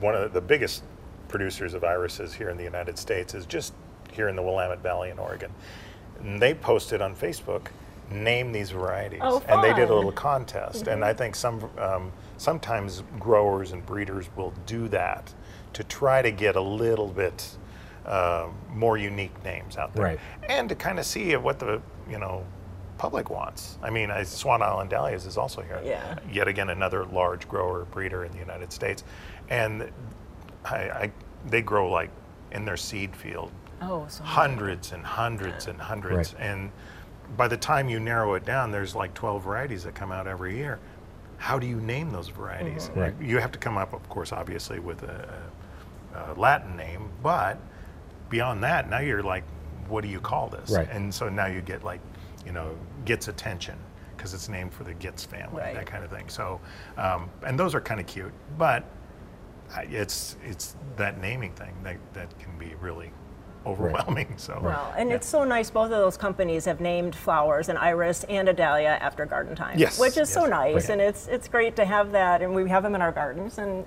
one 0.00 0.14
of 0.14 0.34
the 0.34 0.40
biggest 0.42 0.82
producers 1.28 1.72
of 1.74 1.82
irises 1.82 2.34
here 2.34 2.50
in 2.50 2.56
the 2.58 2.62
United 2.64 2.98
States, 2.98 3.34
is 3.34 3.46
just 3.46 3.72
here 4.12 4.28
in 4.28 4.36
the 4.36 4.42
Willamette 4.42 4.82
Valley 4.82 5.08
in 5.10 5.18
Oregon. 5.18 5.50
And 6.20 6.40
they 6.42 6.52
posted 6.52 7.00
on 7.00 7.16
Facebook, 7.16 7.68
name 8.10 8.52
these 8.52 8.70
varieties, 8.70 9.20
Oh, 9.22 9.42
and 9.48 9.62
they 9.64 9.72
did 9.72 9.88
a 9.88 9.94
little 9.94 10.12
contest. 10.12 10.86
And 10.88 11.02
I 11.04 11.14
think 11.14 11.34
some 11.34 11.70
um, 11.78 12.12
sometimes 12.38 13.02
growers 13.18 13.72
and 13.72 13.84
breeders 13.84 14.28
will 14.36 14.52
do 14.64 14.88
that 14.88 15.34
to 15.74 15.84
try 15.84 16.22
to 16.22 16.30
get 16.30 16.56
a 16.56 16.60
little 16.60 17.08
bit 17.08 17.56
uh, 18.06 18.48
more 18.70 18.96
unique 18.96 19.44
names 19.44 19.76
out 19.76 19.92
there, 19.94 20.04
Right. 20.04 20.20
and 20.48 20.68
to 20.70 20.74
kind 20.74 20.98
of 20.98 21.04
see 21.04 21.36
what 21.36 21.58
the 21.58 21.82
you 22.08 22.18
know 22.18 22.46
public 22.96 23.28
wants. 23.30 23.78
I 23.82 23.90
mean, 23.90 24.10
I, 24.10 24.22
Swan 24.22 24.62
Island 24.62 24.88
Dahlias 24.90 25.26
is 25.26 25.36
also 25.36 25.60
here. 25.60 25.80
Yeah. 25.84 26.18
Yet 26.32 26.48
again, 26.48 26.70
another 26.70 27.04
large 27.04 27.46
grower 27.48 27.84
breeder 27.84 28.24
in 28.24 28.32
the 28.32 28.38
United 28.38 28.72
States, 28.72 29.04
and 29.50 29.90
I, 30.64 30.76
I 30.90 31.12
they 31.46 31.60
grow 31.60 31.90
like 31.90 32.10
in 32.50 32.64
their 32.64 32.76
seed 32.78 33.14
field 33.14 33.52
Oh, 33.82 34.06
so 34.08 34.24
hundreds 34.24 34.90
and 34.92 35.04
hundreds 35.04 35.66
and 35.66 35.78
hundreds, 35.80 36.32
Right. 36.34 36.42
and 36.42 36.70
by 37.36 37.46
the 37.46 37.58
time 37.58 37.88
you 37.90 38.00
narrow 38.00 38.34
it 38.34 38.44
down, 38.46 38.70
there's 38.72 38.94
like 38.96 39.12
12 39.14 39.44
varieties 39.44 39.84
that 39.84 39.94
come 39.94 40.10
out 40.10 40.26
every 40.26 40.56
year. 40.56 40.78
How 41.38 41.58
do 41.58 41.66
you 41.66 41.80
name 41.80 42.10
those 42.10 42.28
varieties? 42.28 42.90
Right. 42.94 43.14
You 43.20 43.38
have 43.38 43.52
to 43.52 43.58
come 43.58 43.78
up, 43.78 43.92
of 43.94 44.06
course, 44.08 44.32
obviously 44.32 44.80
with 44.80 45.02
a, 45.04 45.42
a 46.14 46.34
Latin 46.38 46.76
name, 46.76 47.10
but 47.22 47.58
beyond 48.28 48.62
that, 48.64 48.90
now 48.90 48.98
you're 48.98 49.22
like, 49.22 49.44
what 49.88 50.02
do 50.02 50.08
you 50.08 50.20
call 50.20 50.48
this? 50.48 50.70
Right. 50.70 50.88
And 50.90 51.14
so 51.14 51.28
now 51.28 51.46
you 51.46 51.60
get 51.62 51.82
like, 51.84 52.00
you 52.44 52.52
know, 52.52 52.76
gets 53.04 53.28
attention 53.28 53.78
because 54.16 54.34
it's 54.34 54.48
named 54.48 54.74
for 54.74 54.84
the 54.84 54.94
Gitz 54.94 55.24
family, 55.26 55.62
Right. 55.62 55.74
that 55.74 55.86
kind 55.86 56.04
of 56.04 56.10
thing. 56.10 56.28
So, 56.28 56.60
um, 56.96 57.30
and 57.46 57.58
those 57.58 57.74
are 57.74 57.80
kind 57.80 58.00
of 58.00 58.06
cute, 58.06 58.32
but 58.58 58.84
it's 59.82 60.36
it's 60.44 60.76
that 60.96 61.20
naming 61.20 61.52
thing 61.52 61.74
that, 61.84 61.98
that 62.14 62.36
can 62.38 62.56
be 62.58 62.74
really 62.80 63.10
overwhelming. 63.66 64.34
So, 64.36 64.58
Well, 64.62 64.94
and 64.96 65.10
yeah. 65.10 65.16
it's 65.16 65.26
so 65.26 65.44
nice. 65.44 65.70
Both 65.70 65.86
of 65.86 65.90
those 65.90 66.16
companies 66.16 66.64
have 66.64 66.80
named 66.80 67.14
flowers, 67.14 67.68
an 67.68 67.76
iris 67.76 68.24
and 68.24 68.48
a 68.48 68.52
dahlia, 68.52 68.98
after 69.00 69.26
garden 69.26 69.54
time. 69.54 69.78
Yes, 69.78 69.98
which 69.98 70.16
is 70.16 70.28
so 70.28 70.46
nice, 70.46 70.74
right. 70.74 70.90
and 70.90 71.00
it's 71.00 71.28
it's 71.28 71.48
great 71.48 71.76
to 71.76 71.84
have 71.84 72.12
that, 72.12 72.42
and 72.42 72.54
we 72.54 72.68
have 72.68 72.82
them 72.82 72.94
in 72.94 73.02
our 73.02 73.12
gardens, 73.12 73.58
and 73.58 73.84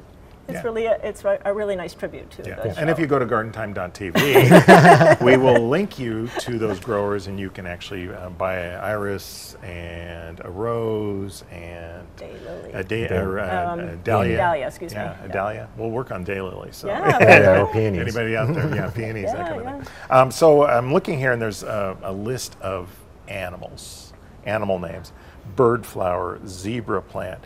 it's 0.52 0.60
Yeah. 0.64 0.64
really 0.64 0.86
a, 0.86 0.93
it's 1.04 1.24
a 1.24 1.39
a 1.45 1.54
really 1.54 1.76
nice 1.76 1.93
tribute 1.93 2.30
to 2.32 2.43
Yeah. 2.43 2.56
the 2.62 2.80
And 2.80 2.89
if 2.89 2.99
you 2.99 3.08
go 3.08 3.18
to 3.20 3.26
gardentime.tv, 3.26 5.22
we 5.22 5.38
will 5.38 5.68
link 5.70 5.97
you 5.99 6.28
to 6.39 6.58
those 6.60 6.80
growers, 6.80 7.28
and 7.28 7.39
you 7.39 7.49
can 7.49 7.66
actually 7.66 8.10
uh, 8.14 8.30
buy 8.30 8.56
an 8.58 8.80
iris 8.82 9.56
and 9.64 10.41
a 10.43 10.49
rose 10.49 11.43
and 11.52 12.08
Daylily. 12.18 12.76
a, 12.76 12.84
da- 12.84 13.10
or, 13.18 13.39
uh, 13.39 13.72
Um, 13.74 13.80
a 13.80 13.95
dahlia. 13.97 14.38
dahlia, 14.38 14.68
excuse 14.68 14.93
me. 14.93 14.99
Yeah, 14.99 15.24
a 15.24 15.28
dahlia. 15.30 15.68
We'll 15.78 15.89
work 15.91 16.12
on 16.12 16.26
daylily. 16.26 16.74
So. 16.74 16.88
Yeah, 16.88 17.18
Yeah, 17.22 17.62
or 17.62 17.68
peonies. 17.74 18.02
Anybody 18.02 18.36
out 18.36 18.54
there? 18.54 18.76
Yeah, 18.76 18.89
peonies, 18.95 19.32
that 19.32 19.38
Yeah, 19.39 19.47
kind 19.49 19.62
of 19.82 19.88
thing. 19.88 19.93
Um, 20.10 20.32
so 20.32 20.66
I'm 20.68 20.93
looking 20.93 21.18
here, 21.18 21.32
and 21.32 21.41
there's 21.41 21.64
a, 21.64 21.97
a 22.04 22.12
list 22.14 22.58
of 22.62 22.89
animals, 23.28 24.14
animal 24.45 24.80
names. 24.80 25.14
Bird 25.56 25.86
flower, 25.86 26.39
zebra 26.46 27.02
plant. 27.02 27.44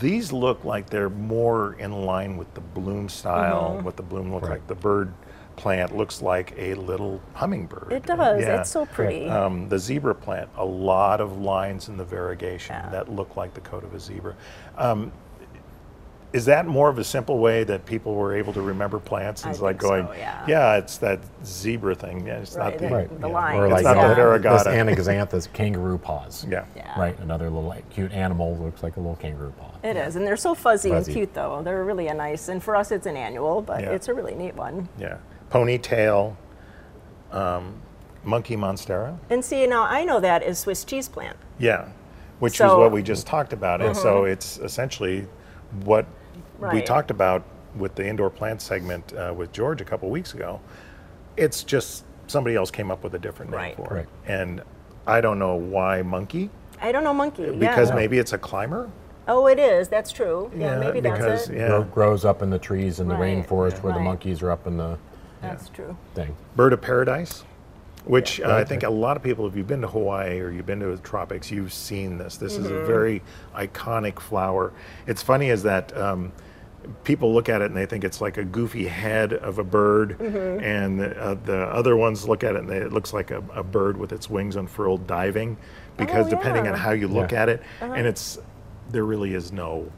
These 0.00 0.32
look 0.32 0.64
like 0.64 0.90
they're 0.90 1.10
more 1.10 1.74
in 1.74 1.92
line 2.04 2.36
with 2.36 2.52
the 2.54 2.60
bloom 2.60 3.08
style, 3.08 3.74
Mm-hmm. 3.76 3.84
what 3.84 3.96
the 3.96 4.02
bloom 4.02 4.32
looks 4.32 4.44
Right. 4.44 4.52
like. 4.58 4.66
The 4.66 4.74
bird 4.74 5.12
plant 5.56 5.96
looks 5.96 6.22
like 6.22 6.54
a 6.56 6.74
little 6.74 7.20
hummingbird. 7.34 7.92
It 7.92 8.06
does. 8.06 8.42
Yeah. 8.42 8.60
It's 8.60 8.70
so 8.70 8.86
pretty. 8.86 9.28
Um, 9.28 9.68
the 9.68 9.78
zebra 9.78 10.14
plant, 10.14 10.48
a 10.56 10.64
lot 10.64 11.20
of 11.20 11.40
lines 11.40 11.88
in 11.88 11.96
the 11.96 12.04
variegation 12.04 12.76
Yeah. 12.76 12.90
that 12.90 13.08
look 13.08 13.36
like 13.36 13.54
the 13.54 13.60
coat 13.60 13.82
of 13.82 13.92
a 13.92 13.98
zebra. 13.98 14.34
Um, 14.76 15.10
is 16.32 16.44
that 16.44 16.66
more 16.66 16.90
of 16.90 16.98
a 16.98 17.04
simple 17.04 17.38
way 17.38 17.64
that 17.64 17.86
people 17.86 18.14
were 18.14 18.34
able 18.36 18.52
to 18.52 18.60
remember 18.60 18.98
plants? 18.98 19.46
I 19.46 19.50
It's 19.50 19.60
like 19.60 19.76
think 19.80 19.82
so, 19.82 20.02
going, 20.02 20.18
yeah. 20.46 20.76
it's 20.76 20.98
that 20.98 21.20
zebra 21.44 21.94
thing. 21.94 22.26
Yeah, 22.26 22.38
it's 22.40 22.54
Right, 22.54 22.64
not 22.72 22.78
the, 22.78 22.88
the- 22.88 22.94
Right. 22.94 23.20
the 23.20 23.28
yeah. 23.28 23.32
line. 23.34 23.56
Or 23.56 23.66
It's 23.66 23.82
not 23.82 23.96
yeah. 23.96 24.08
the 24.14 24.14
this 24.38 24.62
variegata. 24.64 24.66
anigozanthos 24.94 25.52
kangaroo 25.54 25.96
paws. 25.98 26.44
Yeah. 26.50 26.64
Yeah. 26.76 27.00
Right, 27.00 27.18
another 27.20 27.44
little 27.46 27.64
like, 27.64 27.88
cute 27.88 28.12
animal 28.12 28.56
looks 28.58 28.82
like 28.82 28.96
a 28.96 29.00
little 29.00 29.16
kangaroo 29.16 29.52
paw. 29.58 29.70
It 29.82 29.96
is, 29.96 30.16
and 30.16 30.26
they're 30.26 30.36
so 30.36 30.54
fuzzy, 30.54 30.90
Fuzzy. 30.90 31.12
and 31.12 31.16
cute 31.18 31.34
though. 31.34 31.62
They're 31.62 31.84
really 31.84 32.08
a 32.08 32.14
nice, 32.14 32.48
and 32.48 32.62
for 32.62 32.76
us 32.76 32.90
it's 32.90 33.06
an 33.06 33.16
annual, 33.16 33.62
but 33.62 33.80
Yeah. 33.80 33.90
it's 33.90 34.08
a 34.08 34.14
really 34.14 34.34
neat 34.34 34.54
one. 34.54 34.88
Yeah. 34.98 35.16
Ponytail, 35.50 36.34
um, 37.32 37.74
monkey 38.24 38.56
monstera. 38.56 39.16
And 39.30 39.42
see, 39.44 39.66
now 39.66 39.84
I 39.84 40.04
know 40.04 40.20
that 40.20 40.42
is 40.42 40.58
Swiss 40.58 40.84
cheese 40.84 41.08
plant. 41.08 41.36
Yeah, 41.58 41.88
which 42.38 42.54
is 42.60 42.66
what 42.66 42.92
we 42.92 43.02
just 43.02 43.26
talked 43.26 43.52
about. 43.54 43.80
And 43.80 43.96
so 43.96 44.24
it's 44.24 44.58
essentially 44.58 45.26
what 45.84 46.06
we 46.72 46.82
talked 46.82 47.10
about 47.10 47.42
with 47.76 47.94
the 47.94 48.06
indoor 48.06 48.30
plant 48.30 48.60
segment 48.62 49.12
uh, 49.14 49.32
with 49.36 49.52
George 49.52 49.80
a 49.80 49.84
couple 49.84 50.08
weeks 50.10 50.34
ago. 50.34 50.60
It's 51.36 51.62
just 51.62 52.04
somebody 52.26 52.56
else 52.56 52.70
came 52.70 52.90
up 52.90 53.04
with 53.04 53.14
a 53.14 53.18
different 53.18 53.50
name 53.50 53.58
Right. 53.60 53.76
for 53.76 53.94
Right. 53.94 54.02
it. 54.04 54.08
And 54.30 54.62
I 55.06 55.20
don't 55.20 55.38
know 55.38 55.54
why 55.54 56.02
monkey, 56.02 56.50
I 56.80 56.92
don't 56.92 57.04
know 57.04 57.14
monkey. 57.14 57.50
because 57.50 57.90
yeah. 57.90 57.94
maybe 57.94 58.18
it's 58.18 58.32
a 58.32 58.38
climber. 58.38 58.90
Oh, 59.26 59.46
it 59.46 59.58
is. 59.58 59.88
That's 59.88 60.10
true. 60.10 60.50
Yeah, 60.56 60.78
maybe 60.78 61.00
because, 61.00 61.18
that's 61.24 61.48
it. 61.48 61.56
yeah. 61.58 61.66
Grow, 61.68 61.82
grows 61.84 62.24
up 62.24 62.40
in 62.42 62.50
the 62.50 62.58
trees 62.58 62.98
in 63.00 63.08
the 63.08 63.14
Right. 63.14 63.36
rainforest 63.46 63.82
where 63.82 63.92
the 63.92 64.00
monkeys 64.00 64.42
are 64.42 64.50
up 64.50 64.66
in 64.66 64.76
the 64.78 64.98
That's 65.42 65.68
true. 65.68 65.96
thing. 66.14 66.34
Bird 66.56 66.72
of 66.72 66.80
paradise, 66.80 67.44
which 68.04 68.40
uh, 68.40 68.54
I 68.54 68.64
think 68.64 68.82
a 68.82 68.90
lot 68.90 69.16
of 69.16 69.22
people, 69.22 69.46
if 69.46 69.54
you've 69.56 69.66
been 69.66 69.80
to 69.82 69.88
Hawaii 69.88 70.40
or 70.40 70.50
you've 70.50 70.66
been 70.66 70.80
to 70.80 70.86
the 70.96 71.02
tropics, 71.02 71.50
you've 71.50 71.72
seen 71.72 72.18
this. 72.18 72.36
This 72.36 72.56
is 72.56 72.66
Mm-hmm. 72.66 72.76
a 72.76 72.86
very 72.86 73.22
iconic 73.54 74.18
flower. 74.20 74.72
It's 75.06 75.22
funny 75.22 75.50
is 75.50 75.62
that 75.64 75.94
um, 75.96 76.32
people 77.04 77.34
look 77.34 77.48
at 77.48 77.60
it 77.60 77.66
and 77.66 77.76
they 77.76 77.86
think 77.86 78.04
it's 78.04 78.20
like 78.20 78.36
a 78.38 78.44
goofy 78.44 78.86
head 78.86 79.32
of 79.32 79.58
a 79.58 79.64
bird, 79.64 80.16
Mm-hmm. 80.18 80.64
and 80.64 81.00
the, 81.00 81.20
uh, 81.20 81.34
the 81.44 81.58
other 81.66 81.96
ones 81.96 82.26
look 82.28 82.44
at 82.44 82.54
it 82.54 82.60
and 82.60 82.68
they, 82.68 82.78
it 82.78 82.92
looks 82.92 83.12
like 83.12 83.30
a, 83.30 83.42
a 83.54 83.62
bird 83.62 83.96
with 83.96 84.12
its 84.12 84.30
wings 84.30 84.56
unfurled 84.56 85.06
diving, 85.06 85.56
because 85.96 86.26
Oh, 86.28 86.30
depending 86.30 86.66
on. 86.66 86.74
Uh-huh. 86.74 86.82
how 86.84 86.90
you 86.92 87.08
look 87.08 87.32
Yeah. 87.32 87.42
at 87.42 87.48
it, 87.48 87.62
and 87.80 88.06
it's 88.06 88.38
there 88.90 89.04
really 89.04 89.34
is 89.34 89.52
no 89.52 89.90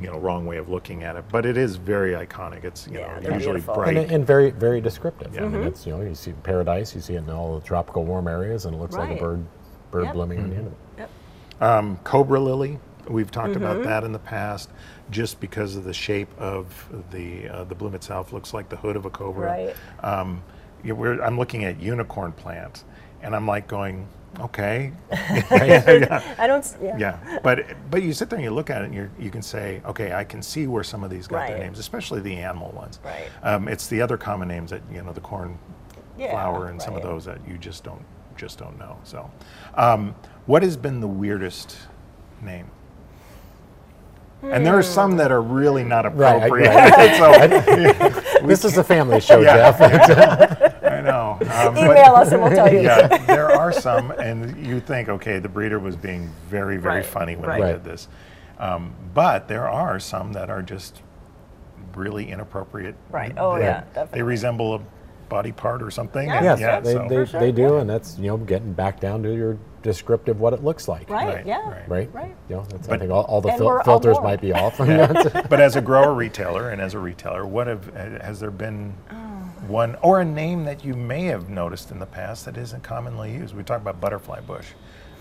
you 0.00 0.08
know 0.10 0.18
wrong 0.18 0.46
way 0.46 0.56
of 0.56 0.68
looking 0.68 1.02
at 1.04 1.16
it, 1.16 1.24
but 1.30 1.44
it 1.46 1.56
is 1.56 1.76
very 1.76 2.12
iconic. 2.12 2.64
It's 2.64 2.86
you 2.88 2.98
Yeah, 3.00 3.18
know 3.20 3.34
usually 3.34 3.54
beautiful. 3.60 3.74
bright. 3.74 3.96
And, 3.96 4.10
and 4.10 4.26
very, 4.26 4.50
very 4.50 4.80
descriptive. 4.80 5.34
Yeah. 5.34 5.42
I 5.44 5.48
mean, 5.48 5.58
Mm-hmm. 5.60 5.68
it's 5.68 5.86
you 5.86 5.92
know 5.96 6.02
you 6.02 6.14
see 6.14 6.32
paradise, 6.42 6.94
you 6.94 7.00
see 7.00 7.14
it 7.14 7.18
in 7.18 7.30
all 7.30 7.58
the 7.58 7.66
tropical 7.66 8.04
warm 8.04 8.26
areas, 8.28 8.64
and 8.64 8.74
it 8.74 8.78
looks 8.78 8.94
like 8.96 9.10
a 9.10 9.20
bird, 9.20 9.44
bird 9.90 10.04
Yep. 10.04 10.14
blooming 10.14 10.40
on 10.40 10.50
the 10.50 10.56
end 10.56 10.66
Mm-hmm. 10.66 10.98
of 10.98 11.08
it. 11.08 11.10
Yep. 11.60 11.68
Um, 11.68 11.96
cobra 12.04 12.40
lily, 12.40 12.78
we've 13.08 13.30
talked 13.30 13.54
Mm-hmm. 13.54 13.64
about 13.64 13.82
that 13.84 14.04
in 14.04 14.12
the 14.12 14.18
past, 14.18 14.70
just 15.10 15.40
because 15.40 15.76
of 15.76 15.84
the 15.84 15.92
shape 15.92 16.28
of 16.38 16.88
the 17.10 17.48
uh, 17.48 17.64
the 17.64 17.74
bloom 17.74 17.94
itself 17.94 18.32
looks 18.32 18.54
like 18.54 18.68
the 18.68 18.76
hood 18.76 18.96
of 18.96 19.04
a 19.04 19.10
cobra. 19.10 19.46
Right. 19.48 19.76
Um, 20.02 20.42
we're, 20.84 21.22
I'm 21.22 21.38
looking 21.38 21.64
at 21.64 21.80
unicorn 21.80 22.32
plant, 22.32 22.82
and 23.22 23.34
I'm 23.36 23.46
like 23.46 23.68
going, 23.68 24.06
okay, 24.40 24.92
I 25.12 26.44
don't. 26.46 26.76
Yeah. 26.82 26.96
yeah, 26.98 27.38
but 27.42 27.64
but 27.90 28.02
you 28.02 28.12
sit 28.12 28.30
there 28.30 28.38
and 28.38 28.44
you 28.44 28.50
look 28.50 28.70
at 28.70 28.82
it, 28.82 28.86
and 28.86 28.94
you 28.94 29.10
you 29.18 29.30
can 29.30 29.42
say, 29.42 29.80
okay, 29.86 30.12
I 30.12 30.24
can 30.24 30.42
see 30.42 30.66
where 30.66 30.84
some 30.84 31.04
of 31.04 31.10
these 31.10 31.26
got 31.26 31.48
their 31.48 31.58
names, 31.58 31.78
especially 31.78 32.20
the 32.20 32.36
animal 32.36 32.70
ones. 32.72 33.00
Right. 33.04 33.28
Um, 33.42 33.68
it's 33.68 33.86
the 33.86 34.00
other 34.02 34.16
common 34.16 34.48
names 34.48 34.70
that 34.70 34.82
you 34.92 35.02
know, 35.02 35.12
the 35.12 35.20
corn 35.20 35.58
Yeah, 36.18 36.30
flower, 36.32 36.68
and 36.68 36.80
some 36.80 36.94
of 36.96 37.02
those 37.02 37.24
that 37.24 37.38
you 37.48 37.58
just 37.58 37.84
don't 37.84 38.04
just 38.36 38.58
don't 38.58 38.78
know. 38.78 38.96
So, 39.04 39.30
um, 39.74 40.14
what 40.46 40.62
has 40.62 40.76
been 40.76 41.00
the 41.00 41.08
weirdest 41.08 41.76
name? 42.40 42.70
And 44.42 44.66
there 44.66 44.76
are 44.76 44.82
some 44.82 45.16
that 45.18 45.30
are 45.30 45.40
really 45.40 45.84
not 45.84 46.16
Right, 46.16 46.42
I- 46.42 46.46
appropriate. 46.46 47.14
so 48.40 48.44
This 48.46 48.64
is 48.64 48.76
a 48.76 48.82
family 48.82 49.20
show, 49.20 49.40
Yeah. 49.40 49.70
Jeff. 49.70 50.60
I 51.06 51.10
know. 51.10 51.38
Um, 51.40 51.74
but- 51.74 51.84
Email 51.84 52.14
us 52.14 52.32
and 52.32 52.42
we'll 52.42 52.50
tell 52.52 52.72
you. 52.72 52.80
yeah, 52.80 53.06
there 53.26 53.50
are 53.50 53.72
some, 53.72 54.10
and 54.12 54.64
you 54.66 54.80
think, 54.80 55.08
okay, 55.08 55.38
the 55.38 55.48
breeder 55.48 55.78
was 55.78 55.96
being 55.96 56.30
very, 56.48 56.76
very 56.76 56.96
Right, 56.96 57.04
funny 57.06 57.36
when 57.36 57.48
right. 57.48 57.62
they 57.62 57.72
did 57.72 57.84
this. 57.84 58.08
Um, 58.58 58.94
but 59.14 59.48
there 59.48 59.68
are 59.68 59.98
some 60.00 60.32
that 60.34 60.50
are 60.50 60.62
just 60.62 61.02
really 61.94 62.30
inappropriate. 62.30 62.94
Right. 63.10 63.32
Oh, 63.36 63.56
They- 63.58 63.64
yeah, 63.64 63.84
They 64.12 64.22
resemble 64.22 64.74
a 64.76 64.80
body 65.28 65.52
part 65.52 65.82
or 65.82 65.90
something. 65.90 66.28
Yeah. 66.28 66.36
and- 66.36 66.44
yes, 66.44 66.60
yeah, 66.60 66.80
they, 66.80 66.92
so- 66.92 67.06
they, 67.08 67.24
sure, 67.26 67.40
they 67.40 67.52
do, 67.52 67.76
and 67.78 67.88
that's 67.88 68.18
you 68.18 68.26
know 68.28 68.36
getting 68.36 68.72
back 68.72 69.00
down 69.00 69.22
to 69.24 69.34
your 69.34 69.58
descriptive 69.82 70.38
what 70.40 70.52
it 70.52 70.62
looks 70.62 70.86
like. 70.88 71.10
Right. 71.10 71.26
Right, 71.36 71.46
Yeah. 71.46 71.68
right. 71.68 71.88
Right. 71.88 72.14
Right. 72.14 72.34
You 72.48 72.56
know, 72.56 72.64
that's, 72.68 72.88
I 72.88 72.98
think 72.98 73.10
all, 73.10 73.24
all 73.24 73.40
the 73.40 73.50
fil- 73.52 73.80
filters 73.82 74.14
board. 74.18 74.24
might 74.24 74.40
be 74.40 74.52
off. 74.52 74.78
but 75.48 75.60
as 75.60 75.74
a 75.76 75.80
grower 75.80 76.14
retailer 76.14 76.70
and 76.70 76.80
as 76.80 76.94
a 76.94 76.98
retailer, 76.98 77.44
what 77.46 77.66
have 77.66 77.92
has 78.22 78.38
there 78.40 78.50
been 78.52 78.94
Oh. 79.10 79.31
One 79.68 79.96
or 80.02 80.20
a 80.20 80.24
name 80.24 80.64
that 80.64 80.84
you 80.84 80.94
may 80.94 81.24
have 81.24 81.48
noticed 81.48 81.90
in 81.90 81.98
the 81.98 82.06
past 82.06 82.44
that 82.46 82.56
isn't 82.56 82.82
commonly 82.82 83.32
used? 83.32 83.54
We 83.54 83.62
talk 83.62 83.80
about 83.80 84.00
butterfly 84.00 84.40
bush. 84.40 84.66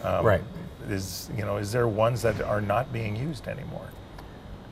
Um, 0.04 0.26
Right. 0.26 0.42
Is 0.90 1.30
you 1.38 1.44
know 1.46 1.58
is 1.58 1.72
there 1.72 1.88
ones 1.88 2.22
that 2.24 2.42
are 2.42 2.62
not 2.62 2.92
being 2.92 3.16
used 3.16 3.48
anymore? 3.48 3.88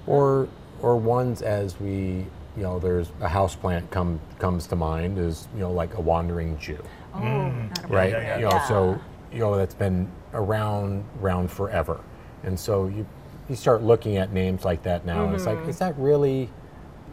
or 0.07 0.47
or 0.81 0.95
ones 0.95 1.41
as 1.41 1.79
we 1.79 2.25
you 2.57 2.63
know 2.63 2.79
there's 2.79 3.11
a 3.21 3.27
house 3.27 3.55
plant 3.55 3.89
come 3.91 4.19
comes 4.39 4.65
to 4.67 4.75
mind 4.75 5.17
is 5.19 5.47
you 5.53 5.59
know 5.59 5.71
like 5.71 5.93
a 5.97 6.01
wandering 6.01 6.57
Jew. 6.57 6.81
Oh, 7.13 7.19
not 7.21 7.83
a 7.83 7.87
right? 7.87 8.11
yeah, 8.11 8.21
yeah. 8.21 8.35
You 8.37 8.45
know, 8.45 8.51
Yeah. 8.51 8.67
so 8.67 8.99
you 9.31 9.39
know 9.39 9.55
that's 9.55 9.75
been 9.75 10.09
around 10.33 11.03
around 11.21 11.51
forever, 11.51 11.99
and 12.43 12.59
so 12.59 12.87
you 12.87 13.05
you 13.49 13.55
start 13.55 13.83
looking 13.83 14.17
at 14.17 14.31
names 14.33 14.63
like 14.65 14.81
that 14.83 15.05
now, 15.05 15.25
and 15.25 15.35
it's 15.35 15.45
like, 15.45 15.57
Mm-hmm. 15.59 15.69
is 15.69 15.79
that 15.79 15.95
really 15.97 16.49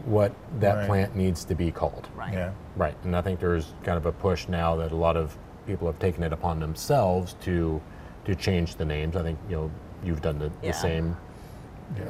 what 0.07 0.31
that 0.59 0.75
Right. 0.77 0.87
plant 0.87 1.15
needs 1.15 1.43
to 1.45 1.53
be 1.55 1.69
called? 1.71 2.07
Right. 2.15 2.33
Yeah. 2.33 2.51
Right, 2.75 2.95
and 3.03 3.15
I 3.15 3.21
think 3.21 3.39
there's 3.39 3.73
kind 3.83 3.97
of 3.97 4.05
a 4.05 4.11
push 4.11 4.47
now 4.47 4.75
that 4.77 4.91
a 4.91 4.95
lot 4.95 5.17
of 5.17 5.37
people 5.67 5.85
have 5.87 5.99
taken 5.99 6.23
it 6.23 6.31
upon 6.33 6.59
themselves 6.59 7.33
to 7.41 7.81
to 8.25 8.35
change 8.35 8.75
the 8.75 8.85
names. 8.85 9.15
I 9.15 9.23
think 9.23 9.37
you 9.49 9.55
know 9.55 9.71
you've 10.03 10.21
done 10.21 10.39
the, 10.39 10.51
Yeah. 10.61 10.71
the 10.71 10.77
same, 10.77 11.17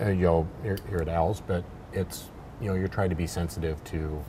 uh, 0.02 0.10
you 0.10 0.26
know, 0.26 0.48
here, 0.64 0.78
here 0.90 1.00
at 1.00 1.08
Al's, 1.10 1.42
but 1.42 1.64
it's 1.94 2.30
you 2.62 2.68
know 2.70 2.76
you're 2.76 2.88
trying 2.88 3.10
to 3.10 3.16
be 3.16 3.28
sensitive 3.28 3.84
to 3.86 4.24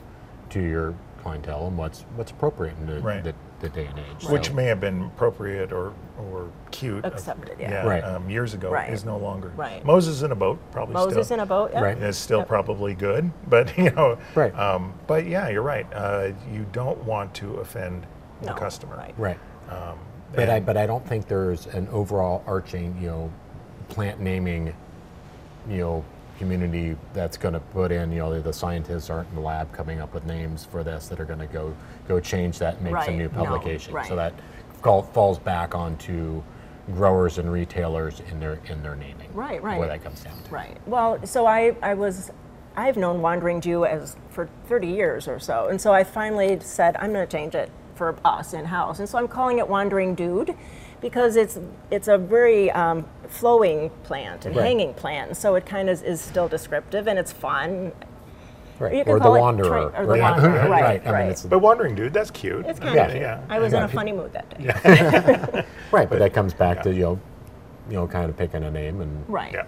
to 0.49 0.61
your 0.61 0.93
clientele 1.21 1.67
and 1.67 1.77
what's 1.77 2.01
what's 2.15 2.31
appropriate 2.31 2.75
in 2.79 2.85
the, 2.87 2.99
Right. 3.01 3.23
the, 3.23 3.33
the 3.59 3.69
day 3.69 3.85
and 3.87 3.99
age. 3.99 4.27
Which 4.29 4.47
So- 4.47 4.53
may 4.53 4.65
have 4.65 4.79
been 4.79 5.03
appropriate 5.03 5.71
or, 5.71 5.93
or 6.17 6.49
cute. 6.71 7.05
Accepted, 7.05 7.57
yeah. 7.59 7.85
Right. 7.85 8.03
Um, 8.03 8.29
years 8.29 8.53
ago 8.53 8.71
Right. 8.71 8.89
is 8.91 9.05
no 9.05 9.17
longer. 9.17 9.51
Right. 9.55 9.83
Moses 9.85 10.21
in 10.21 10.31
a 10.31 10.35
boat 10.35 10.59
probably 10.71 10.93
Moses 10.93 11.25
still. 11.27 11.35
in 11.35 11.39
a 11.41 11.45
boat. 11.45 11.71
Yeah. 11.73 11.81
Right. 11.81 11.97
is 11.97 12.17
still 12.17 12.39
Yep. 12.39 12.47
probably 12.47 12.93
good, 12.93 13.31
but 13.47 13.77
you 13.77 13.91
know. 13.91 14.17
Right. 14.35 14.57
Um, 14.57 14.93
but 15.07 15.25
yeah, 15.25 15.49
you're 15.49 15.61
right. 15.61 15.87
Uh, 15.93 16.29
you 16.51 16.65
don't 16.71 17.03
want 17.03 17.33
to 17.35 17.55
offend 17.57 18.05
the 18.41 18.53
customer. 18.53 18.95
right. 18.95 19.13
Right. 19.17 19.39
Um, 19.69 19.97
But 20.33 20.49
I, 20.49 20.59
but 20.59 20.77
I 20.77 20.85
don't 20.85 21.05
think 21.05 21.27
there's 21.27 21.65
an 21.67 21.87
overall 21.91 22.43
arching, 22.45 22.95
you 23.01 23.07
know, 23.07 23.31
plant 23.89 24.19
naming, 24.19 24.73
you 25.67 25.77
know, 25.79 26.05
community 26.37 26.95
that's 27.13 27.35
going 27.35 27.53
to 27.55 27.59
put 27.59 27.91
in, 27.91 28.11
you 28.13 28.19
know, 28.19 28.39
the 28.39 28.53
scientists 28.53 29.09
aren't 29.09 29.27
in 29.29 29.35
the 29.35 29.41
lab 29.41 29.71
coming 29.73 29.99
up 29.99 30.13
with 30.13 30.25
names 30.25 30.63
for 30.63 30.83
this 30.83 31.07
that 31.09 31.19
are 31.19 31.25
going 31.25 31.39
to 31.39 31.47
go 31.47 31.73
go 32.09 32.19
change 32.19 32.59
that 32.59 32.73
and 32.75 32.83
make 32.83 32.91
some 33.03 33.17
Right, 33.17 33.31
new 33.31 33.43
no, 33.43 33.55
right. 33.91 34.07
So 34.07 34.15
that 34.17 34.33
fall, 34.81 35.03
falls 35.03 35.39
back 35.39 35.75
onto 35.75 36.41
growers 36.95 37.37
and 37.37 37.51
retailers 37.51 38.19
in 38.31 38.39
their 38.39 38.59
in 38.67 38.81
their 38.81 38.95
naming. 38.95 39.31
Right, 39.33 39.61
right. 39.63 39.77
Where 39.79 39.87
that 39.87 40.03
comes 40.03 40.21
down 40.21 40.41
to. 40.43 40.49
Right. 40.49 40.75
Well, 40.87 41.25
so 41.25 41.45
I, 41.45 41.75
I 41.83 41.93
was, 41.93 42.31
I've 42.75 42.97
known 42.97 43.21
Wandering 43.21 43.61
Jew 43.61 43.85
as 43.85 44.17
for 44.31 44.49
30 44.67 44.87
years 44.87 45.27
or 45.27 45.39
so, 45.39 45.67
and 45.67 45.79
so 45.79 45.93
I 45.93 46.03
finally 46.03 46.59
said 46.61 46.97
I'm 46.97 47.13
going 47.13 47.25
to 47.27 47.31
change 47.31 47.53
it 47.53 47.69
for 47.93 48.15
us 48.25 48.53
in 48.53 48.65
house, 48.65 48.99
and 48.99 49.07
so 49.07 49.17
I'm 49.19 49.27
calling 49.27 49.59
it 49.59 49.67
Wandering 49.67 50.15
Dude, 50.15 50.55
because 51.01 51.35
it's 51.35 51.59
it's 51.91 52.07
a 52.07 52.17
very 52.17 52.71
um, 52.71 53.05
flowing 53.27 53.91
plant 54.03 54.47
and 54.47 54.55
Right. 54.55 54.65
hanging 54.65 54.95
plant, 54.95 55.37
so 55.37 55.53
it 55.55 55.65
kind 55.67 55.89
of 55.91 56.01
is 56.03 56.19
still 56.21 56.47
descriptive 56.47 57.07
and 57.07 57.19
it's 57.19 57.31
fun. 57.31 57.91
Right. 58.79 58.93
You 58.95 59.03
can 59.03 59.13
Or 59.13 59.19
the 59.19 59.29
wanderer. 59.31 59.69
train- 59.91 60.01
or 60.01 60.05
the 60.05 60.11
right? 60.13 60.21
wanderer, 60.21 60.69
right, 60.69 61.05
right. 61.05 61.07
I 61.07 61.21
mean, 61.23 61.31
it's 61.31 61.41
But 61.43 61.59
wandering 61.59 61.95
dude, 61.95 62.13
that's 62.13 62.31
cute. 62.31 62.65
It's 62.65 62.79
kind 62.79 62.95
Yeah. 62.95 63.07
of. 63.07 63.15
Yeah. 63.15 63.41
I 63.49 63.59
was 63.59 63.73
in 63.73 63.83
a 63.83 63.87
funny 63.87 64.13
mood 64.13 64.31
that 64.33 64.49
day. 64.57 65.65
right, 65.91 66.09
but 66.09 66.19
that 66.19 66.33
comes 66.33 66.53
back 66.53 66.77
yeah. 66.77 66.83
to 66.83 66.93
you 66.93 67.01
know, 67.03 67.19
you 67.89 67.95
know, 67.95 68.07
kind 68.07 68.29
of 68.29 68.37
picking 68.37 68.63
a 68.63 68.71
name 68.71 69.01
and 69.01 69.25
Right. 69.27 69.51
Yeah. 69.51 69.63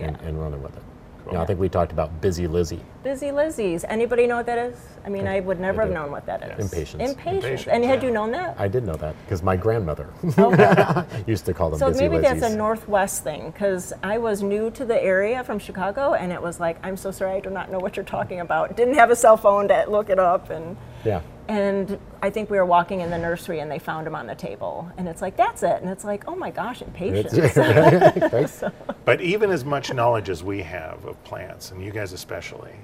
and, 0.00 0.16
Yeah. 0.20 0.28
and 0.28 0.40
running 0.40 0.62
with 0.62 0.74
it. 0.76 0.82
Cool. 1.26 1.32
You 1.32 1.38
know, 1.38 1.42
I 1.42 1.46
think 1.46 1.58
we 1.58 1.68
talked 1.68 1.90
about 1.90 2.20
busy 2.20 2.46
Lizzie. 2.46 2.80
Busy 3.02 3.32
Lizzie's. 3.32 3.82
Anybody 3.82 4.28
know 4.28 4.36
what 4.36 4.46
that 4.46 4.58
is? 4.58 4.78
I 5.04 5.08
mean, 5.08 5.26
I 5.26 5.40
would 5.40 5.58
never 5.58 5.80
have 5.80 5.90
do. 5.90 5.94
known 5.94 6.12
what 6.12 6.24
that 6.26 6.40
is. 6.40 6.72
Impatiens. 6.72 7.02
Impatiens. 7.02 7.44
Impatiens, 7.44 7.66
And 7.66 7.84
had 7.84 8.00
you 8.04 8.12
known 8.12 8.30
that? 8.30 8.54
I 8.60 8.68
did 8.68 8.84
know 8.84 8.94
that 8.94 9.16
because 9.24 9.42
my 9.42 9.56
grandmother 9.56 10.08
oh, 10.38 11.06
used 11.26 11.44
to 11.46 11.52
call 11.52 11.70
them 11.70 11.80
So 11.80 11.88
busy 11.88 12.08
maybe 12.08 12.22
that's 12.22 12.44
a 12.44 12.54
Northwest 12.54 13.24
thing 13.24 13.50
because 13.50 13.92
I 14.04 14.18
was 14.18 14.40
new 14.40 14.70
to 14.70 14.84
the 14.84 15.02
area 15.02 15.42
from 15.42 15.58
Chicago, 15.58 16.14
and 16.14 16.30
it 16.30 16.40
was 16.40 16.60
like, 16.60 16.78
I'm 16.84 16.96
so 16.96 17.10
sorry, 17.10 17.32
I 17.32 17.40
do 17.40 17.50
not 17.50 17.72
know 17.72 17.80
what 17.80 17.96
you're 17.96 18.04
talking 18.04 18.38
about. 18.38 18.76
Didn't 18.76 18.94
have 18.94 19.10
a 19.10 19.16
cell 19.16 19.36
phone 19.36 19.66
to 19.66 19.84
look 19.88 20.10
it 20.10 20.20
up, 20.20 20.50
and 20.50 20.76
yeah. 21.04 21.22
And 21.48 21.98
I 22.22 22.30
think 22.30 22.50
we 22.50 22.58
were 22.58 22.64
walking 22.66 23.00
in 23.00 23.10
the 23.10 23.18
nursery, 23.18 23.60
and 23.60 23.70
they 23.70 23.78
found 23.78 24.06
him 24.06 24.14
on 24.16 24.26
the 24.26 24.34
table, 24.34 24.90
and 24.96 25.06
it's 25.08 25.22
like, 25.22 25.36
that's 25.36 25.62
it, 25.62 25.80
and 25.80 25.88
it's 25.88 26.04
like, 26.04 26.24
oh 26.26 26.34
my 26.34 26.50
gosh, 26.50 26.82
impatiens. 26.82 27.32
It's- 27.32 27.56
right? 28.32 28.72
But 29.04 29.20
even 29.20 29.50
as 29.50 29.64
much 29.64 29.92
knowledge 29.94 30.28
as 30.28 30.42
we 30.42 30.60
have 30.62 31.04
of 31.04 31.22
plants, 31.24 31.70
and 31.70 31.80
you 31.82 31.92
guys 31.92 32.12
especially, 32.12 32.74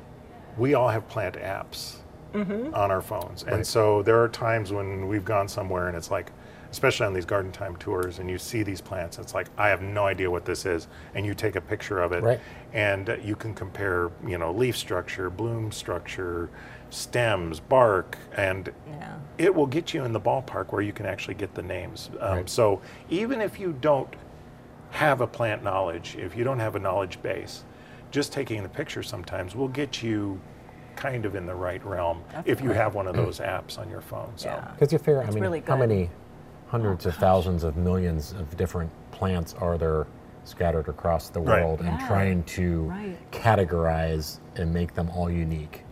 we 0.57 0.75
all 0.75 0.89
have 0.89 1.09
plant 1.09 1.37
apps 1.37 1.97
Mm-hmm. 2.35 2.75
on 2.75 2.91
our 2.91 3.03
phones. 3.03 3.43
And 3.43 3.67
so 3.67 4.01
there 4.03 4.19
are 4.23 4.27
times 4.27 4.73
when 4.73 5.07
we've 5.07 5.23
gone 5.23 5.47
somewhere 5.49 5.89
and 5.89 5.95
it's 5.99 6.11
like, 6.11 6.33
especially 6.71 7.05
on 7.05 7.13
these 7.13 7.27
garden 7.27 7.53
time 7.53 7.77
tours, 7.77 8.21
and 8.21 8.31
you 8.31 8.39
see 8.39 8.63
these 8.63 8.81
plants, 8.81 9.19
it's 9.19 9.35
like, 9.35 9.49
I 9.59 9.69
have 9.69 9.83
no 9.83 10.07
idea 10.07 10.31
what 10.31 10.47
this 10.47 10.65
is. 10.65 10.89
And 11.15 11.27
you 11.27 11.35
take 11.35 11.57
a 11.57 11.61
picture 11.61 12.01
of 12.01 12.13
it, 12.13 12.23
Right. 12.23 12.41
and 12.73 13.11
uh, 13.11 13.17
you 13.23 13.37
can 13.37 13.53
compare, 13.53 14.11
you 14.27 14.39
know, 14.39 14.51
leaf 14.51 14.79
structure, 14.79 15.29
bloom 15.29 15.71
structure, 15.71 16.49
stems, 16.93 17.59
bark, 17.59 18.19
and 18.37 18.71
Yeah. 18.87 19.15
it 19.39 19.55
will 19.55 19.67
get 19.67 19.95
you 19.95 20.05
in 20.05 20.13
the 20.13 20.21
ballpark 20.21 20.73
where 20.73 20.83
you 20.83 20.93
can 20.93 21.07
actually 21.07 21.35
get 21.35 21.55
the 21.55 21.63
names. 21.63 22.11
Um, 22.21 22.37
Right. 22.37 22.49
So 22.51 22.81
even 23.09 23.41
if 23.41 23.59
you 23.59 23.73
don't 23.81 24.15
have 24.91 25.23
a 25.23 25.27
plant 25.27 25.65
knowledge, 25.65 26.17
if 26.17 26.37
you 26.37 26.45
don't 26.45 26.59
have 26.59 26.77
a 26.77 26.79
knowledge 26.79 27.21
base, 27.23 27.65
just 28.11 28.31
taking 28.31 28.63
the 28.63 28.69
picture 28.69 29.03
sometimes 29.03 29.57
will 29.57 29.69
get 29.69 30.03
you 30.03 30.39
kind 30.95 31.25
of 31.25 31.35
in 31.35 31.47
the 31.47 31.55
right 31.55 31.85
realm 31.87 32.23
if 32.45 32.61
you 32.61 32.71
have 32.73 32.95
one 32.95 33.07
of 33.07 33.17
those 33.17 33.41
apps 33.41 33.79
on 33.79 33.89
your 33.89 34.03
phone. 34.03 34.31
So 34.37 34.51
Yeah. 34.51 34.69
Because 34.75 34.93
you 34.93 34.99
figure, 34.99 35.23
I 35.23 35.31
mean, 35.31 35.43
really 35.43 35.63
how 35.67 35.77
many 35.77 36.11
hundreds 36.69 37.07
of 37.07 37.15
thousands 37.17 37.65
of 37.65 37.79
millions 37.79 38.33
of 38.33 38.55
different 38.59 38.91
plants 39.13 39.55
are 39.59 39.79
there 39.79 40.07
scattered 40.45 40.89
across 40.89 41.31
the 41.31 41.41
Right. 41.41 41.63
world 41.63 41.81
and 41.81 41.99
Yeah. 41.99 42.07
trying 42.07 42.43
to 42.45 42.83
Right. 42.91 43.17
categorize 43.31 44.41
and 44.57 44.75
make 44.75 44.93
them 44.93 45.09
all 45.17 45.31
unique 45.31 45.85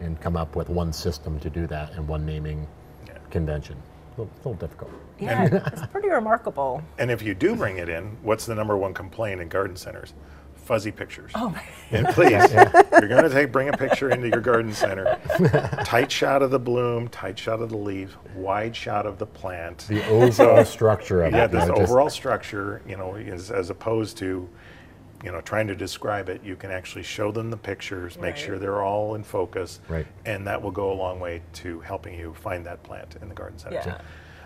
and 0.00 0.20
come 0.20 0.36
up 0.36 0.56
with 0.56 0.68
one 0.68 0.92
system 0.92 1.38
to 1.40 1.50
do 1.50 1.66
that 1.68 1.92
and 1.92 2.06
one 2.06 2.24
naming 2.26 2.66
Yeah. 3.06 3.14
convention. 3.30 3.76
A 4.16 4.20
little, 4.22 4.32
little 4.38 4.54
difficult. 4.54 4.90
Yeah, 5.18 5.44
it's 5.66 5.86
pretty 5.86 6.08
remarkable. 6.08 6.82
And 6.98 7.10
if 7.10 7.22
you 7.22 7.34
do 7.34 7.54
bring 7.56 7.78
it 7.78 7.88
in, 7.88 8.16
what's 8.22 8.46
the 8.46 8.54
number 8.54 8.76
one 8.76 8.94
complaint 8.94 9.40
in 9.40 9.48
garden 9.48 9.76
centers? 9.76 10.14
Fuzzy 10.54 10.90
pictures. 10.90 11.30
Oh 11.34 11.50
my. 11.50 11.62
And 11.92 12.08
please, 12.08 12.52
you're 12.52 13.08
going 13.08 13.22
to 13.22 13.30
take 13.30 13.52
bring 13.52 13.68
a 13.68 13.72
picture 13.76 14.10
into 14.10 14.28
your 14.28 14.40
garden 14.40 14.72
center. 14.74 15.16
tight 15.84 16.10
shot 16.10 16.42
of 16.42 16.50
the 16.50 16.58
bloom, 16.58 17.06
tight 17.08 17.38
shot 17.38 17.60
of 17.62 17.70
the 17.70 17.76
leaf, 17.76 18.16
wide 18.34 18.74
shot 18.74 19.06
of 19.06 19.18
the 19.18 19.26
plant. 19.26 19.86
The 19.88 20.04
overall 20.08 20.64
structure 20.64 21.22
of 21.22 21.32
yeah, 21.32 21.44
it. 21.44 21.52
you 21.52 21.58
this 21.60 21.68
know, 21.68 21.76
just- 21.76 21.90
overall 21.92 22.10
structure, 22.10 22.82
you 22.88 22.96
know, 22.96 23.14
is 23.14 23.52
as 23.52 23.70
opposed 23.70 24.16
to, 24.18 24.48
you 25.24 25.32
know, 25.32 25.40
trying 25.40 25.66
to 25.68 25.74
describe 25.74 26.28
it, 26.28 26.42
you 26.44 26.56
can 26.56 26.70
actually 26.70 27.02
show 27.02 27.32
them 27.32 27.50
the 27.50 27.56
pictures, 27.56 28.16
make 28.16 28.34
Right. 28.34 28.38
sure 28.38 28.58
they're 28.58 28.82
all 28.82 29.14
in 29.14 29.22
focus, 29.24 29.80
Right. 29.88 30.06
and 30.24 30.46
that 30.46 30.60
will 30.60 30.70
go 30.70 30.92
a 30.92 30.94
long 30.94 31.20
way 31.20 31.42
to 31.54 31.80
helping 31.80 32.18
you 32.18 32.34
find 32.34 32.64
that 32.66 32.82
plant 32.82 33.16
in 33.20 33.28
the 33.28 33.34
garden 33.34 33.58
center. 33.58 33.76
Yeah. 33.84 33.98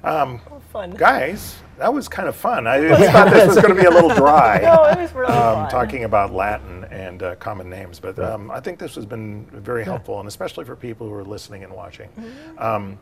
Um, 0.03 0.41
Oh, 0.51 0.61
fun. 0.73 0.93
guys, 0.93 1.57
that 1.77 1.93
was 1.93 2.09
kind 2.09 2.27
of 2.27 2.35
fun. 2.35 2.67
I 2.67 2.81
just 2.81 3.13
thought 3.13 3.31
this 3.31 3.49
was 3.49 3.57
going 3.57 3.75
to 3.75 3.81
be 3.81 3.87
a 3.87 3.91
little 3.91 4.09
dry. 4.15 4.61
No, 4.63 4.85
it 4.85 4.97
was 4.99 5.13
really 5.13 5.31
um, 5.33 5.57
fun. 5.65 5.71
talking 5.71 6.05
about 6.05 6.33
Latin 6.33 6.85
and 6.85 7.23
uh, 7.23 7.35
common 7.37 7.69
names, 7.69 8.01
but 8.01 8.19
um, 8.19 8.51
I 8.51 8.61
think 8.61 8.79
this 8.79 8.95
has 8.95 9.05
been 9.05 9.45
very 9.53 9.85
helpful, 9.85 10.19
and 10.19 10.27
especially 10.27 10.65
for 10.65 10.75
people 10.75 11.07
who 11.07 11.13
are 11.15 11.25
listening 11.25 11.65
and 11.65 11.73
watching. 11.75 12.09
Mm-hmm. 12.19 12.59
Um, 12.59 12.99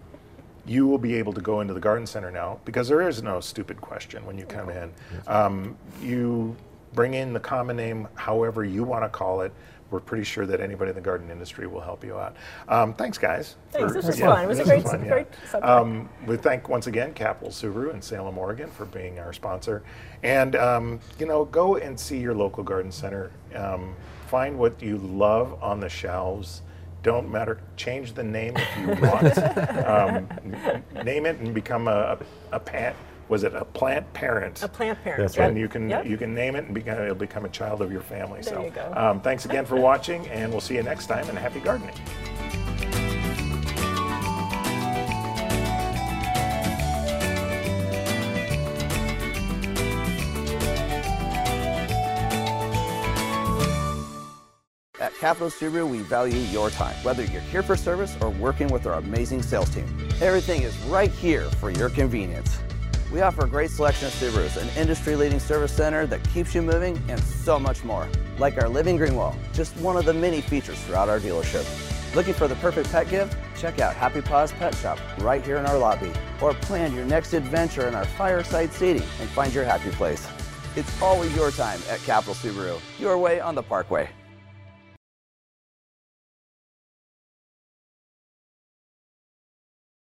you 0.66 0.86
will 0.88 0.98
be 0.98 1.14
able 1.14 1.32
to 1.32 1.40
go 1.40 1.60
into 1.60 1.72
the 1.72 1.80
garden 1.80 2.06
center 2.06 2.30
now 2.32 2.58
because 2.64 2.88
there 2.88 3.08
is 3.08 3.22
no 3.22 3.40
stupid 3.40 3.80
question 3.80 4.26
when 4.26 4.36
you 4.36 4.44
come 4.44 4.68
in. 4.68 4.92
Um, 5.26 5.76
you 6.02 6.56
bring 6.98 7.14
in 7.14 7.32
the 7.32 7.38
common 7.38 7.76
name, 7.76 8.08
however 8.16 8.64
you 8.64 8.82
want 8.82 9.04
to 9.04 9.08
call 9.08 9.42
it. 9.42 9.52
We're 9.92 10.00
pretty 10.00 10.24
sure 10.24 10.46
that 10.46 10.60
anybody 10.60 10.88
in 10.88 10.96
the 10.96 11.00
garden 11.00 11.30
industry 11.30 11.68
will 11.68 11.80
help 11.80 12.04
you 12.04 12.18
out. 12.18 12.36
Um, 12.68 12.92
thanks, 12.92 13.18
guys. 13.18 13.54
Thanks, 13.70 13.92
for- 13.92 13.94
this 13.94 14.06
was 14.08 14.18
fun. 14.18 14.42
It 14.44 14.48
was 14.48 14.58
a 14.58 14.64
great- 14.64 14.82
fun, 14.82 15.06
great 15.06 15.28
subject. 15.48 15.64
Um, 15.64 16.08
we 16.26 16.36
thank 16.36 16.68
once 16.68 16.88
again 16.88 17.14
Capital 17.14 17.50
Subaru 17.50 17.94
in 17.94 18.02
Salem, 18.02 18.36
Oregon, 18.36 18.68
for 18.68 18.84
being 18.84 19.20
our 19.20 19.32
sponsor. 19.32 19.84
And 20.24 20.56
um, 20.56 20.98
you 21.20 21.26
know, 21.26 21.44
go 21.44 21.76
and 21.76 21.98
see 21.98 22.18
your 22.18 22.34
local 22.34 22.64
garden 22.64 22.90
center. 22.90 23.30
Um, 23.54 23.94
find 24.26 24.58
what 24.58 24.82
you 24.82 24.98
love 24.98 25.56
on 25.62 25.78
the 25.78 25.88
shelves. 25.88 26.62
Don't 27.04 27.30
matter. 27.30 27.60
Change 27.76 28.14
the 28.14 28.24
name 28.24 28.54
if 28.56 28.78
you 28.80 28.88
want. 29.06 29.38
um, 29.86 31.04
name 31.04 31.26
it 31.26 31.38
and 31.38 31.54
become 31.54 31.86
a, 31.86 32.18
a, 32.52 32.56
a. 32.56 32.94
Was 33.28 33.44
it 33.44 33.54
a 33.54 33.64
plant 33.64 34.10
parent? 34.14 34.62
A 34.62 34.68
plant 34.68 35.02
parent. 35.02 35.20
That's 35.20 35.36
right. 35.38 35.48
and 35.48 35.58
you 35.58 35.68
can 35.68 35.88
Yep. 35.88 36.06
you 36.06 36.16
can 36.16 36.34
name 36.34 36.56
it 36.56 36.64
and 36.64 36.74
become, 36.74 36.98
it'll 37.00 37.14
become 37.14 37.44
a 37.44 37.48
child 37.50 37.82
of 37.82 37.92
your 37.92 38.00
family. 38.00 38.40
There 38.40 38.54
so 38.54 38.64
you 38.64 38.70
go. 38.70 38.92
Um, 38.96 39.20
thanks 39.20 39.44
again 39.44 39.66
for 39.66 39.76
watching, 39.76 40.26
and 40.28 40.50
we'll 40.50 40.60
see 40.62 40.74
you 40.76 40.82
next 40.82 41.06
time. 41.06 41.28
And 41.28 41.38
happy 41.38 41.60
gardening. 41.60 41.94
At 55.00 55.14
Capital 55.14 55.48
Subaru, 55.48 55.88
we 55.88 55.98
value 55.98 56.38
your 56.50 56.70
time, 56.70 56.96
whether 57.04 57.22
you're 57.24 57.40
here 57.40 57.62
for 57.62 57.76
service 57.76 58.16
or 58.20 58.30
working 58.30 58.66
with 58.68 58.84
our 58.86 58.94
amazing 58.94 59.42
sales 59.42 59.70
team. 59.70 59.86
Everything 60.20 60.62
is 60.62 60.76
right 60.84 61.10
here 61.10 61.44
for 61.60 61.70
your 61.70 61.88
convenience. 61.88 62.58
We 63.10 63.22
offer 63.22 63.46
a 63.46 63.48
great 63.48 63.70
selection 63.70 64.08
of 64.08 64.12
Subarus, 64.14 64.60
an 64.60 64.68
industry-leading 64.76 65.40
service 65.40 65.72
center 65.72 66.06
that 66.06 66.22
keeps 66.28 66.54
you 66.54 66.60
moving, 66.60 67.02
and 67.08 67.18
so 67.18 67.58
much 67.58 67.82
more. 67.82 68.06
Like 68.38 68.58
our 68.58 68.68
living 68.68 68.98
green 68.98 69.16
wall, 69.16 69.34
just 69.54 69.74
one 69.78 69.96
of 69.96 70.04
the 70.04 70.12
many 70.12 70.42
features 70.42 70.78
throughout 70.82 71.08
our 71.08 71.18
dealership. 71.18 71.64
Looking 72.14 72.34
for 72.34 72.48
the 72.48 72.56
perfect 72.56 72.90
pet 72.90 73.08
gift? 73.08 73.34
Check 73.56 73.80
out 73.80 73.94
Happy 73.94 74.20
Paws 74.20 74.52
Pet 74.52 74.74
Shop 74.74 74.98
right 75.20 75.42
here 75.42 75.56
in 75.56 75.64
our 75.64 75.78
lobby. 75.78 76.12
Or 76.42 76.52
plan 76.52 76.94
your 76.94 77.06
next 77.06 77.32
adventure 77.32 77.88
in 77.88 77.94
our 77.94 78.04
fireside 78.04 78.72
seating 78.72 79.06
and 79.20 79.28
find 79.30 79.54
your 79.54 79.64
happy 79.64 79.90
place. 79.90 80.28
It's 80.76 81.02
always 81.02 81.34
your 81.34 81.50
time 81.50 81.80
at 81.88 82.00
Capital 82.00 82.34
Subaru, 82.34 82.78
your 82.98 83.16
way 83.16 83.40
on 83.40 83.54
the 83.54 83.62
Parkway. 83.62 84.10